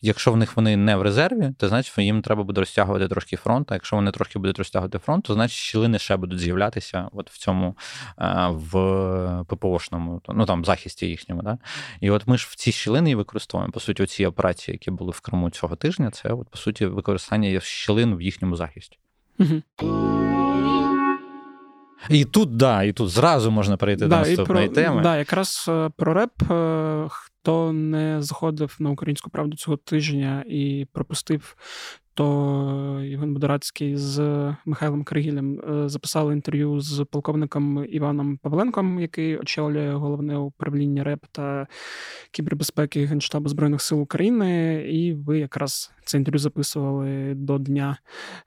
якщо 0.02 0.32
в 0.32 0.38
них 0.38 0.58
вони 0.58 0.78
не 0.78 0.96
в 0.96 1.02
резерві, 1.02 1.52
то 1.58 1.68
значить 1.68 1.98
їм 1.98 2.22
треба 2.22 2.44
буде 2.44 2.62
розтягувати 2.62 3.08
трошки 3.08 3.36
фронт. 3.36 3.72
А 3.72 3.76
якщо 3.76 3.96
вони 3.96 4.12
трохи 4.12 4.40
будуть 4.40 4.58
розтягувати 4.58 4.98
фронт, 4.98 5.26
то 5.26 5.34
значить 5.34 5.58
щілини 5.58 6.00
ще 6.00 6.18
будуть 6.18 6.40
з'являтися 6.40 7.10
от 7.12 7.32
в 7.32 7.38
цьому 7.38 7.78
е, 8.20 8.48
в 8.50 9.44
ППОшному, 9.48 10.22
ну 10.30 10.46
там 10.46 10.66
захисті 10.66 11.08
їхньому. 11.08 11.42
Да? 11.42 11.58
І 12.00 12.10
от 12.10 12.28
ми 12.28 12.38
ж 12.38 12.48
в 12.50 12.56
ці 12.56 12.72
щілини 12.72 13.12
і 13.12 13.16
використовуємо. 13.16 13.72
По 13.72 13.80
суті, 13.80 14.04
оці 14.04 14.26
операції, 14.26 14.74
які 14.74 14.92
були 14.92 15.12
в 15.12 15.20
Криму 15.20 15.50
цього 15.50 15.76
тижня, 15.76 16.12
це 16.12 16.30
от, 16.30 16.50
по 16.50 16.58
суті 16.58 16.86
використання 16.86 17.60
щілин 17.60 18.16
в 18.16 18.22
їхньому 18.22 18.56
захисті. 18.56 18.98
Мгм. 19.38 20.45
І 22.10 22.26
тут, 22.26 22.58
да, 22.58 22.84
і 22.84 22.94
тут 22.94 23.10
зразу 23.10 23.52
можна 23.52 23.78
перейти 23.78 24.08
до 24.08 24.16
наступної 24.18 24.68
про, 24.68 24.76
теми. 24.76 25.02
Да, 25.02 25.18
якраз 25.18 25.66
е, 25.70 25.90
про 25.98 26.14
реп. 26.14 26.52
е, 26.52 27.08
Хто 27.10 27.72
не 27.74 28.22
заходив 28.22 28.76
на 28.80 28.90
українську 28.90 29.30
правду 29.30 29.58
цього 29.58 29.78
тижня 29.78 30.44
і 30.48 30.88
пропустив, 30.94 31.56
то 32.16 33.02
Євген 33.04 33.34
Будорацький 33.34 33.98
з 33.98 34.20
Михайлом 34.66 35.04
Кригілем 35.04 35.60
е, 35.60 35.90
записали 35.90 36.34
інтерв'ю 36.34 36.80
з 36.80 37.06
полковником 37.12 37.86
Іваном 37.90 38.38
Павленком, 38.38 39.00
який 39.00 39.38
очолює 39.38 39.92
головне 39.94 40.38
управління 40.38 41.04
РЕП 41.04 41.26
та 41.32 41.68
кібербезпеки 42.32 43.06
Генштабу 43.06 43.50
Збройних 43.50 43.82
сил 43.82 44.02
України. 44.02 44.76
І 44.90 45.14
ви 45.14 45.40
якраз 45.40 45.92
це 46.06 46.18
інтерв'ю 46.18 46.40
записували 46.40 47.34
до 47.36 47.58
дня. 47.58 47.98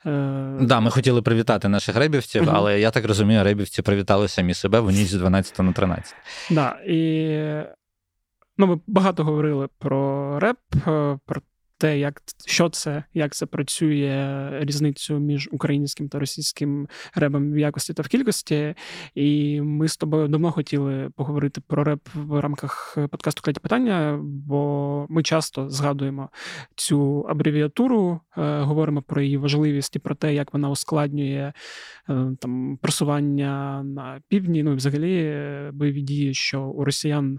е, 0.06 0.56
Да, 0.60 0.80
ми 0.80 0.90
хотіли 0.90 1.22
привітати 1.22 1.68
наших 1.68 1.96
ребівців, 1.96 2.42
Мгм. 2.42 2.52
але 2.56 2.80
я 2.80 2.90
так 2.90 3.04
розумію, 3.04 3.44
ребівці 3.44 3.82
привітали 3.82 4.28
самі 4.28 4.54
себе 4.54 4.80
в 4.80 4.90
ніч 4.90 5.08
з 5.08 5.14
12 5.14 5.62
на 5.62 5.72
13. 5.72 6.14
Да, 6.50 6.70
і 6.86 7.38
ну, 8.58 8.66
ми 8.66 8.80
багато 8.86 9.24
говорили 9.24 9.68
про 9.78 10.38
реп, 10.40 10.58
е, 10.86 11.18
про 11.26 11.40
те, 11.78 11.98
як 11.98 12.22
що 12.46 12.68
це, 12.68 13.04
як 13.14 13.34
це 13.34 13.46
працює 13.46 14.48
різницю 14.60 15.18
між 15.18 15.48
українським 15.52 16.08
та 16.08 16.18
російським 16.18 16.88
ребом 17.14 17.52
в 17.52 17.58
якості 17.58 17.94
та 17.94 18.02
в 18.02 18.08
кількості. 18.08 18.74
І 19.14 19.60
ми 19.60 19.88
з 19.88 19.96
тобою 19.96 20.28
давно 20.28 20.52
хотіли 20.52 21.10
поговорити 21.16 21.60
про 21.66 21.84
реп 21.84 22.08
в 22.14 22.40
рамках 22.40 22.98
подкасту 23.10 23.42
«Кляті 23.42 23.60
питання, 23.60 24.20
бо 24.22 25.06
ми 25.08 25.22
часто 25.22 25.70
згадуємо 25.70 26.28
цю 26.74 27.26
абревіатуру, 27.28 28.20
е, 28.36 28.60
говоримо 28.60 29.02
про 29.02 29.22
її 29.22 29.36
важливість 29.36 29.96
і 29.96 29.98
про 29.98 30.14
те, 30.14 30.34
як 30.34 30.52
вона 30.52 30.70
ускладнює 30.70 31.52
е, 32.08 32.36
там 32.40 32.78
просування 32.82 33.82
на 33.82 34.20
півдні. 34.28 34.62
Ну 34.62 34.72
і 34.72 34.74
взагалі 34.74 35.16
е, 35.24 35.70
бойові 35.72 36.02
дії, 36.02 36.34
що 36.34 36.62
у 36.62 36.84
росіян 36.84 37.38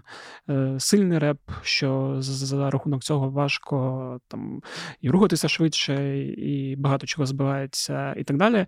сильний 0.78 1.18
реп, 1.18 1.38
що 1.62 2.16
за 2.20 2.70
рахунок 2.70 3.02
цього 3.02 3.30
важко 3.30 4.18
там 4.30 4.62
і 5.00 5.10
рухатися 5.10 5.48
швидше, 5.48 6.18
і 6.18 6.76
багато 6.76 7.06
чого 7.06 7.26
збивається, 7.26 8.14
і 8.16 8.24
так 8.24 8.36
далі. 8.36 8.66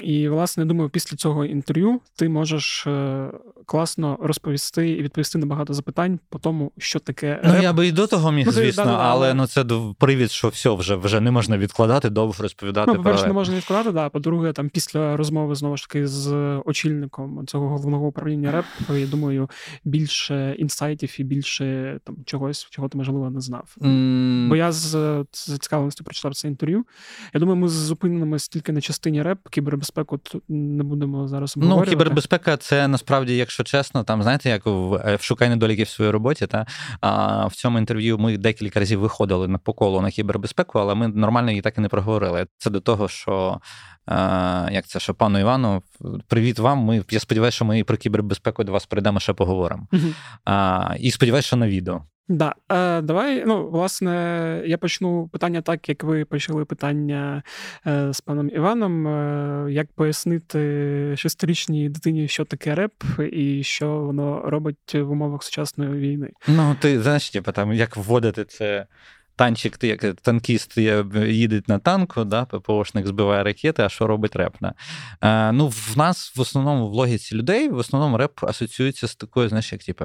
І, 0.00 0.28
власне, 0.28 0.64
думаю, 0.64 0.90
після 0.90 1.16
цього 1.16 1.44
інтерв'ю 1.44 2.00
ти 2.16 2.28
можеш 2.28 2.86
е, 2.86 3.30
класно 3.66 4.18
розповісти 4.20 4.90
і 4.90 5.02
відповісти 5.02 5.38
на 5.38 5.46
багато 5.46 5.74
запитань 5.74 6.18
по 6.28 6.38
тому, 6.38 6.72
що 6.78 6.98
таке. 6.98 7.40
Ну, 7.44 7.62
я 7.62 7.72
би 7.72 7.86
і 7.86 7.92
до 7.92 8.06
того 8.06 8.32
міг, 8.32 8.46
ну, 8.46 8.52
звісно, 8.52 8.84
да, 8.84 8.90
да, 8.90 8.96
але 8.96 9.34
ну 9.34 9.46
це 9.46 9.64
привід, 9.98 10.30
що 10.30 10.48
все 10.48 10.70
вже 10.70 10.96
вже 10.96 11.20
не 11.20 11.30
можна 11.30 11.58
відкладати, 11.58 12.10
довго 12.10 12.34
розповідати. 12.38 12.90
Ну, 12.90 12.96
по-перше, 12.96 13.20
про... 13.20 13.28
не 13.28 13.34
можна 13.34 13.56
відкладати, 13.56 13.92
да. 13.92 14.08
По-друге, 14.08 14.52
там 14.52 14.68
після 14.68 15.16
розмови 15.16 15.54
знову 15.54 15.76
ж 15.76 15.88
таки 15.88 16.06
з 16.06 16.32
очільником 16.64 17.46
цього 17.46 17.68
головного 17.68 18.06
управління 18.06 18.50
РЕП, 18.52 18.64
я 19.00 19.06
думаю, 19.06 19.50
більше 19.84 20.54
інсайтів 20.58 21.20
і 21.20 21.24
більше 21.24 21.98
там 22.04 22.16
чогось, 22.24 22.66
чого 22.70 22.88
ти 22.88 22.98
можливо 22.98 23.30
не 23.30 23.40
знав. 23.40 23.76
Mm. 23.80 24.48
Бо 24.48 24.56
я 24.56 24.72
з, 24.72 24.90
з 25.32 25.58
цікавленістю 25.58 26.04
прочитав 26.04 26.34
це 26.34 26.48
інтерв'ю. 26.48 26.84
Я 27.34 27.40
думаю, 27.40 27.56
ми 27.56 27.68
зупинимося 27.68 28.48
тільки 28.52 28.72
на 28.72 28.80
частині 28.80 29.15
частині 29.16 29.22
реп, 29.22 29.48
кібербезпеку 29.50 30.20
не 30.48 30.84
будемо 30.84 31.28
зараз 31.28 31.56
ну, 31.56 31.62
обговорювати. 31.62 31.90
Ну, 31.90 31.98
кібербезпека 31.98 32.56
це 32.56 32.88
насправді, 32.88 33.36
якщо 33.36 33.64
чесно, 33.64 34.04
там 34.04 34.22
знаєте, 34.22 34.48
як 34.48 34.66
в, 34.66 34.94
е, 34.94 35.16
в 35.16 35.22
шукай 35.22 35.48
недоліків 35.48 35.86
в 35.86 35.88
своїй 35.88 36.10
роботі. 36.10 36.46
Та 36.46 36.66
а 37.00 37.46
в 37.46 37.54
цьому 37.54 37.78
інтерв'ю 37.78 38.18
ми 38.18 38.38
декілька 38.38 38.80
разів 38.80 39.00
виходили 39.00 39.48
на 39.48 39.58
поколу 39.58 40.00
на 40.00 40.10
кібербезпеку, 40.10 40.78
але 40.78 40.94
ми 40.94 41.08
нормально 41.08 41.50
її 41.50 41.62
так 41.62 41.78
і 41.78 41.80
не 41.80 41.88
проговорили. 41.88 42.46
Це 42.58 42.70
до 42.70 42.80
того, 42.80 43.08
що. 43.08 43.60
Як 44.70 44.86
це 44.86 45.00
що 45.00 45.14
пану 45.14 45.38
Івану, 45.38 45.82
привіт 46.28 46.58
вам. 46.58 46.78
Ми 46.78 47.04
я 47.10 47.20
сподіваюся, 47.20 47.56
що 47.56 47.64
ми 47.64 47.84
про 47.84 47.96
кібербезпеку 47.96 48.64
до 48.64 48.72
вас 48.72 48.86
прийдемо 48.86 49.20
ще 49.20 49.32
поговоримо. 49.32 49.86
Uh-huh. 49.92 50.14
А, 50.44 50.94
І 51.00 51.10
сподіваюся, 51.10 51.46
що 51.46 51.56
на 51.56 51.68
відео. 51.68 52.02
Да, 52.28 52.54
е, 52.68 53.00
давай. 53.00 53.44
Ну, 53.46 53.68
власне, 53.70 54.62
я 54.66 54.78
почну 54.78 55.28
питання 55.28 55.62
так, 55.62 55.88
як 55.88 56.04
ви 56.04 56.24
почали 56.24 56.64
питання 56.64 57.42
е, 57.86 58.12
з 58.12 58.20
паном 58.20 58.50
Іваном. 58.50 59.06
Е, 59.06 59.72
як 59.72 59.92
пояснити 59.92 61.14
шестирічній 61.16 61.88
дитині, 61.88 62.28
що 62.28 62.44
таке 62.44 62.74
реп, 62.74 62.92
і 63.32 63.62
що 63.62 63.98
воно 63.98 64.42
робить 64.44 64.94
в 64.94 65.10
умовах 65.10 65.42
сучасної 65.42 65.90
війни? 65.90 66.30
Ну, 66.48 66.76
ти 66.80 67.02
знаєш, 67.02 67.30
типу, 67.30 67.52
там 67.52 67.72
як 67.72 67.96
вводити 67.96 68.44
це 68.44 68.86
танчик, 69.36 69.78
як 69.84 70.20
танкіст 70.20 70.78
їде 71.26 71.62
на 71.66 71.78
танку, 71.78 72.24
да, 72.24 72.44
ППОшник 72.44 73.06
збиває 73.06 73.44
ракети, 73.44 73.82
а 73.82 73.88
що 73.88 74.06
робить 74.06 74.36
реп? 74.36 74.56
Да? 74.60 74.74
Е, 75.22 75.52
ну, 75.52 75.68
В 75.68 75.92
нас 75.96 76.32
в 76.36 76.40
основному 76.40 76.88
в 76.88 76.92
логіці 76.92 77.34
людей 77.34 77.68
в 77.68 77.76
основному 77.76 78.16
реп 78.16 78.44
асоціюється 78.44 79.08
з 79.08 79.16
такою, 79.16 79.48
знаєш, 79.48 79.72
як 79.72 79.84
типу, 79.84 80.04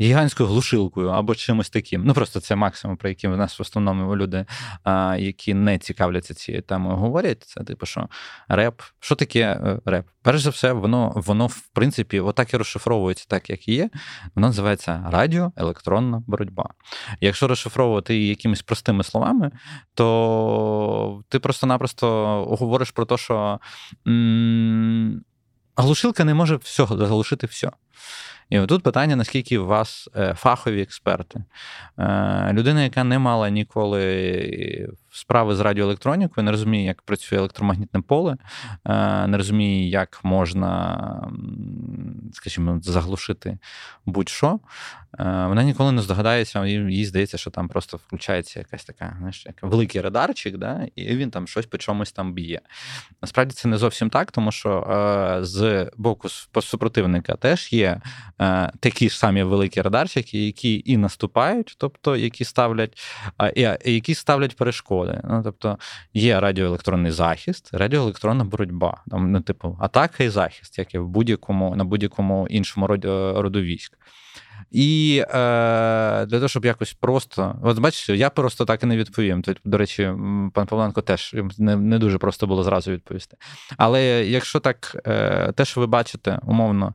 гігантською 0.00 0.48
глушилкою 0.48 1.08
або 1.08 1.34
чимось 1.34 1.70
таким. 1.70 2.04
Ну, 2.04 2.14
просто 2.14 2.40
це 2.40 2.56
максимум, 2.56 2.96
про 2.96 3.08
який 3.08 3.30
в 3.30 3.36
нас 3.36 3.58
в 3.58 3.62
основному 3.62 4.16
люди, 4.16 4.46
а, 4.84 5.16
які 5.18 5.54
не 5.54 5.78
цікавляться 5.78 6.34
цією 6.34 6.62
темою, 6.62 6.96
говорять. 6.96 7.42
Це 7.42 7.64
типу, 7.64 7.86
що 7.86 8.08
реп. 8.48 8.82
Що 9.00 9.14
таке 9.14 9.40
е, 9.40 9.80
реп? 9.84 10.06
Перш 10.22 10.40
за 10.40 10.50
все, 10.50 10.72
воно, 10.72 11.12
воно 11.16 11.46
в 11.46 11.68
принципі, 11.72 12.20
отак 12.20 12.54
і 12.54 12.56
розшифровується, 12.56 13.24
так 13.28 13.50
як 13.50 13.68
і 13.68 13.74
є. 13.74 13.90
Воно 14.34 14.46
називається 14.46 15.04
радіоелектронна 15.10 16.22
боротьба. 16.26 16.70
Якщо 17.20 17.48
розшифровувати 17.48 18.18
які 18.18 18.47
якимись 18.48 18.62
простими 18.62 19.04
словами, 19.04 19.50
то 19.94 21.22
ти 21.28 21.38
просто-напросто 21.38 22.06
говориш 22.60 22.90
про 22.90 23.04
те, 23.04 23.16
що 23.16 23.60
м- 24.06 25.22
глушилка 25.76 26.24
не 26.24 26.34
може 26.34 26.56
всього 26.56 26.96
заглушити 26.96 27.46
все. 27.46 27.70
І 28.50 28.60
тут 28.60 28.82
питання: 28.82 29.16
наскільки 29.16 29.58
у 29.58 29.66
вас 29.66 30.08
е, 30.16 30.34
фахові 30.34 30.82
експерти? 30.82 31.44
Е, 31.98 32.50
людина, 32.52 32.82
яка 32.82 33.04
не 33.04 33.18
мала 33.18 33.50
ніколи 33.50 34.88
справи 35.10 35.56
з 35.56 35.60
радіоелектронікою, 35.60 36.44
не 36.44 36.50
розуміє, 36.50 36.84
як 36.84 37.02
працює 37.02 37.38
електромагнітне 37.38 38.00
поле, 38.00 38.36
е, 38.84 39.26
не 39.26 39.36
розуміє, 39.36 39.88
як 39.88 40.20
можна, 40.22 41.30
скажімо, 42.32 42.80
заглушити 42.82 43.58
будь-що. 44.06 44.60
Вона 45.18 45.62
ніколи 45.62 45.92
не 45.92 46.02
здогадається, 46.02 46.66
їй 46.66 47.04
здається, 47.04 47.38
що 47.38 47.50
там 47.50 47.68
просто 47.68 47.96
включається 47.96 48.58
якась 48.60 48.84
така, 48.84 49.16
знаєш, 49.18 49.46
як 49.46 49.62
великий 49.62 50.00
радарчик, 50.00 50.56
да, 50.56 50.86
і 50.96 51.16
він 51.16 51.30
там 51.30 51.46
щось 51.46 51.66
по 51.66 51.78
чомусь 51.78 52.12
там 52.12 52.32
б'є. 52.32 52.60
Насправді 53.22 53.54
це 53.54 53.68
не 53.68 53.78
зовсім 53.78 54.10
так, 54.10 54.32
тому 54.32 54.52
що 54.52 55.38
з 55.42 55.90
боку 55.96 56.28
супротивника 56.60 57.36
теж 57.36 57.72
є 57.72 58.00
Е, 58.40 58.70
такі 58.80 59.08
ж 59.08 59.18
самі 59.18 59.42
великі 59.42 59.80
радарчики, 59.80 60.46
які 60.46 60.82
і 60.84 60.96
наступають, 60.96 61.74
тобто 61.78 62.16
які 62.16 62.44
ставлять 62.44 62.98
і 63.84 63.94
які 63.94 64.14
ставлять 64.14 64.56
перешкоди. 64.56 64.97
Ну, 65.06 65.40
Тобто 65.44 65.78
є 66.14 66.40
радіоелектронний 66.40 67.12
захист, 67.12 67.74
радіоелектронна 67.74 68.44
боротьба, 68.44 69.02
там, 69.10 69.32
ну, 69.32 69.40
типу, 69.40 69.76
атака 69.80 70.24
і 70.24 70.28
захист, 70.28 70.78
як 70.78 70.94
і 70.94 70.98
в 70.98 71.08
будь-якому 71.08 71.76
на 71.76 71.84
будь-якому 71.84 72.46
іншому 72.50 72.86
роду 72.86 73.60
військ. 73.60 73.98
І 74.70 75.22
е, 75.28 75.34
для 76.26 76.36
того, 76.36 76.48
щоб 76.48 76.64
якось 76.64 76.92
просто. 76.92 77.58
От 77.62 77.78
бачите, 77.78 78.16
я 78.16 78.30
просто 78.30 78.64
так 78.64 78.82
і 78.82 78.86
не 78.86 78.96
відповім. 78.96 79.42
Тут, 79.42 79.60
до 79.64 79.78
речі, 79.78 80.02
пан 80.54 80.66
Павленко 80.66 81.00
теж 81.00 81.36
не 81.58 81.76
не 81.76 81.98
дуже 81.98 82.18
просто 82.18 82.46
було 82.46 82.62
зразу 82.62 82.92
відповісти. 82.92 83.36
Але 83.76 84.24
якщо 84.26 84.60
так, 84.60 84.96
е, 85.06 85.52
те, 85.52 85.64
що 85.64 85.80
ви 85.80 85.86
бачите, 85.86 86.38
умовно, 86.42 86.94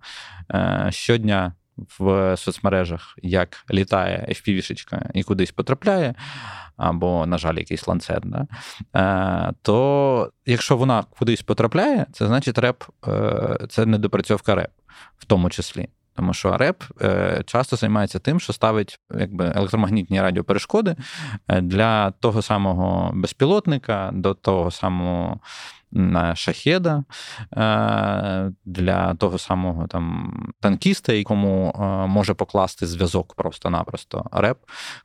е, 0.54 0.88
щодня. 0.90 1.54
В 2.00 2.38
соцмережах, 2.38 3.16
як 3.22 3.66
літає 3.72 4.26
FPV-шечка 4.30 5.10
і 5.14 5.24
кудись 5.24 5.52
потрапляє, 5.52 6.16
або, 6.78 7.26
на 7.26 7.38
жаль, 7.38 7.56
якийсь 7.56 7.88
ланцет, 7.88 8.24
да? 8.26 8.48
е, 8.96 9.54
то 9.62 10.32
якщо 10.46 10.78
вона 10.78 11.04
кудись 11.04 11.42
потрапляє, 11.42 12.06
це 12.12 12.28
значить 12.28 12.58
реп, 12.58 12.84
е, 13.08 13.58
це 13.70 13.86
недопрацьовка 13.86 14.56
реп, 14.56 14.72
в 15.18 15.26
тому 15.26 15.50
числі. 15.50 15.90
Тому 16.16 16.34
що 16.34 16.58
РЕП 16.58 16.84
е, 17.02 17.44
часто 17.46 17.76
займається 17.76 18.20
тим, 18.20 18.40
що 18.40 18.54
ставить 18.54 19.00
якби 19.20 19.54
електромагнітні 19.56 20.22
радіоперешкоди 20.22 20.96
е, 21.48 21.62
для 21.62 22.12
того 22.12 22.42
самого 22.42 23.12
безпілотника, 23.14 24.10
до 24.14 24.34
того 24.34 24.72
самого 24.72 25.40
шахеда, 26.36 27.04
е, 27.58 28.52
для 28.66 29.14
того 29.14 29.38
самого 29.38 29.88
там 29.88 30.34
танкіста, 30.60 31.14
якому 31.14 31.74
може 32.10 32.34
покласти 32.34 32.88
зв'язок 32.88 33.36
просто-напросто. 33.36 34.26
РЕП, 34.32 34.58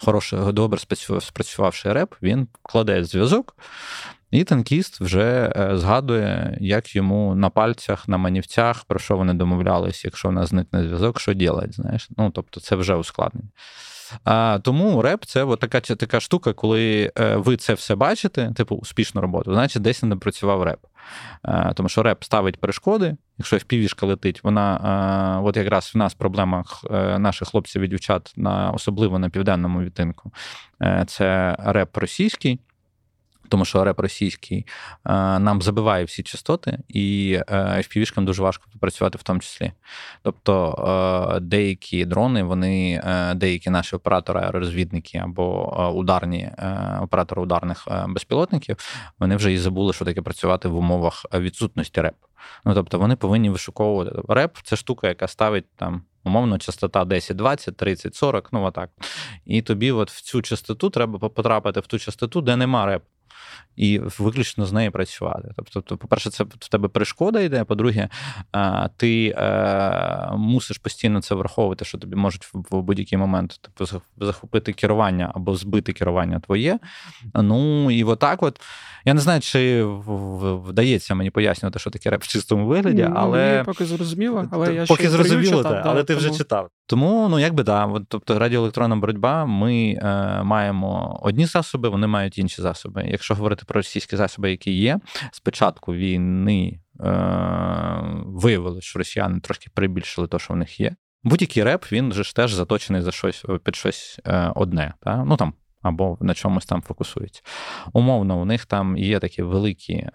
хороший, 0.04 0.52
добре 0.52 0.80
спрацювавши 1.20 1.92
РЕП, 1.92 2.14
він 2.22 2.48
кладе 2.62 3.04
зв'язок. 3.04 3.56
І 4.30 4.44
танкіст 4.44 5.00
вже 5.00 5.52
е, 5.56 5.78
згадує, 5.78 6.58
як 6.60 6.96
йому 6.96 7.34
на 7.34 7.50
пальцях, 7.50 8.08
на 8.08 8.16
манівцях, 8.18 8.84
про 8.84 8.98
що 8.98 9.16
вони 9.16 9.34
домовлялись, 9.34 10.04
якщо 10.04 10.28
в 10.28 10.32
нас 10.32 10.48
зникне 10.48 10.82
зв'язок, 10.82 11.20
що 11.20 11.34
ділять, 11.34 11.74
знаєш. 11.74 12.08
Ну, 12.16 12.30
тобто, 12.30 12.60
це 12.60 12.76
вже 12.76 12.94
ускладнення. 12.94 13.48
А, 14.24 14.58
Тому 14.62 15.02
реп 15.02 15.24
це 15.24 15.56
така 15.56 15.80
така 15.80 16.20
штука, 16.20 16.52
коли 16.52 17.12
е, 17.18 17.36
ви 17.36 17.56
це 17.56 17.74
все 17.74 17.94
бачите, 17.94 18.52
типу 18.56 18.74
успішну 18.74 19.20
роботу, 19.20 19.54
значить 19.54 19.82
десь 19.82 20.02
не 20.02 20.08
допрацював 20.08 20.62
реп. 20.62 20.80
А, 21.42 21.72
тому 21.72 21.88
що 21.88 22.02
реп 22.02 22.24
ставить 22.24 22.60
перешкоди. 22.60 23.16
Якщо 23.38 23.56
впівішка 23.56 24.06
летить, 24.06 24.44
вона 24.44 24.80
а, 24.82 25.40
от 25.40 25.56
якраз 25.56 25.92
в 25.94 25.98
нас 25.98 26.14
проблема 26.14 26.64
е, 26.90 27.18
наших 27.18 27.48
хлопців 27.48 27.82
і 27.82 27.88
дівчат 27.88 28.32
на 28.36 28.70
особливо 28.70 29.18
на 29.18 29.30
південному 29.30 29.80
відтинку. 29.80 30.32
Це 31.06 31.56
реп 31.58 31.96
російський 31.96 32.60
тому 33.48 33.64
що 33.64 33.84
реп 33.84 34.00
російський 34.00 34.66
е, 35.06 35.12
нам 35.38 35.62
забиває 35.62 36.04
всі 36.04 36.22
частоти, 36.22 36.78
і 36.88 37.38
е, 37.48 37.54
FPV-шкам 37.56 38.24
дуже 38.24 38.42
важко 38.42 38.64
працювати 38.80 39.18
в 39.18 39.22
тому 39.22 39.40
числі. 39.40 39.72
Тобто 40.22 41.34
е, 41.36 41.40
деякі 41.40 42.04
дрони, 42.04 42.42
вони, 42.42 43.02
деякі 43.34 43.70
наші 43.70 43.96
оператори, 43.96 44.40
аеророзвідники 44.40 45.18
або 45.18 45.92
ударні 45.94 46.50
оператори 47.00 47.42
ударних 47.42 47.88
безпілотників, 48.08 48.76
вони 49.18 49.36
вже 49.36 49.52
і 49.52 49.58
забули, 49.58 49.92
що 49.92 50.04
таке 50.04 50.22
працювати 50.22 50.68
в 50.68 50.76
умовах 50.76 51.26
відсутності 51.34 52.00
реп. 52.00 52.14
Ну 52.64 52.74
тобто 52.74 52.98
вони 52.98 53.16
повинні 53.16 53.50
вишуковувати 53.50 54.22
реп, 54.28 54.56
це 54.62 54.76
штука, 54.76 55.08
яка 55.08 55.28
ставить 55.28 55.76
там 55.76 56.02
Умовно, 56.24 56.58
частота 56.58 57.04
10, 57.04 57.36
20, 57.36 57.76
30, 57.76 58.14
40, 58.14 58.52
ну 58.52 58.64
отак. 58.64 58.90
І 59.44 59.62
тобі 59.62 59.92
от 59.92 60.10
в 60.10 60.20
цю 60.20 60.42
частоту 60.42 60.90
треба 60.90 61.28
потрапити 61.28 61.80
в 61.80 61.86
ту 61.86 61.98
частоту, 61.98 62.40
де 62.40 62.56
нема 62.56 62.86
реп 62.86 63.02
і 63.76 63.98
виключно 63.98 64.66
з 64.66 64.72
нею 64.72 64.92
працювати. 64.92 65.50
Тобто, 65.72 65.96
по-перше, 65.96 66.30
це 66.30 66.44
в 66.44 66.68
тебе 66.68 66.88
перешкода 66.88 67.40
йде. 67.40 67.64
По-друге, 67.64 68.08
ти 68.96 69.34
е, 69.38 70.30
мусиш 70.36 70.78
постійно 70.78 71.22
це 71.22 71.34
враховувати, 71.34 71.84
що 71.84 71.98
тобі 71.98 72.16
можуть 72.16 72.48
в 72.52 72.82
будь-який 72.82 73.18
момент 73.18 73.60
типу, 73.60 74.00
захопити 74.20 74.72
керування 74.72 75.32
або 75.34 75.56
збити 75.56 75.92
керування 75.92 76.40
твоє. 76.40 76.78
Ну 77.34 77.90
і 77.90 78.04
отак, 78.04 78.42
от 78.42 78.60
я 79.04 79.14
не 79.14 79.20
знаю, 79.20 79.40
чи 79.40 79.84
вдається 80.66 81.14
мені 81.14 81.30
пояснювати, 81.30 81.78
що 81.78 81.90
таке 81.90 82.10
реп 82.10 82.22
в 82.22 82.28
чистому 82.28 82.66
вигляді, 82.66 83.06
ну, 83.08 83.14
але 83.16 83.52
Мені 83.52 83.64
поки 83.64 83.84
зрозуміло, 83.84 84.48
але 84.50 84.74
я 84.74 84.86
поки 84.86 85.02
ще 85.02 85.10
зрозуміло, 85.10 85.62
читав, 85.62 85.82
але 85.84 86.04
ти 86.04 86.14
вже 86.14 86.30
читав. 86.30 86.68
Тому, 86.86 87.28
ну 87.28 87.38
якби 87.38 87.62
да, 87.62 87.86
от, 87.86 88.02
тобто 88.08 88.38
радіоелектронна 88.38 88.96
боротьба, 88.96 89.46
ми 89.46 89.98
е, 90.02 90.42
маємо 90.42 91.20
одні 91.22 91.46
засоби, 91.46 91.88
вони 91.88 92.06
мають 92.06 92.38
інші 92.38 92.62
засоби. 92.62 93.04
Якщо 93.10 93.34
говорити 93.38 93.64
про 93.66 93.78
російські 93.78 94.16
засоби, 94.16 94.50
які 94.50 94.72
є, 94.72 94.98
спочатку 95.32 95.94
війни 95.94 96.80
е, 97.00 97.10
виявили, 98.26 98.80
що 98.80 98.98
росіяни 98.98 99.40
трошки 99.40 99.70
прибільшили 99.74 100.28
те, 100.28 100.38
що 100.38 100.54
в 100.54 100.56
них 100.56 100.80
є. 100.80 100.96
Будь-який 101.22 101.62
реп, 101.62 101.92
він 101.92 102.12
же 102.12 102.24
ж 102.24 102.36
теж 102.36 102.52
заточений 102.52 103.02
за 103.02 103.10
щось 103.10 103.44
під 103.64 103.76
щось 103.76 104.20
е, 104.26 104.52
одне. 104.54 104.94
Та? 105.00 105.24
Ну 105.24 105.36
там. 105.36 105.52
Або 105.82 106.18
на 106.20 106.34
чомусь 106.34 106.66
там 106.66 106.82
фокусується. 106.82 107.42
Умовно, 107.92 108.40
у 108.40 108.44
них 108.44 108.66
там 108.66 108.96
є 108.96 109.18
такі 109.18 109.42
великі 109.42 109.94
е, 109.94 110.10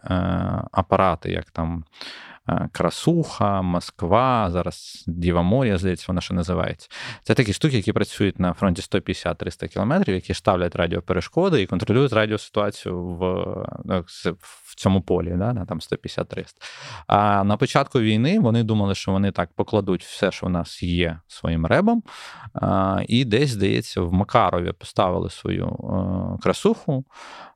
апарати, 0.72 1.32
як 1.32 1.52
там 1.52 1.86
Е, 2.33 2.33
Красуха, 2.72 3.62
Москва, 3.62 4.52
зараз 4.52 5.04
Діва 5.08 5.42
Моря, 5.42 5.78
здається, 5.78 6.06
вона 6.08 6.22
ще 6.22 6.34
називається. 6.34 6.90
Це 7.24 7.34
такі 7.34 7.54
штуки, 7.54 7.76
які 7.76 7.94
працюють 7.94 8.40
на 8.40 8.54
фронті 8.54 8.82
150-300 8.82 9.68
кілометрів, 9.68 10.16
які 10.16 10.34
ставлять 10.34 10.76
радіоперешкоди 10.76 11.62
і 11.62 11.66
контролюють 11.66 12.14
радіоситуацію 12.14 13.06
в 13.06 13.46
ну, 13.86 14.06
в 14.40 14.76
цьому 14.76 15.02
полі, 15.02 15.36
да, 15.38 15.54
на 15.54 15.66
там 15.66 15.80
150-300. 15.80 16.46
А 17.08 17.44
на 17.44 17.58
початку 17.58 18.00
війни 18.00 18.40
вони 18.40 18.64
думали, 18.64 18.96
що 18.96 19.12
вони 19.12 19.32
так 19.32 19.54
покладуть 19.54 20.04
все, 20.04 20.32
що 20.32 20.46
в 20.46 20.50
нас 20.50 20.84
є 20.84 21.20
своїм 21.28 21.66
ребом. 21.66 22.04
І 23.08 23.26
десь, 23.26 23.50
здається, 23.50 24.02
в 24.02 24.14
Макарові 24.14 24.72
поставили 24.72 25.30
свою 25.30 25.68
е, 25.68 26.42
красуху, 26.44 27.06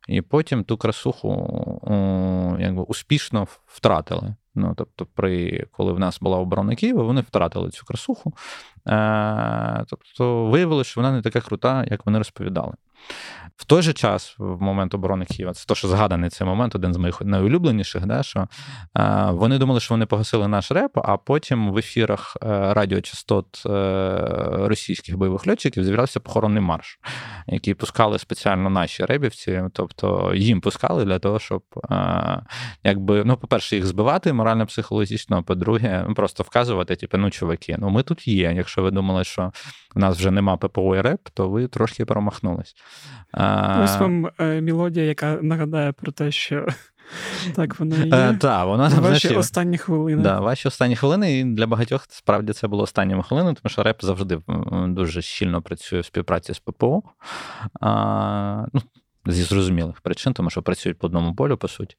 і 0.08 0.22
потім 0.22 0.64
ту 0.64 0.78
красуху 0.78 1.34
якби 2.60 2.84
успішно 2.84 3.48
втратили. 3.66 4.36
Ну, 4.58 4.74
тобто, 4.78 5.06
при 5.06 5.66
коли 5.72 5.94
в 5.94 6.00
нас 6.00 6.20
була 6.20 6.38
оборона 6.38 6.76
Києва, 6.76 7.04
вони 7.04 7.22
втратили 7.22 7.70
цю 7.70 7.86
красуху. 7.86 8.34
Е, 8.88 9.86
Тобто, 9.88 10.46
виявилося, 10.46 10.90
що 10.90 11.02
вона 11.02 11.12
не 11.12 11.22
така 11.22 11.42
крута, 11.42 11.86
як 11.92 12.06
вони 12.06 12.18
розповідали. 12.18 12.74
В 13.58 13.66
той 13.66 13.82
же 13.82 13.94
час, 13.94 14.36
в 14.38 14.62
момент 14.62 14.94
оборони 14.94 15.26
Києва, 15.26 15.54
це 15.54 15.66
то, 15.66 15.76
що 15.76 15.88
згаданий 15.88 16.30
цей 16.30 16.48
момент, 16.48 16.76
один 16.76 16.94
з 16.94 16.98
моїх 16.98 17.22
найулюбленіших, 17.22 18.06
да, 18.06 18.24
що 18.24 18.48
е, 18.98 19.28
вони 19.32 19.58
думали, 19.58 19.80
що 19.80 19.94
вони 19.94 20.06
погасили 20.06 20.48
наш 20.48 20.72
реп, 20.72 20.92
а 20.96 21.18
потім 21.18 21.72
в 21.72 21.78
ефірах 21.78 22.38
е, 22.44 22.74
радіочастот 22.74 23.64
е, 23.66 23.70
російських 24.68 25.18
бойових 25.18 25.48
льотчиків 25.48 25.84
з'являвся 25.84 26.20
похоронний 26.20 26.62
марш, 26.62 27.00
який 27.48 27.74
пускали 27.74 28.20
спеціально 28.20 28.70
наші 28.70 29.06
ребівці, 29.06 29.64
тобто 29.74 30.32
їм 30.36 30.62
пускали 30.62 31.06
для 31.06 31.20
того, 31.20 31.40
щоб 31.40 31.64
е, 31.92 32.42
якби, 32.84 33.24
ну, 33.26 33.38
по-перше, 33.38 33.76
їх 33.76 33.86
збивати 33.86 34.34
морально-психологічно, 34.34 35.38
а 35.38 35.42
по-друге, 35.42 36.06
ну, 36.08 36.14
просто 36.14 36.44
вказувати, 36.44 36.96
типу, 36.96 37.18
ну, 37.18 37.30
чуваки, 37.30 37.76
ну 37.80 37.90
ми 37.90 38.04
тут 38.04 38.28
є. 38.28 38.54
Якщо 38.56 38.82
ви 38.82 38.92
думали, 38.92 39.24
що 39.24 39.52
в 39.96 40.00
нас 40.00 40.18
вже 40.18 40.32
нема 40.32 40.58
ППО 40.58 40.96
і 40.96 41.02
реп, 41.02 41.30
то 41.34 41.50
ви 41.50 41.68
трошки 41.68 42.06
промахнулись. 42.06 42.76
Ось 43.84 43.98
вам 43.98 44.30
е, 44.40 44.62
мелодія, 44.62 45.06
яка 45.06 45.40
нагадає 45.42 45.92
про 45.92 46.12
те, 46.12 46.32
що 46.32 46.68
так 47.56 47.80
вона 47.80 47.96
і 47.96 48.08
є. 48.08 48.16
Е, 48.16 48.38
та, 48.42 48.66
вона, 48.66 48.84
Ваші 48.84 48.98
значить, 49.00 49.38
останні 49.38 49.78
хвилини. 49.78 50.24
Да, 50.24 50.40
Ваші 50.40 50.68
останні 50.68 50.96
хвилини, 50.96 51.40
і 51.40 51.44
для 51.44 51.68
багатьох 51.68 52.06
справді 52.10 52.54
це 52.54 52.68
було 52.68 52.84
останніми 52.84 53.24
хвилинами, 53.24 53.56
тому 53.64 53.72
що 53.72 53.84
реп 53.84 54.04
завжди 54.04 54.40
дуже 54.88 55.22
щільно 55.22 55.62
працює 55.62 56.00
в 56.00 56.06
співпраці 56.06 56.54
з 56.54 56.60
ППО. 56.60 57.04
А, 57.82 58.66
ну, 58.74 58.82
Зі 59.28 59.44
зрозумілих 59.44 60.02
причин, 60.02 60.34
тому 60.34 60.50
що 60.50 60.62
працюють 60.62 61.00
по 61.00 61.08
одному 61.08 61.36
полю, 61.36 61.58
по 61.58 61.68
суті. 61.68 61.96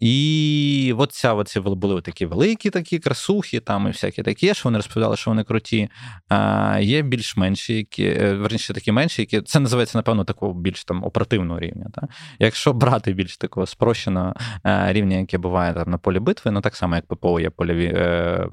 І 0.00 0.94
от 0.98 1.12
ця, 1.12 1.34
оці 1.34 1.60
були 1.60 2.02
такі 2.02 2.26
великі 2.26 2.70
такі 2.70 2.98
красухи, 2.98 3.60
там 3.60 3.86
і 3.86 3.90
всякі 3.90 4.22
такі, 4.22 4.54
що 4.54 4.62
вони 4.64 4.78
розповідали, 4.78 5.16
що 5.16 5.30
вони 5.30 5.44
круті. 5.44 5.88
А, 6.28 6.78
Є 6.82 7.02
більш 7.02 7.36
менші, 7.36 7.74
які, 7.74 8.04
е, 8.04 8.34
верніше 8.34 8.74
такі 8.74 8.92
менші, 8.92 9.22
які 9.22 9.40
це 9.40 9.60
називається, 9.60 9.98
напевно, 9.98 10.24
такого 10.24 10.54
більш 10.54 10.84
там 10.84 11.04
оперативного 11.04 11.60
рівня. 11.60 11.86
Та? 11.94 12.08
Якщо 12.38 12.72
брати 12.72 13.12
більш 13.12 13.36
такого 13.36 13.66
спрощеного 13.66 14.34
е, 14.66 14.92
рівня, 14.92 15.16
яке 15.16 15.38
буває 15.38 15.74
там 15.74 15.90
на 15.90 15.98
полі 15.98 16.18
битви, 16.18 16.50
ну 16.50 16.60
так 16.60 16.76
само, 16.76 16.94
як 16.94 17.06
ППО 17.06 17.40
є 17.40 17.50
полі, 17.50 17.92
е, 17.94 18.48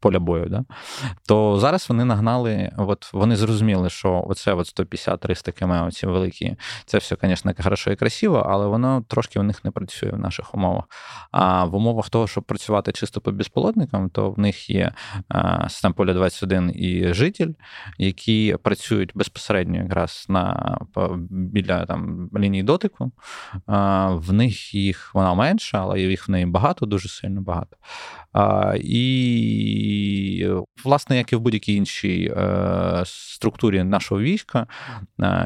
поля 0.00 0.18
бою, 0.18 0.46
да? 0.46 0.64
то 1.28 1.58
зараз 1.58 1.88
вони 1.88 2.04
нагнали, 2.04 2.70
от 2.78 3.12
вони 3.12 3.36
зрозуміли, 3.36 3.90
що 3.90 4.24
оце 4.28 4.52
от 4.52 4.66
150-300 4.66 5.52
км, 5.52 5.72
оці 5.72 6.06
великі, 6.06 6.56
це 6.86 6.98
все, 6.98 7.16
звісно 7.22 7.43
звісно, 7.44 7.64
хорошо 7.64 7.90
і 7.90 7.96
красиво, 7.96 8.46
але 8.48 8.66
воно 8.66 9.04
трошки 9.08 9.40
у 9.40 9.42
них 9.42 9.64
не 9.64 9.70
працює 9.70 10.10
в 10.10 10.18
наших 10.18 10.54
умовах. 10.54 10.84
А 11.30 11.64
в 11.64 11.74
умовах 11.74 12.10
того, 12.10 12.26
щоб 12.26 12.44
працювати 12.44 12.92
чисто 12.92 13.20
по 13.20 13.32
безполотникам, 13.32 14.10
то 14.10 14.30
в 14.30 14.38
них 14.38 14.70
є 14.70 14.92
система 15.68 15.94
поля 15.94 16.12
21 16.12 16.72
і 16.74 17.14
житель, 17.14 17.52
які 17.98 18.56
працюють 18.62 19.10
безпосередньо 19.14 19.76
якраз 19.76 20.26
на 20.28 20.78
біля 21.30 21.86
там 21.86 22.30
лінії 22.36 22.62
дотику. 22.62 23.12
В 24.08 24.32
них 24.32 24.74
їх 24.74 25.14
вона 25.14 25.34
менша, 25.34 25.78
але 25.82 26.00
їх 26.00 26.28
в 26.28 26.30
неї 26.30 26.46
багато, 26.46 26.86
дуже 26.86 27.08
сильно 27.08 27.40
багато. 27.40 27.76
І, 28.76 30.48
власне, 30.84 31.16
як 31.16 31.32
і 31.32 31.36
в 31.36 31.40
будь-якій 31.40 31.74
іншій 31.74 32.34
е, 32.36 33.02
структурі 33.06 33.82
нашого 33.82 34.20
війська 34.20 34.66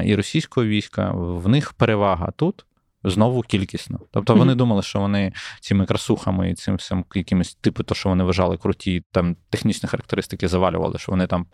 і 0.04 0.14
російського 0.14 0.66
війська, 0.66 1.10
в 1.14 1.48
них 1.48 1.72
перевага 1.88 2.32
тут 2.36 2.66
знову 3.04 3.42
кількісно. 3.42 4.00
Тобто 4.10 4.34
вони 4.34 4.54
думали, 4.54 4.82
що 4.82 5.00
вони 5.00 5.32
цими 5.60 5.86
красухами 5.86 6.50
і 6.50 6.54
цим 6.54 6.76
всім 6.76 7.04
якимось 7.14 7.54
типу, 7.54 7.82
то, 7.82 7.94
що 7.94 8.08
вони 8.08 8.24
вважали 8.24 8.56
круті, 8.56 9.04
там 9.12 9.36
технічні 9.50 9.88
характеристики 9.88 10.48
завалювали, 10.48 10.98
що 10.98 11.12
вони 11.12 11.26
там 11.26 11.46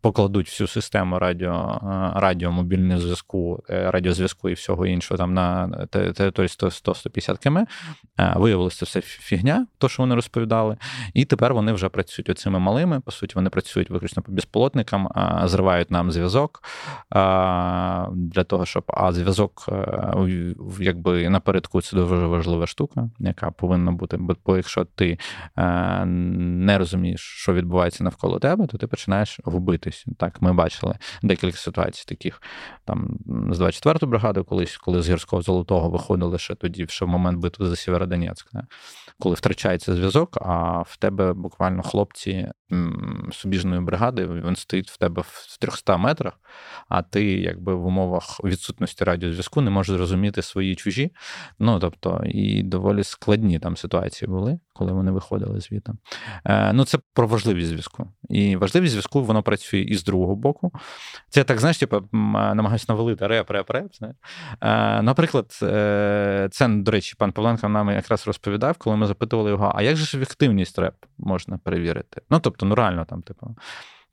покладуть 0.00 0.46
всю 0.46 0.68
систему 0.68 1.18
радіо, 1.18 1.80
е, 1.82 2.20
радіо 2.20 2.52
мобільного 2.52 3.00
зв'язку, 3.00 3.62
е, 3.70 3.90
радіозв'язку 3.90 4.48
і 4.48 4.52
всього 4.52 4.86
іншого 4.86 5.18
там 5.18 5.34
на 5.34 5.68
території 5.90 6.48
100-150 6.48 7.38
км. 7.38 7.58
Е, 7.58 8.34
виявилося 8.36 8.78
це 8.78 8.84
все 8.84 9.00
фігня, 9.00 9.66
то, 9.78 9.88
що 9.88 10.02
вони 10.02 10.14
розповідали. 10.14 10.76
І 11.14 11.24
тепер 11.24 11.54
вони 11.54 11.72
вже 11.72 11.88
працюють 11.88 12.28
оцими 12.28 12.58
малими. 12.58 13.00
По 13.00 13.10
суті, 13.10 13.32
вони 13.34 13.50
працюють 13.50 13.90
виключно 13.90 14.22
по 14.22 14.32
безполотникам, 14.32 15.08
зривають 15.44 15.90
нам 15.90 16.10
зв'язок 16.12 16.62
для 18.10 18.44
того, 18.46 18.66
щоб 18.66 18.84
а 18.86 19.12
зв'язок 19.12 19.68
якби 20.86 21.30
напередку 21.30 21.82
це 21.82 21.96
дуже 21.96 22.14
важлива 22.14 22.66
штука, 22.66 23.10
яка 23.18 23.50
повинна 23.50 23.92
бути. 23.92 24.16
Бо 24.16 24.56
якщо 24.56 24.84
ти 24.84 25.18
е, 25.56 26.04
не 26.04 26.78
розумієш, 26.78 27.20
що 27.20 27.52
відбувається 27.52 28.04
навколо 28.04 28.38
тебе, 28.38 28.66
то 28.66 28.78
ти 28.78 28.86
починаєш 28.86 29.40
губитись. 29.44 30.06
Так, 30.18 30.42
ми 30.42 30.52
бачили 30.52 30.94
декілька 31.22 31.56
ситуацій 31.56 32.04
таких 32.08 32.42
там 32.84 33.18
з 33.50 33.60
24-ї 33.60 34.06
бригади, 34.06 34.42
колись, 34.42 34.76
коли 34.76 35.02
з 35.02 35.10
гірського 35.10 35.42
золотого 35.42 35.90
виходили 35.90 36.38
ще 36.38 36.54
тоді, 36.54 36.86
ще 36.88 37.04
в 37.04 37.08
момент 37.08 37.38
битви 37.38 37.66
за 37.66 37.76
Сєвєродонецьк, 37.76 38.50
коли 39.18 39.34
втрачається 39.34 39.94
зв'язок, 39.94 40.38
а 40.40 40.82
в 40.82 40.96
тебе 40.96 41.32
буквально 41.32 41.82
хлопці 41.82 42.48
субіжної 43.32 43.80
бригади, 43.80 44.26
він 44.26 44.56
стоїть 44.56 44.90
в 44.90 44.96
тебе 44.96 45.22
в 45.22 45.58
300 45.60 45.96
метрах, 45.96 46.32
а 46.88 47.02
ти 47.02 47.24
якби 47.24 47.74
в 47.74 47.86
умовах 47.86 48.44
відсутності 48.44 49.04
радіозв'язку 49.04 49.60
не 49.60 49.70
можеш 49.70 49.96
зрозуміти 49.96 50.42
свої 50.42 50.75
чужі. 50.76 51.10
Ну 51.58 51.78
тобто, 51.78 52.22
і 52.24 52.62
доволі 52.62 53.04
складні 53.04 53.58
там 53.58 53.76
ситуації 53.76 54.28
були, 54.28 54.58
коли 54.72 54.92
вони 54.92 55.10
виходили 55.10 55.60
звідти. 55.60 55.92
Е, 56.44 56.72
Ну, 56.72 56.84
це 56.84 56.98
про 57.14 57.26
важливість 57.26 57.68
зв'язку. 57.68 58.12
І 58.28 58.56
важливість 58.56 58.92
зв'язку 58.92 59.22
воно 59.22 59.42
працює 59.42 59.80
і 59.80 59.94
з 59.94 60.04
другого 60.04 60.36
боку. 60.36 60.72
Це 61.28 61.44
так, 61.44 61.60
знаєш, 61.60 61.78
типу, 61.78 62.08
намагаюся 62.12 62.86
навалити 62.88 63.26
реп, 63.26 63.50
реп, 63.50 63.70
реп. 63.70 63.92
Е, 64.02 65.02
Наприклад, 65.02 65.58
е, 65.62 66.48
це, 66.50 66.68
до 66.68 66.90
речі, 66.90 67.14
пан 67.18 67.32
Павленко 67.32 67.68
нам 67.68 67.90
якраз 67.90 68.26
розповідав, 68.26 68.76
коли 68.78 68.96
ми 68.96 69.06
запитували 69.06 69.50
його, 69.50 69.72
а 69.74 69.82
як 69.82 69.96
же 69.96 70.04
ж 70.04 70.16
ефективність 70.16 70.78
реп 70.78 70.94
можна 71.18 71.58
перевірити? 71.58 72.22
Ну, 72.30 72.40
тобто, 72.40 72.66
ну 72.66 72.74
реально 72.74 73.04
там, 73.04 73.22
типу. 73.22 73.56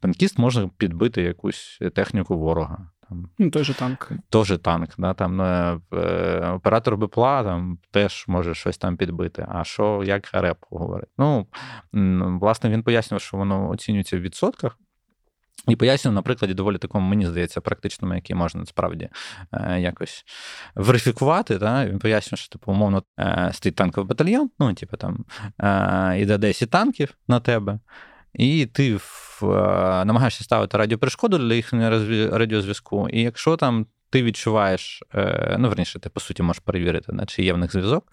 Танкіст 0.04 0.40
може 0.40 0.70
підбити 0.78 1.22
якусь 1.22 1.80
техніку 1.96 2.38
ворога. 2.38 2.90
Там, 3.14 3.30
ну, 3.38 3.50
Той 3.50 3.64
же 3.64 3.74
танк. 3.74 4.12
Той 4.30 4.46
же 4.46 4.58
танк. 4.58 4.90
Да, 4.98 5.14
там, 5.14 5.42
е, 5.42 5.80
е, 5.94 6.50
Оператор 6.50 6.98
БПЛА 6.98 7.44
там, 7.44 7.78
теж 7.92 8.26
може 8.28 8.54
щось 8.54 8.78
там 8.78 8.98
підбити. 8.98 9.46
А 9.50 9.64
що, 9.64 10.04
як 10.06 10.30
реп 10.34 10.58
говорить? 10.70 11.10
Ну, 11.18 11.48
власне, 12.42 12.70
він 12.70 12.84
пояснював, 12.84 13.22
що 13.22 13.38
воно 13.38 13.70
оцінюється 13.70 14.18
в 14.18 14.22
відсотках. 14.22 14.78
І 15.68 15.76
пояснюю, 15.76 16.16
на 16.16 16.22
прикладі 16.22 16.54
доволі 16.54 16.78
такому, 16.78 17.10
мені 17.10 17.26
здається, 17.26 17.62
практичному, 17.62 18.16
який 18.16 18.36
можна 18.36 18.60
насправді 18.60 19.10
е, 19.52 19.80
якось 19.80 20.26
верифікувати. 20.76 21.60
Та? 21.60 21.86
Він 21.86 22.00
пояснює, 22.00 22.38
що 22.38 22.50
типу, 22.50 22.72
умовно 22.72 23.04
е, 23.20 23.50
стоїть 23.54 23.76
танковий 23.76 24.08
батальйон, 24.08 24.50
ну, 24.60 24.74
типу, 24.74 24.98
там 24.98 25.26
е, 25.62 26.22
іде 26.22 26.38
10 26.38 26.70
танків 26.70 27.18
на 27.28 27.40
тебе, 27.40 27.80
і 28.34 28.66
ти 28.66 28.98
намагаєшся 30.06 30.44
ставити 30.44 30.78
радіоперешкоду 30.78 31.38
для 31.38 31.54
їхнього 31.54 31.90
радіозв'язку. 32.38 33.10
І 33.10 33.22
якщо 33.22 33.58
там 33.58 33.86
ти 34.14 34.24
відчуваєш, 34.24 35.04
е, 35.16 35.56
ну, 35.60 35.70
верніше, 35.70 36.00
ти 36.00 36.10
по 36.10 36.20
суті 36.20 36.44
можеш 36.44 36.60
перевірити, 36.60 37.14
чи 37.28 37.44
є 37.44 37.54
в 37.54 37.58
них 37.58 37.72
зв'язок, 37.72 38.12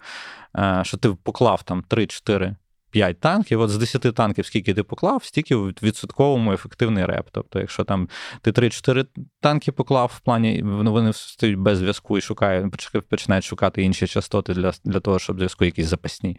е, 0.57 0.81
що 0.83 0.97
ти 0.97 1.09
поклав 1.23 1.63
там 1.63 1.83
3-4 1.89 2.55
5 2.91 3.19
танків, 3.19 3.61
от 3.61 3.69
з 3.69 3.77
10 3.77 4.15
танків, 4.15 4.45
скільки 4.45 4.73
ти 4.73 4.83
поклав, 4.83 5.23
стільки 5.23 5.55
в 5.55 5.73
відсотковому 5.83 6.53
ефективний 6.53 7.05
реп. 7.05 7.27
Тобто, 7.31 7.59
якщо 7.59 7.83
там 7.83 8.09
ти 8.41 8.51
3-4 8.51 9.05
танки 9.39 9.71
поклав 9.71 10.11
в 10.15 10.19
плані, 10.19 10.61
вони 10.63 11.13
стоять 11.13 11.55
без 11.55 11.77
зв'язку 11.77 12.17
і 12.17 12.21
шукають, 12.21 12.73
починають 13.09 13.45
шукати 13.45 13.83
інші 13.83 14.07
частоти 14.07 14.53
для 14.53 14.71
для 14.85 14.99
того, 14.99 15.19
щоб 15.19 15.37
зв'язку 15.37 15.65
якісь 15.65 15.87
запасні, 15.87 16.37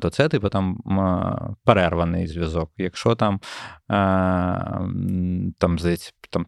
то 0.00 0.10
це, 0.10 0.28
типу, 0.28 0.48
там 0.48 0.78
перерваний 1.64 2.26
зв'язок. 2.26 2.70
Якщо 2.76 3.14
там, 3.14 3.40
там 5.58 5.78
здається, 5.78 6.12
там 6.30 6.46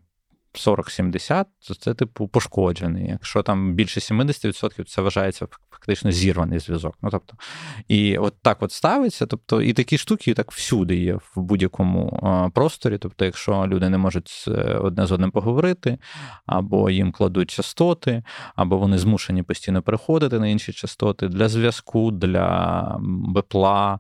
40-70, 0.55 1.45
то 1.69 1.75
це, 1.75 1.95
типу, 1.95 2.29
пошкоджений. 2.29 3.09
Якщо 3.09 3.43
там 3.43 3.75
більше 3.75 4.01
70%, 4.01 4.85
це 4.85 5.03
вважається 5.03 5.47
фактично 5.71 6.11
зірваний 6.11 6.59
зв'язок. 6.59 6.95
Ну, 7.03 7.11
тобто, 7.11 7.35
І 7.89 8.19
от 8.19 8.35
так 8.43 8.63
от 8.63 8.73
ставиться. 8.73 9.27
Тобто, 9.27 9.63
І 9.63 9.73
такі 9.73 9.99
штуки 9.99 10.35
так 10.35 10.53
всюди 10.53 10.97
є 10.97 11.15
в 11.15 11.33
будь-якому 11.37 12.21
просторі. 12.55 12.99
Тобто, 12.99 13.25
якщо 13.25 13.67
люди 13.67 13.89
не 13.89 13.99
можуть 13.99 14.45
одне 14.81 15.07
з 15.07 15.13
одним 15.13 15.31
поговорити, 15.31 15.99
або 16.47 16.91
їм 16.91 17.13
кладуть 17.13 17.51
частоти, 17.51 18.23
або 18.57 18.79
вони 18.79 18.99
змушені 18.99 19.43
постійно 19.43 19.83
переходити 19.83 20.39
на 20.39 20.49
інші 20.49 20.73
частоти 20.73 21.29
для 21.29 21.49
зв'язку, 21.49 22.11
для 22.11 22.97
бепла. 23.03 23.99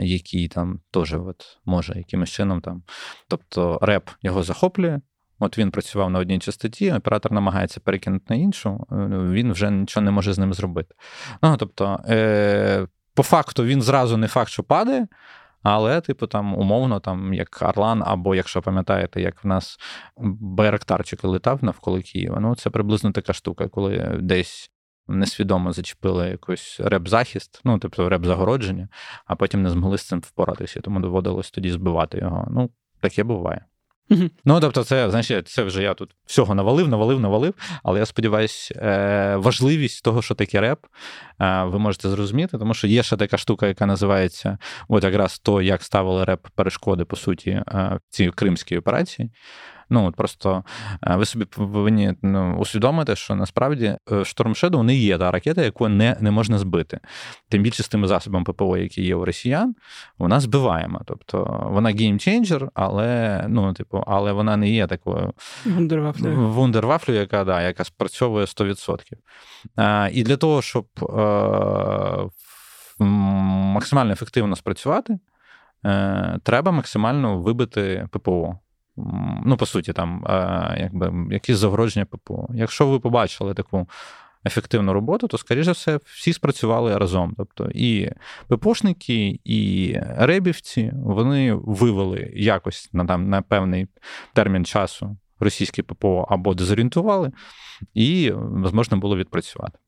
Який 0.00 0.48
там 0.48 0.80
теж 0.90 1.14
от 1.14 1.58
може 1.64 1.94
якимось 1.96 2.30
чином 2.30 2.60
там. 2.60 2.82
Тобто 3.28 3.78
реп 3.82 4.10
його 4.22 4.42
захоплює, 4.42 5.00
От 5.38 5.58
він 5.58 5.70
працював 5.70 6.10
на 6.10 6.18
одній 6.18 6.38
частоті, 6.38 6.92
оператор 6.92 7.32
намагається 7.32 7.80
перекинути 7.80 8.24
на 8.28 8.36
іншу, 8.36 8.86
е, 8.92 8.94
він 9.10 9.52
вже 9.52 9.70
нічого 9.70 10.04
не 10.04 10.10
може 10.10 10.32
з 10.32 10.38
ним 10.38 10.54
зробити. 10.54 10.94
Ну, 11.42 11.56
Тобто, 11.56 12.00
е, 12.08 12.86
по 13.14 13.22
факту, 13.22 13.64
він 13.64 13.82
зразу 13.82 14.16
не 14.16 14.28
факт, 14.28 14.50
що 14.50 14.62
падає. 14.62 15.06
Але, 15.62 16.00
типу, 16.00 16.26
там 16.26 16.54
умовно, 16.54 17.00
там 17.00 17.34
як 17.34 17.62
Орлан, 17.62 18.02
або 18.06 18.34
якщо 18.34 18.62
пам'ятаєте, 18.62 19.20
як 19.20 19.44
в 19.44 19.46
нас 19.46 19.78
Байрактарчик 20.40 21.24
летав 21.24 21.64
навколо 21.64 22.00
Києва. 22.00 22.40
Ну, 22.40 22.54
це 22.54 22.70
приблизно 22.70 23.12
така 23.12 23.32
штука, 23.32 23.68
коли 23.68 24.18
десь 24.20 24.70
несвідомо 25.08 25.72
зачепили 25.72 26.28
якийсь 26.28 26.80
реп-захист, 26.80 27.60
ну, 27.64 27.78
тобто 27.78 28.08
реп-загородження, 28.08 28.88
а 29.26 29.36
потім 29.36 29.62
не 29.62 29.70
змогли 29.70 29.98
з 29.98 30.06
цим 30.06 30.20
впоратися, 30.20 30.80
тому 30.80 31.00
доводилось 31.00 31.50
тоді 31.50 31.70
збивати 31.70 32.18
його. 32.18 32.48
Ну, 32.50 32.70
таке 33.00 33.24
буває. 33.24 33.64
Ну, 34.44 34.60
тобто, 34.60 34.84
це 34.84 35.10
знаєш, 35.10 35.32
це 35.44 35.62
вже 35.62 35.82
я 35.82 35.94
тут 35.94 36.10
всього 36.26 36.54
навалив, 36.54 36.88
навалив, 36.88 37.20
навалив. 37.20 37.54
Але 37.82 37.98
я 37.98 38.06
сподіваюся, 38.06 38.74
е, 38.74 39.36
важливість 39.36 40.04
того, 40.04 40.22
що 40.22 40.34
таке 40.34 40.60
реп, 40.60 40.78
е, 41.40 41.64
ви 41.64 41.78
можете 41.78 42.08
зрозуміти, 42.08 42.58
тому 42.58 42.74
що 42.74 42.86
є 42.86 43.02
ще 43.02 43.16
така 43.16 43.38
штука, 43.38 43.66
яка 43.66 43.86
називається 43.86 44.58
от 44.88 45.04
якраз 45.04 45.38
то, 45.38 45.62
як 45.62 45.82
ставили 45.82 46.24
реп 46.24 46.46
перешкоди, 46.54 47.04
по 47.04 47.16
суті, 47.16 47.50
е, 47.50 47.64
в 48.08 48.14
цій 48.14 48.30
кримській 48.30 48.78
операції. 48.78 49.30
Ну 49.90 50.06
от 50.06 50.16
просто 50.16 50.64
е, 51.06 51.16
ви 51.16 51.24
собі 51.24 51.44
повинні 51.44 52.14
ну, 52.22 52.56
усвідомити, 52.56 53.16
що 53.16 53.34
насправді 53.34 53.86
е, 53.86 53.98
Storm 54.10 54.70
Shadow 54.70 54.82
не 54.82 54.94
є 54.94 55.18
та 55.18 55.30
ракета, 55.30 55.62
яку 55.62 55.88
не 55.88 56.16
не 56.20 56.30
можна 56.30 56.58
збити. 56.58 57.00
Тим 57.48 57.62
більше 57.62 57.82
з 57.82 57.88
тими 57.88 58.08
засобами 58.08 58.44
ППО, 58.44 58.76
які 58.76 59.02
є 59.02 59.14
у 59.14 59.24
росіян, 59.24 59.74
вона 60.18 60.40
збиваємо. 60.40 61.00
Тобто 61.04 61.66
вона 61.72 61.90
геймченджер, 61.90 62.70
але 62.74 63.44
ну, 63.48 63.72
типу, 63.72 64.04
але 64.06 64.32
вона 64.32 64.56
не 64.56 64.70
є 64.70 64.86
такою 64.86 65.32
вундервафлею, 65.64 66.48
вундервафлю, 66.48 67.14
яка 67.14 67.44
да, 67.44 67.62
яка 67.62 67.84
спрацьовує 67.84 68.44
100%. 68.44 69.00
А, 69.76 70.08
І 70.12 70.22
для 70.22 70.36
того, 70.36 70.62
щоб 70.62 70.86
е, 71.02 72.30
максимально 72.98 74.12
ефективно 74.12 74.56
спрацювати, 74.56 75.18
е, 75.84 76.38
треба 76.42 76.72
максимально 76.72 77.38
вибити 77.38 78.08
ППО 78.12 78.58
ну, 79.44 79.56
по 79.56 79.66
суті, 79.66 79.92
там, 79.92 80.24
якби 80.78 81.12
якісь 81.30 81.56
загородження 81.56 82.06
ППО. 82.06 82.48
Якщо 82.54 82.86
ви 82.86 83.00
побачили 83.00 83.54
таку 83.54 83.88
ефективну 84.46 84.92
роботу, 84.92 85.28
то, 85.28 85.38
скоріше 85.38 85.72
все, 85.72 86.00
всі 86.04 86.32
спрацювали 86.32 86.98
разом. 86.98 87.34
Тобто 87.36 87.70
і 87.74 88.10
ППОшники, 88.48 89.40
і 89.44 89.96
ребівці 90.16 90.92
вони 90.94 91.54
вивели 91.54 92.32
якось 92.34 92.90
на 92.92 93.04
там 93.04 93.28
на 93.28 93.42
певний 93.42 93.86
термін 94.32 94.64
часу 94.64 95.16
російське 95.40 95.82
ППО 95.82 96.26
або 96.30 96.54
дезорієнтували, 96.54 97.32
і 97.94 98.32
можна 98.72 98.96
було 98.96 99.16
відпрацювати. 99.16 99.78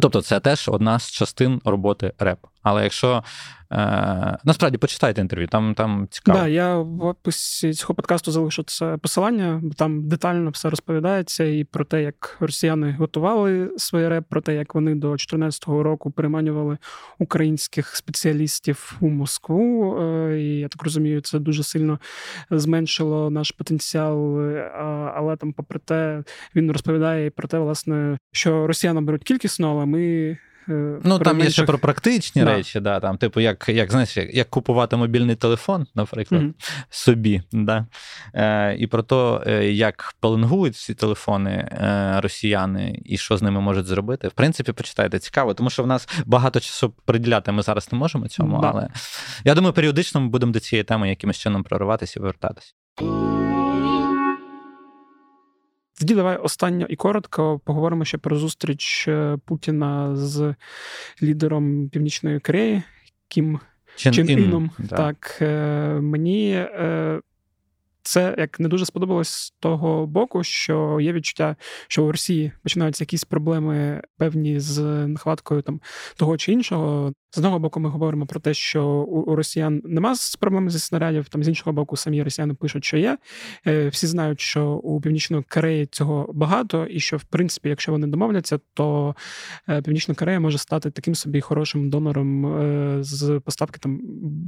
Тобто, 0.00 0.22
це 0.22 0.40
теж 0.40 0.68
одна 0.68 0.98
з 0.98 1.10
частин 1.10 1.60
роботи 1.64 2.12
РЕП. 2.18 2.38
Але 2.66 2.82
якщо 2.82 3.22
е, 3.72 4.38
насправді 4.44 4.78
почитайте 4.78 5.20
інтерв'ю, 5.20 5.48
там 5.48 5.74
там 5.74 6.08
цікаво. 6.10 6.38
Да, 6.38 6.48
я 6.48 6.78
в 6.78 7.04
описі 7.04 7.72
цього 7.72 7.94
подкасту 7.94 8.32
залишу 8.32 8.62
це 8.62 8.96
посилання, 8.96 9.60
бо 9.62 9.74
там 9.74 10.08
детально 10.08 10.50
все 10.50 10.70
розповідається 10.70 11.44
і 11.44 11.64
про 11.64 11.84
те, 11.84 12.02
як 12.02 12.36
росіяни 12.40 12.96
готували 12.98 13.70
своє 13.76 14.08
реп, 14.08 14.24
про 14.28 14.40
те, 14.40 14.54
як 14.54 14.74
вони 14.74 14.94
до 14.94 15.08
2014 15.08 15.66
року 15.66 16.10
переманювали 16.10 16.78
українських 17.18 17.96
спеціалістів 17.96 18.96
у 19.00 19.08
Москву. 19.08 19.96
Е, 20.00 20.40
і 20.40 20.58
я 20.58 20.68
так 20.68 20.82
розумію, 20.82 21.20
це 21.20 21.38
дуже 21.38 21.62
сильно 21.62 21.98
зменшило 22.50 23.30
наш 23.30 23.50
потенціал. 23.50 24.40
Е, 24.40 24.72
але 25.16 25.36
там, 25.36 25.52
попри 25.52 25.78
те, 25.78 26.22
він 26.54 26.72
розповідає 26.72 27.30
про 27.30 27.48
те, 27.48 27.58
власне, 27.58 28.18
що 28.32 28.66
росіяни 28.66 29.00
беруть 29.00 29.24
кількісно, 29.24 29.70
але 29.70 29.86
ми. 29.86 30.36
Е, 30.68 30.98
ну, 31.04 31.18
там 31.18 31.40
є 31.40 31.50
ще 31.50 31.62
про 31.62 31.78
практичні 31.78 32.44
да. 32.44 32.54
речі, 32.54 32.80
да, 32.80 33.00
там, 33.00 33.18
типу, 33.18 33.40
як 33.40 33.68
як, 33.68 33.90
знаєш, 33.90 34.16
як, 34.16 34.34
як 34.34 34.50
купувати 34.50 34.96
мобільний 34.96 35.36
телефон, 35.36 35.86
наприклад, 35.94 36.42
mm-hmm. 36.42 36.54
собі. 36.90 37.42
Да. 37.52 37.86
Е, 38.34 38.76
І 38.78 38.86
про 38.86 39.02
те, 39.02 39.72
як 39.72 40.14
пеленгують 40.20 40.76
ці 40.76 40.94
телефони 40.94 41.50
е, 41.50 42.20
росіяни 42.20 43.02
і 43.04 43.16
що 43.16 43.36
з 43.36 43.42
ними 43.42 43.60
можуть 43.60 43.86
зробити. 43.86 44.28
В 44.28 44.32
принципі, 44.32 44.72
почитайте, 44.72 45.18
цікаво, 45.18 45.54
тому 45.54 45.70
що 45.70 45.82
в 45.82 45.86
нас 45.86 46.08
багато 46.26 46.60
часу 46.60 46.94
приділяти 47.04 47.52
ми 47.52 47.62
зараз 47.62 47.92
не 47.92 47.98
можемо 47.98 48.28
цьому, 48.28 48.60
да. 48.60 48.70
але 48.70 48.88
я 49.44 49.54
думаю, 49.54 49.72
періодично 49.72 50.20
ми 50.20 50.28
будемо 50.28 50.52
до 50.52 50.60
цієї 50.60 50.84
теми 50.84 51.08
якимось 51.08 51.38
чином 51.38 51.64
прориватися 51.64 52.14
і 52.16 52.20
повертатися. 52.20 52.72
Тоді 55.98 56.14
давай 56.14 56.36
останньо 56.36 56.86
і 56.88 56.96
коротко 56.96 57.60
поговоримо 57.64 58.04
ще 58.04 58.18
про 58.18 58.36
зустріч 58.36 59.08
е, 59.08 59.38
Путіна 59.44 60.16
з 60.16 60.54
лідером 61.22 61.88
Північної 61.88 62.40
Кореї 62.40 62.82
Кім 63.28 63.60
Чен, 63.96 64.12
Чен 64.14 64.30
Іном. 64.30 64.70
Да. 64.78 64.96
Так 64.96 65.38
е, 65.42 66.00
мені 66.00 66.52
е, 66.52 67.20
це 68.06 68.34
як 68.38 68.60
не 68.60 68.68
дуже 68.68 68.86
сподобалось 68.86 69.28
з 69.28 69.50
того 69.50 70.06
боку, 70.06 70.44
що 70.44 71.00
є 71.00 71.12
відчуття, 71.12 71.56
що 71.88 72.04
у 72.04 72.12
Росії 72.12 72.52
починаються 72.62 73.04
якісь 73.04 73.24
проблеми 73.24 74.02
певні 74.18 74.60
з 74.60 74.80
нахваткою 75.06 75.62
там 75.62 75.80
того 76.16 76.36
чи 76.36 76.52
іншого. 76.52 77.12
З 77.36 77.38
одного 77.38 77.58
боку, 77.58 77.80
ми 77.80 77.88
говоримо 77.88 78.26
про 78.26 78.40
те, 78.40 78.54
що 78.54 78.86
у, 78.86 79.20
у 79.20 79.36
росіян 79.36 79.82
нема 79.84 80.14
проблем 80.40 80.70
зі 80.70 80.78
снарядів. 80.78 81.28
Там 81.28 81.44
з 81.44 81.48
іншого 81.48 81.72
боку, 81.72 81.96
самі 81.96 82.22
росіяни 82.22 82.54
пишуть, 82.54 82.84
що 82.84 82.96
є. 82.96 83.18
Е, 83.66 83.88
всі 83.88 84.06
знають, 84.06 84.40
що 84.40 84.66
у 84.66 85.00
північної 85.00 85.44
Кореї 85.48 85.86
цього 85.86 86.30
багато, 86.32 86.86
і 86.86 87.00
що 87.00 87.16
в 87.16 87.24
принципі, 87.24 87.68
якщо 87.68 87.92
вони 87.92 88.06
домовляться, 88.06 88.58
то 88.74 89.16
е, 89.68 89.82
Північна 89.82 90.14
Корея 90.14 90.40
може 90.40 90.58
стати 90.58 90.90
таким 90.90 91.14
собі 91.14 91.40
хорошим 91.40 91.90
донором 91.90 92.46
е, 92.46 92.98
з 93.02 93.40
поставки 93.44 93.78
там 93.78 94.00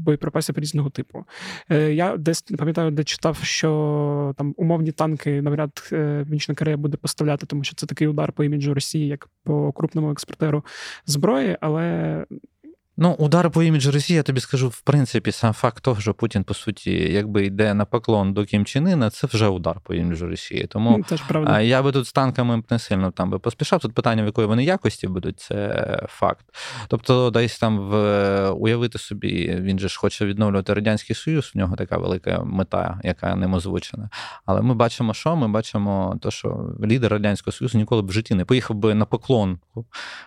боєприпасів 0.05 0.59
різного 0.59 0.91
типу. 0.91 1.25
Я 1.71 2.17
десь 2.17 2.51
не 2.51 2.57
пам'ятаю, 2.57 2.91
де 2.91 3.05
читав, 3.05 3.39
що 3.49 4.35
там 4.39 4.55
умовні 4.57 4.93
танки 4.93 5.43
навряд 5.43 5.89
Північна 5.91 6.55
Корея 6.55 6.77
буде 6.77 6.97
поставляти, 6.97 7.47
тому 7.47 7.65
що 7.65 7.75
це 7.75 7.87
такий 7.87 8.09
удар 8.09 8.33
по 8.33 8.45
іміджу 8.45 8.75
Росії, 8.75 9.07
як 9.07 9.29
по 9.45 9.73
крупному 9.73 10.11
експортеру 10.11 10.65
зброї, 11.07 11.57
але 11.61 12.25
Ну, 13.01 13.13
удар 13.19 13.51
по 13.51 13.63
іміджу 13.63 13.91
Росії, 13.91 14.17
я 14.17 14.23
тобі 14.23 14.41
скажу, 14.41 14.69
в 14.69 14.81
принципі, 14.81 15.33
сам 15.33 15.53
факт 15.53 15.83
того, 15.83 16.01
що 16.01 16.15
Путін, 16.15 16.45
по 16.45 16.55
суті, 16.55 16.91
якби 17.13 17.45
йде 17.45 17.75
на 17.75 17.85
поклон 17.85 18.33
до 18.33 18.45
Кім 18.45 18.65
Ына, 18.65 19.11
це 19.11 19.27
вже 19.27 19.49
удар 19.49 19.81
по 19.83 19.95
іміджу 19.95 20.27
Росії. 20.27 20.67
Тому 20.67 21.03
Теж 21.03 21.23
правда. 21.23 21.61
я 21.61 21.83
би 21.83 21.93
тут 21.93 22.07
з 22.07 22.13
танками 22.13 22.63
не 22.71 22.79
сильно 22.79 23.11
там 23.11 23.31
би 23.31 23.39
поспішав. 23.39 23.81
Тут 23.81 23.95
питання, 23.95 24.23
в 24.23 24.27
якої 24.27 24.47
вони 24.47 24.65
якості 24.65 25.09
будуть, 25.09 25.41
це 25.41 26.07
факт. 26.09 26.47
Тобто, 26.89 27.31
десь 27.31 27.59
там 27.59 27.79
в 27.79 28.51
уявити 28.51 28.99
собі, 28.99 29.57
він 29.61 29.79
же 29.79 29.89
ж 29.89 29.99
хоче 29.99 30.27
відновлювати 30.27 30.75
Радянський 30.75 31.17
Союз, 31.17 31.53
в 31.55 31.59
нього 31.59 31.77
така 31.77 31.99
велика 31.99 32.43
мета, 32.45 33.01
яка 33.05 33.37
ним 33.37 33.55
озвучена. 33.55 34.11
Але 34.47 34.63
ми 34.63 34.75
бачимо, 34.75 35.15
що 35.15 35.37
ми 35.37 35.49
бачимо, 35.49 36.19
то, 36.23 36.31
що 36.31 36.77
лідер 36.85 37.13
Радянського 37.13 37.53
Союзу 37.53 37.79
ніколи 37.79 38.03
б 38.03 38.07
в 38.07 38.13
житті 38.13 38.35
не 38.35 38.45
поїхав 38.45 38.77
би 38.77 38.95
на 38.95 39.05
поклон, 39.05 39.59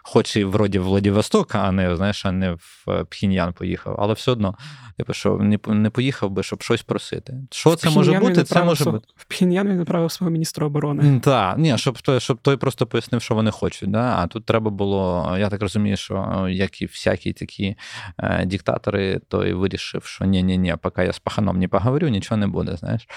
хоч 0.04 0.36
і 0.36 0.44
вроді 0.44 0.80
Владивостока, 0.80 1.60
а 1.60 1.72
не 1.72 1.96
знаєш, 1.96 2.26
а 2.26 2.32
не 2.32 2.52
в 2.52 2.61
Пхіньян 3.10 3.54
поїхав. 3.54 3.96
Але 4.00 4.14
все 4.14 4.32
одно, 4.32 4.56
типу, 4.98 5.14
що 5.14 5.38
не 5.68 5.90
поїхав 5.90 6.30
би, 6.30 6.44
щоб 6.44 6.64
щось 6.64 6.82
просити. 6.82 7.38
Що 7.52 7.76
це 7.76 7.90
може 7.90 8.20
бути? 8.20 8.44
Це 8.44 8.64
може 8.64 8.86
бути. 8.86 9.08
В 9.16 9.26
Пхіньян 9.26 9.68
він 9.68 9.78
направив 9.78 10.12
свого 10.12 10.32
міністра 10.32 10.68
оборони. 10.68 11.20
Так, 11.20 11.58
ні, 11.58 11.78
щоб 11.78 12.02
той, 12.02 12.20
щоб 12.20 12.38
той 12.38 12.58
просто 12.58 12.88
пояснив, 12.88 13.22
що 13.22 13.36
вони 13.36 13.52
хочуть. 13.52 13.92
Да? 13.92 14.16
А 14.18 14.28
тут 14.28 14.46
треба 14.46 14.72
було, 14.72 15.36
я 15.40 15.50
так 15.50 15.62
розумію, 15.62 15.98
що 15.98 16.48
як 16.50 16.82
і 16.82 16.86
всякі 16.86 17.34
такі 17.34 17.76
е, 18.18 18.46
диктатори, 18.46 19.22
той 19.28 19.54
вирішив, 19.54 20.04
що 20.06 20.26
ні 20.26 20.44
ні 20.44 20.58
ні 20.58 20.76
поки 20.82 21.06
я 21.06 21.14
з 21.14 21.20
паханом 21.20 21.60
не 21.60 21.68
поговорю, 21.68 22.08
нічого 22.08 22.38
не 22.38 22.48
буде. 22.48 22.78
знаєш. 22.78 23.08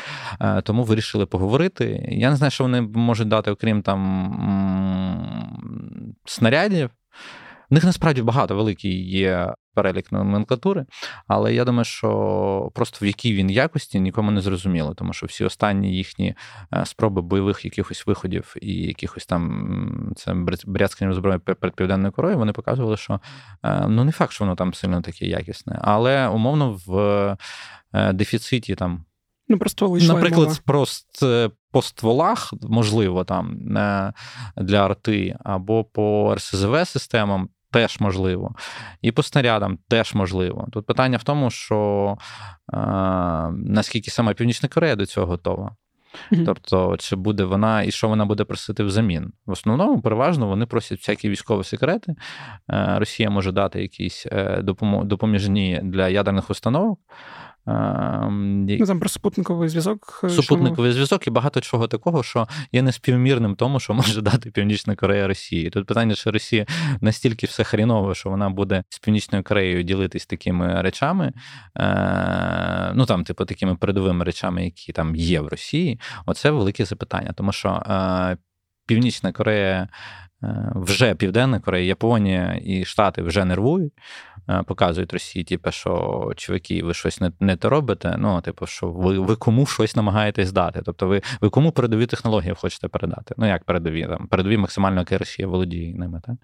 Е, 0.41 0.63
тому 0.63 0.85
вирішили 0.85 1.27
поговорити. 1.27 2.09
Я 2.09 2.31
не 2.31 2.37
знаю, 2.37 2.51
що 2.51 2.65
вони 2.65 2.81
можуть 2.81 3.29
дати, 3.29 3.51
окрім 3.51 3.83
там 3.83 4.01
снарядів. 6.25 6.91
Них 7.75 7.85
насправді 7.85 8.23
багато 8.23 8.57
великий 8.57 9.11
є 9.11 9.55
перелік 9.75 10.13
номенклатури, 10.13 10.87
але 11.27 11.55
я 11.55 11.65
думаю, 11.65 11.85
що 11.85 12.71
просто 12.75 12.99
в 13.03 13.07
якій 13.07 13.35
він 13.35 13.51
якості 13.51 14.01
нікому 14.01 14.31
не 14.31 14.41
зрозуміло, 14.41 14.95
тому 14.95 15.13
що 15.13 15.27
всі 15.27 15.45
останні 15.45 15.97
їхні 15.97 16.35
е, 16.75 16.87
спроби 16.87 17.23
бойових 17.23 17.65
якихось 17.65 18.07
виходів 18.07 18.55
і 18.63 18.73
якихось 18.73 19.27
там 19.27 20.13
це 20.17 20.35
бряцкання 20.67 21.13
зброї 21.13 21.39
перед 21.39 21.75
південною 21.75 22.13
корою, 22.13 22.39
вони 22.39 22.53
показували, 22.53 22.97
що 22.97 23.21
е, 23.65 23.87
ну 23.89 24.05
не 24.05 24.13
факт, 24.13 24.33
що 24.33 24.45
воно 24.45 24.57
там 24.57 24.75
сильно 24.75 25.01
таке 25.03 25.27
якісне, 25.27 25.79
але 25.83 26.29
умовно 26.29 26.81
в 26.87 26.97
е, 27.95 28.13
дефіциті 28.13 28.75
там. 28.75 29.05
Ну, 29.49 29.59
просто 29.59 29.89
Наприклад, 29.89 30.63
просто 30.65 31.53
по 31.73 31.83
стволах, 31.83 32.55
можливо, 32.63 33.25
там 33.25 33.59
для 34.57 34.85
арти 34.85 35.37
або 35.45 35.85
по 35.85 36.35
РСЗВ 36.35 36.87
системам 36.87 37.49
теж 37.75 38.01
можливо. 38.01 38.55
І 39.03 39.13
по 39.13 39.23
снарядам 39.23 39.79
теж 39.89 40.15
можливо. 40.15 40.69
Тут 40.73 40.87
питання 40.87 41.17
в 41.17 41.23
тому, 41.23 41.51
що 41.51 42.17
е, 42.73 42.77
наскільки 43.53 44.11
сама 44.11 44.35
Північна 44.35 44.69
Корея 44.69 44.97
до 44.97 45.07
цього 45.07 45.27
готова. 45.27 45.77
Mm-hmm. 46.33 46.45
Тобто, 46.45 46.97
чи 46.97 47.17
буде 47.17 47.45
вона 47.45 47.83
і 47.83 47.91
що 47.91 48.09
вона 48.09 48.25
буде 48.25 48.45
просити 48.45 48.85
взамін? 48.85 49.33
В 49.47 49.51
основному, 49.51 50.01
переважно, 50.01 50.47
вони 50.47 50.67
просять 50.67 50.99
всякі 50.99 51.29
військові 51.29 51.65
секрети. 51.65 52.15
Е, 52.71 52.95
Росія 52.99 53.31
може 53.31 53.53
дати 53.53 53.83
якісь 53.83 54.27
е, 54.27 54.63
допоміжні 55.05 55.81
для 55.83 56.09
ядерних 56.09 56.51
установок. 56.51 57.01
Ем, 57.67 58.67
ну, 58.67 58.87
Там 58.87 59.01
про 59.01 59.09
супутниковий 59.09 59.69
зв'язок. 59.69 60.21
Е, 60.25 60.31
супутниковий 60.31 60.91
що... 60.91 60.95
зв'язок 60.95 61.27
і 61.27 61.31
багато 61.31 61.61
чого 61.61 61.89
такого, 61.89 62.23
що 62.23 62.49
є 62.73 62.83
неспівмірним 62.83 63.55
тому, 63.55 63.81
що 63.81 63.95
може 63.95 64.23
дати 64.23 64.51
Північна 64.51 64.97
Корея 64.97 65.29
Росії. 65.29 65.71
Тут 65.71 65.87
питання, 65.87 66.15
що 66.15 66.31
Росія 66.31 66.67
настільки 67.01 67.47
все 67.47 67.65
хріново, 67.65 68.15
що 68.15 68.31
вона 68.31 68.51
буде 68.51 68.85
з 68.89 68.99
Північною 68.99 69.45
Кореєю 69.45 69.83
ділитись 69.83 70.27
такими 70.27 70.83
речами, 70.83 71.33
е, 71.79 72.93
ну 72.95 73.07
там, 73.07 73.25
типу, 73.25 73.45
такими 73.45 73.77
передовими 73.77 74.25
речами, 74.25 74.65
які 74.65 74.93
там 74.93 75.17
є 75.17 75.41
в 75.41 75.49
Росії. 75.49 76.01
Оце 76.27 76.51
велике 76.51 76.85
запитання, 76.85 77.33
тому 77.37 77.53
що 77.53 77.69
е, 77.69 78.37
Північна 78.87 79.33
Корея. 79.33 79.89
Вже 80.75 81.15
Південна 81.15 81.61
Корея, 81.61 81.87
Японія 81.87 82.61
і 82.65 82.85
Штати 82.85 83.23
вже 83.23 83.45
нервують. 83.45 83.93
Е, 84.51 84.63
показують 84.63 85.13
Росії, 85.13 85.45
типу, 85.45 85.71
що 85.71 86.33
чуваки, 86.37 86.83
ви 86.83 86.95
щось 86.95 87.21
не 87.21 87.33
не 87.41 87.57
те 87.57 87.69
робите. 87.69 88.15
Ну, 88.19 88.41
типу, 88.41 88.67
що 88.67 88.87
ви 88.89 89.19
ви 89.19 89.37
кому 89.37 89.67
щось 89.67 89.97
намагаєтесь 89.97 90.53
дати. 90.53 90.83
Тобто, 90.85 91.07
ви 91.07 91.23
ви 91.41 91.51
кому 91.51 91.73
передові 91.73 92.07
технології 92.07 92.55
хочете 92.55 92.89
передати? 92.89 93.35
Ну, 93.39 93.47
як 93.47 93.65
передові 93.65 94.07
там 94.07 94.27
передові 94.27 94.57
максимально 94.57 95.01
яке 95.01 95.19
Росія 95.19 95.49
володіє 95.49 95.95
ними. 95.95 96.21
Так? 96.27 96.37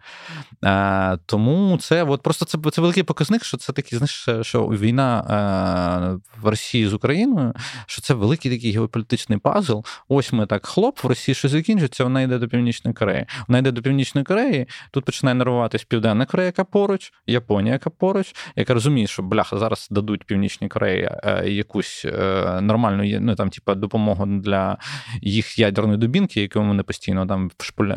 А, 0.62 1.14
е, 1.14 1.18
Тому 1.26 1.78
це 1.78 2.02
от 2.02 2.22
просто 2.22 2.44
це 2.44 2.58
це 2.70 2.80
великий 2.80 3.02
показник, 3.02 3.44
що 3.44 3.56
це 3.56 3.72
такий, 3.72 3.98
знаєш, 3.98 4.46
що 4.46 4.66
війна 4.66 5.24
а, 5.28 6.14
е, 6.14 6.18
в 6.42 6.48
Росії 6.48 6.86
з 6.86 6.94
Україною, 6.94 7.54
що 7.86 8.02
це 8.02 8.14
великий 8.14 8.52
такий 8.52 8.72
геополітичний 8.72 9.38
пазл. 9.38 9.80
Ось 10.08 10.32
ми 10.32 10.46
так 10.46 10.66
хлоп, 10.66 11.04
в 11.04 11.06
Росії 11.06 11.34
що 11.34 11.48
закінчиться, 11.48 12.04
вона 12.04 12.22
йде 12.22 12.38
до 12.38 12.48
Північної 12.48 12.94
Кореї. 12.94 13.26
Вона 13.48 13.58
йде 13.58 13.70
до 13.70 13.82
Північної 13.82 14.24
Кореї, 14.24 14.66
тут 14.90 15.04
починає 15.04 15.34
нервуватись 15.34 15.84
Південна 15.84 16.26
Корея, 16.26 16.46
яка 16.46 16.64
поруч, 16.64 17.12
Японія, 17.26 17.72
яка 17.72 17.89
поруч, 17.90 18.34
яка 18.56 18.74
розуміє, 18.74 19.06
що 19.06 19.22
бляха 19.22 19.58
зараз 19.58 19.88
дадуть 19.90 20.24
Північній 20.24 20.68
Кореї 20.68 21.10
е, 21.24 21.48
якусь 21.48 22.04
е, 22.04 22.60
нормальну 22.60 23.20
ну, 23.20 23.34
там, 23.34 23.50
типу, 23.50 23.74
допомогу 23.74 24.26
для 24.26 24.78
їх 25.22 25.58
ядерної 25.58 25.98
дубінки, 25.98 26.40
яку 26.40 26.60
вони 26.60 26.82
постійно 26.82 27.26
там 27.26 27.50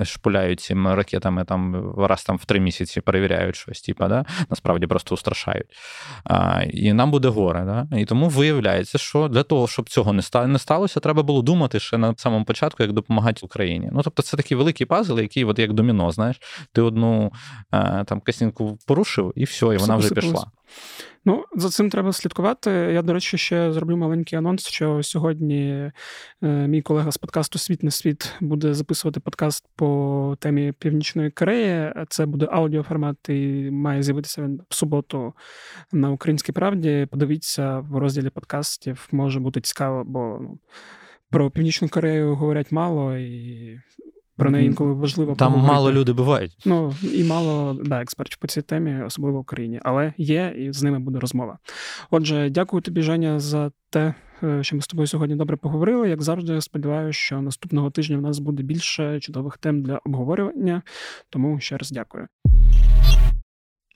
шпуляють 0.03 0.59
цими 0.59 0.95
ракетами, 0.95 1.45
там 1.45 1.93
раз 1.97 2.23
там 2.23 2.37
в 2.37 2.45
три 2.45 2.59
місяці 2.59 3.01
перевіряють 3.01 3.55
щось, 3.55 3.81
типу, 3.81 4.07
да? 4.07 4.25
насправді 4.49 4.87
просто 4.87 5.15
устрашають. 5.15 5.67
І 6.69 6.93
нам 6.93 7.11
буде 7.11 7.27
горе. 7.27 7.63
Да? 7.65 7.97
І 7.97 8.05
тому 8.05 8.29
виявляється, 8.29 8.97
що 8.97 9.27
для 9.27 9.43
того, 9.43 9.67
щоб 9.67 9.89
цього 9.89 10.13
не 10.47 10.59
сталося, 10.59 10.99
треба 10.99 11.23
було 11.23 11.41
думати 11.41 11.79
ще 11.79 11.97
на 11.97 12.13
самому 12.17 12.45
початку, 12.45 12.83
як 12.83 12.91
допомагати 12.91 13.39
Україні. 13.43 13.89
Ну, 13.91 14.01
тобто, 14.03 14.23
це 14.23 14.37
такий 14.37 14.57
великий 14.57 14.87
пазл, 14.87 15.19
який, 15.19 15.45
от 15.45 15.59
як 15.59 15.73
доміно, 15.73 16.11
знаєш, 16.11 16.41
ти 16.71 16.81
одну 16.81 17.31
е, 17.73 18.03
там 18.07 18.19
касінку 18.19 18.77
порушив, 18.87 19.33
і 19.35 19.43
все, 19.43 19.65
і 19.65 19.77
вона 19.87 19.97
вже 19.97 20.13
пішла. 20.13 20.45
Ну, 21.25 21.45
за 21.55 21.69
цим 21.69 21.89
треба 21.89 22.13
слідкувати. 22.13 22.71
Я, 22.71 23.01
до 23.01 23.13
речі, 23.13 23.37
ще 23.37 23.73
зроблю 23.73 23.97
маленький 23.97 24.39
анонс, 24.39 24.67
що 24.67 25.03
сьогодні 25.03 25.91
е, 26.43 26.67
мій 26.67 26.81
колега 26.81 27.11
з 27.11 27.17
подкасту 27.17 27.59
Світ 27.59 27.83
не 27.83 27.91
світ 27.91 28.33
буде 28.41 28.73
записувати 28.73 29.19
подкаст 29.19 29.65
по 29.75 30.37
темі 30.39 30.71
Північної 30.71 31.31
Кореї. 31.31 31.93
Це 32.09 32.25
буде 32.25 32.47
аудіоформат 32.51 33.29
і 33.29 33.69
має 33.71 34.03
з'явитися 34.03 34.41
він 34.41 34.61
в 34.69 34.75
суботу 34.75 35.33
на 35.91 36.11
Українській 36.11 36.51
правді. 36.51 37.07
Подивіться 37.11 37.79
в 37.79 37.97
розділі 37.97 38.29
подкастів, 38.29 39.07
може 39.11 39.39
бути 39.39 39.61
цікаво, 39.61 40.03
бо 40.05 40.37
ну, 40.41 40.59
про 41.29 41.51
Північну 41.51 41.89
Корею 41.89 42.35
говорять 42.35 42.71
мало 42.71 43.17
і 43.17 43.79
про 44.37 44.51
неї 44.51 44.65
інколи 44.67 44.93
важливо 44.93 45.35
Там 45.35 45.51
поговорити. 45.53 45.73
мало 45.73 45.91
люди 45.91 46.13
бувають. 46.13 46.57
Ну 46.65 46.93
і 47.13 47.23
мало 47.23 47.73
да, 47.83 48.01
експертів 48.01 48.37
по 48.37 48.47
цій 48.47 48.61
темі, 48.61 49.03
особливо 49.03 49.37
в 49.37 49.41
Україні, 49.41 49.79
але 49.83 50.13
є, 50.17 50.53
і 50.57 50.73
з 50.73 50.83
ними 50.83 50.99
буде 50.99 51.19
розмова. 51.19 51.57
Отже, 52.11 52.49
дякую 52.49 52.81
тобі, 52.81 53.01
Женя, 53.01 53.39
за 53.39 53.71
те, 53.89 54.13
е, 54.43 54.63
що 54.63 54.75
ми 54.75 54.81
з 54.81 54.87
тобою 54.87 55.07
сьогодні 55.07 55.35
добре 55.35 55.57
поговорили. 55.57 56.09
Як 56.09 56.21
завжди, 56.21 56.61
сподіваюся, 56.61 57.19
що 57.19 57.41
наступного 57.41 57.91
тижня 57.91 58.17
в 58.17 58.21
нас 58.21 58.39
буде 58.39 58.63
більше 58.63 59.19
чудових 59.19 59.57
тем 59.57 59.83
для 59.83 59.97
обговорювання. 60.05 60.81
Тому 61.29 61.59
ще 61.59 61.77
раз 61.77 61.91
дякую. 61.91 62.27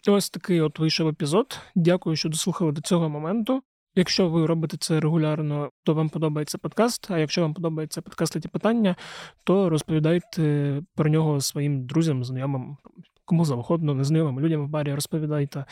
Ось 0.10 0.30
такий 0.30 0.62
от 0.62 0.80
вийшов 0.80 1.08
епізод. 1.08 1.60
Дякую, 1.76 2.16
що 2.16 2.30
дослухали 2.30 2.72
до 2.72 2.82
цього 2.82 3.10
моменту. 3.10 3.62
Якщо 3.98 4.30
ви 4.30 4.46
робите 4.46 4.78
це 4.78 5.00
регулярно, 5.00 5.70
то 5.84 5.94
вам 5.94 6.10
подобається 6.10 6.58
подкаст. 6.58 7.12
А 7.12 7.20
якщо 7.20 7.42
вам 7.42 7.54
подобається 7.54 8.02
подкаст 8.02 8.36
«Леті 8.36 8.48
питання, 8.48 8.96
то 9.44 9.70
розповідайте 9.70 10.82
про 10.96 11.10
нього 11.10 11.42
своїм 11.42 11.86
друзям, 11.86 12.24
знайомим, 12.24 12.78
кому 13.26 13.46
завгодно, 13.46 13.94
незнайомим 13.94 14.40
людям 14.40 14.66
в 14.66 14.70
барі 14.70 14.94
розповідайте. 14.94 15.66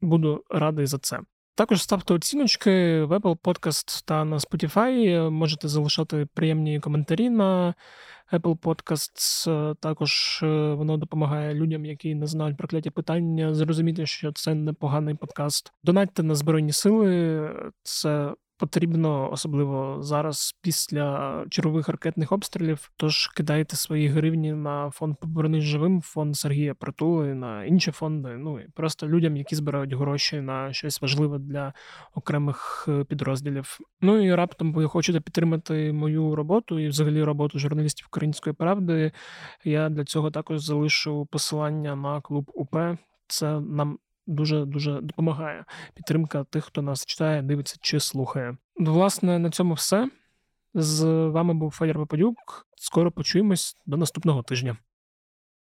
Буду 0.00 0.44
радий 0.50 0.86
за 0.86 0.98
це. 0.98 1.20
Також 1.60 1.82
ставте 1.82 2.14
оціночки 2.14 2.70
в 3.04 3.12
Apple 3.12 3.38
Podcast 3.38 4.02
та 4.04 4.24
на 4.24 4.36
Spotify. 4.36 5.30
Можете 5.30 5.68
залишати 5.68 6.26
приємні 6.34 6.80
коментарі 6.80 7.30
на 7.30 7.74
Apple 8.32 8.58
Podcasts. 8.58 9.74
Також 9.74 10.40
е, 10.42 10.46
воно 10.74 10.96
допомагає 10.96 11.54
людям, 11.54 11.84
які 11.84 12.14
не 12.14 12.26
знають 12.26 12.56
прокляті 12.56 12.90
питання, 12.90 13.54
зрозуміти, 13.54 14.06
що 14.06 14.32
це 14.32 14.54
непоганий 14.54 15.14
подкаст. 15.14 15.72
Донатьте 15.84 16.22
на 16.22 16.34
Збройні 16.34 16.72
Сили. 16.72 17.50
Це 17.82 18.34
потрібно, 18.60 19.32
особливо 19.32 20.02
зараз, 20.02 20.54
після 20.62 21.44
чергових 21.50 21.88
ракетних 21.88 22.32
обстрілів. 22.32 22.90
Тож 22.96 23.26
кидайте 23.26 23.76
свої 23.76 24.08
гривні 24.08 24.52
на 24.52 24.90
фонд 24.90 25.16
«Повернись 25.20 25.64
живим, 25.64 26.02
фонд 26.02 26.36
Сергія 26.36 26.74
Притули, 26.74 27.34
на 27.34 27.64
інші 27.64 27.90
фонди. 27.90 28.28
Ну 28.28 28.60
і 28.60 28.68
просто 28.74 29.08
людям, 29.08 29.36
які 29.36 29.54
збирають 29.54 29.92
гроші 29.92 30.40
на 30.40 30.72
щось 30.72 31.02
важливе 31.02 31.38
для 31.38 31.72
окремих 32.14 32.84
е, 32.88 33.04
підрозділів. 33.04 33.78
Ну 34.00 34.26
і 34.26 34.34
раптом 34.34 34.72
ви 34.72 34.88
хочете 34.88 35.20
підтримати 35.20 35.92
мою 35.92 36.36
роботу 36.36 36.78
і 36.78 36.88
взагалі 36.88 37.22
роботу 37.22 37.58
журналістів 37.58 38.06
Української 38.10 38.54
правди. 38.54 39.12
Я 39.64 39.88
для 39.88 40.04
цього 40.04 40.30
також 40.30 40.64
залишу 40.64 41.26
посилання 41.26 41.96
на 41.96 42.20
клуб 42.20 42.50
УП. 42.54 42.76
Це 43.26 43.60
нам 43.60 43.98
дуже 44.26 44.64
дуже 44.64 45.00
допомагає. 45.00 45.64
Підтримка 45.94 46.44
тих, 46.44 46.64
хто 46.64 46.82
нас 46.82 47.06
читає, 47.06 47.42
дивиться 47.42 47.76
чи 47.80 48.00
слухає. 48.00 48.56
Власне, 48.76 49.38
на 49.38 49.50
цьому 49.50 49.74
все. 49.74 50.10
З 50.74 51.04
вами 51.28 51.54
був 51.54 51.70
Федір 51.70 51.94
Попадюк. 51.94 52.66
Скоро 52.76 53.12
почуємось 53.12 53.76
до 53.86 53.96
наступного 53.96 54.42
тижня. 54.42 54.76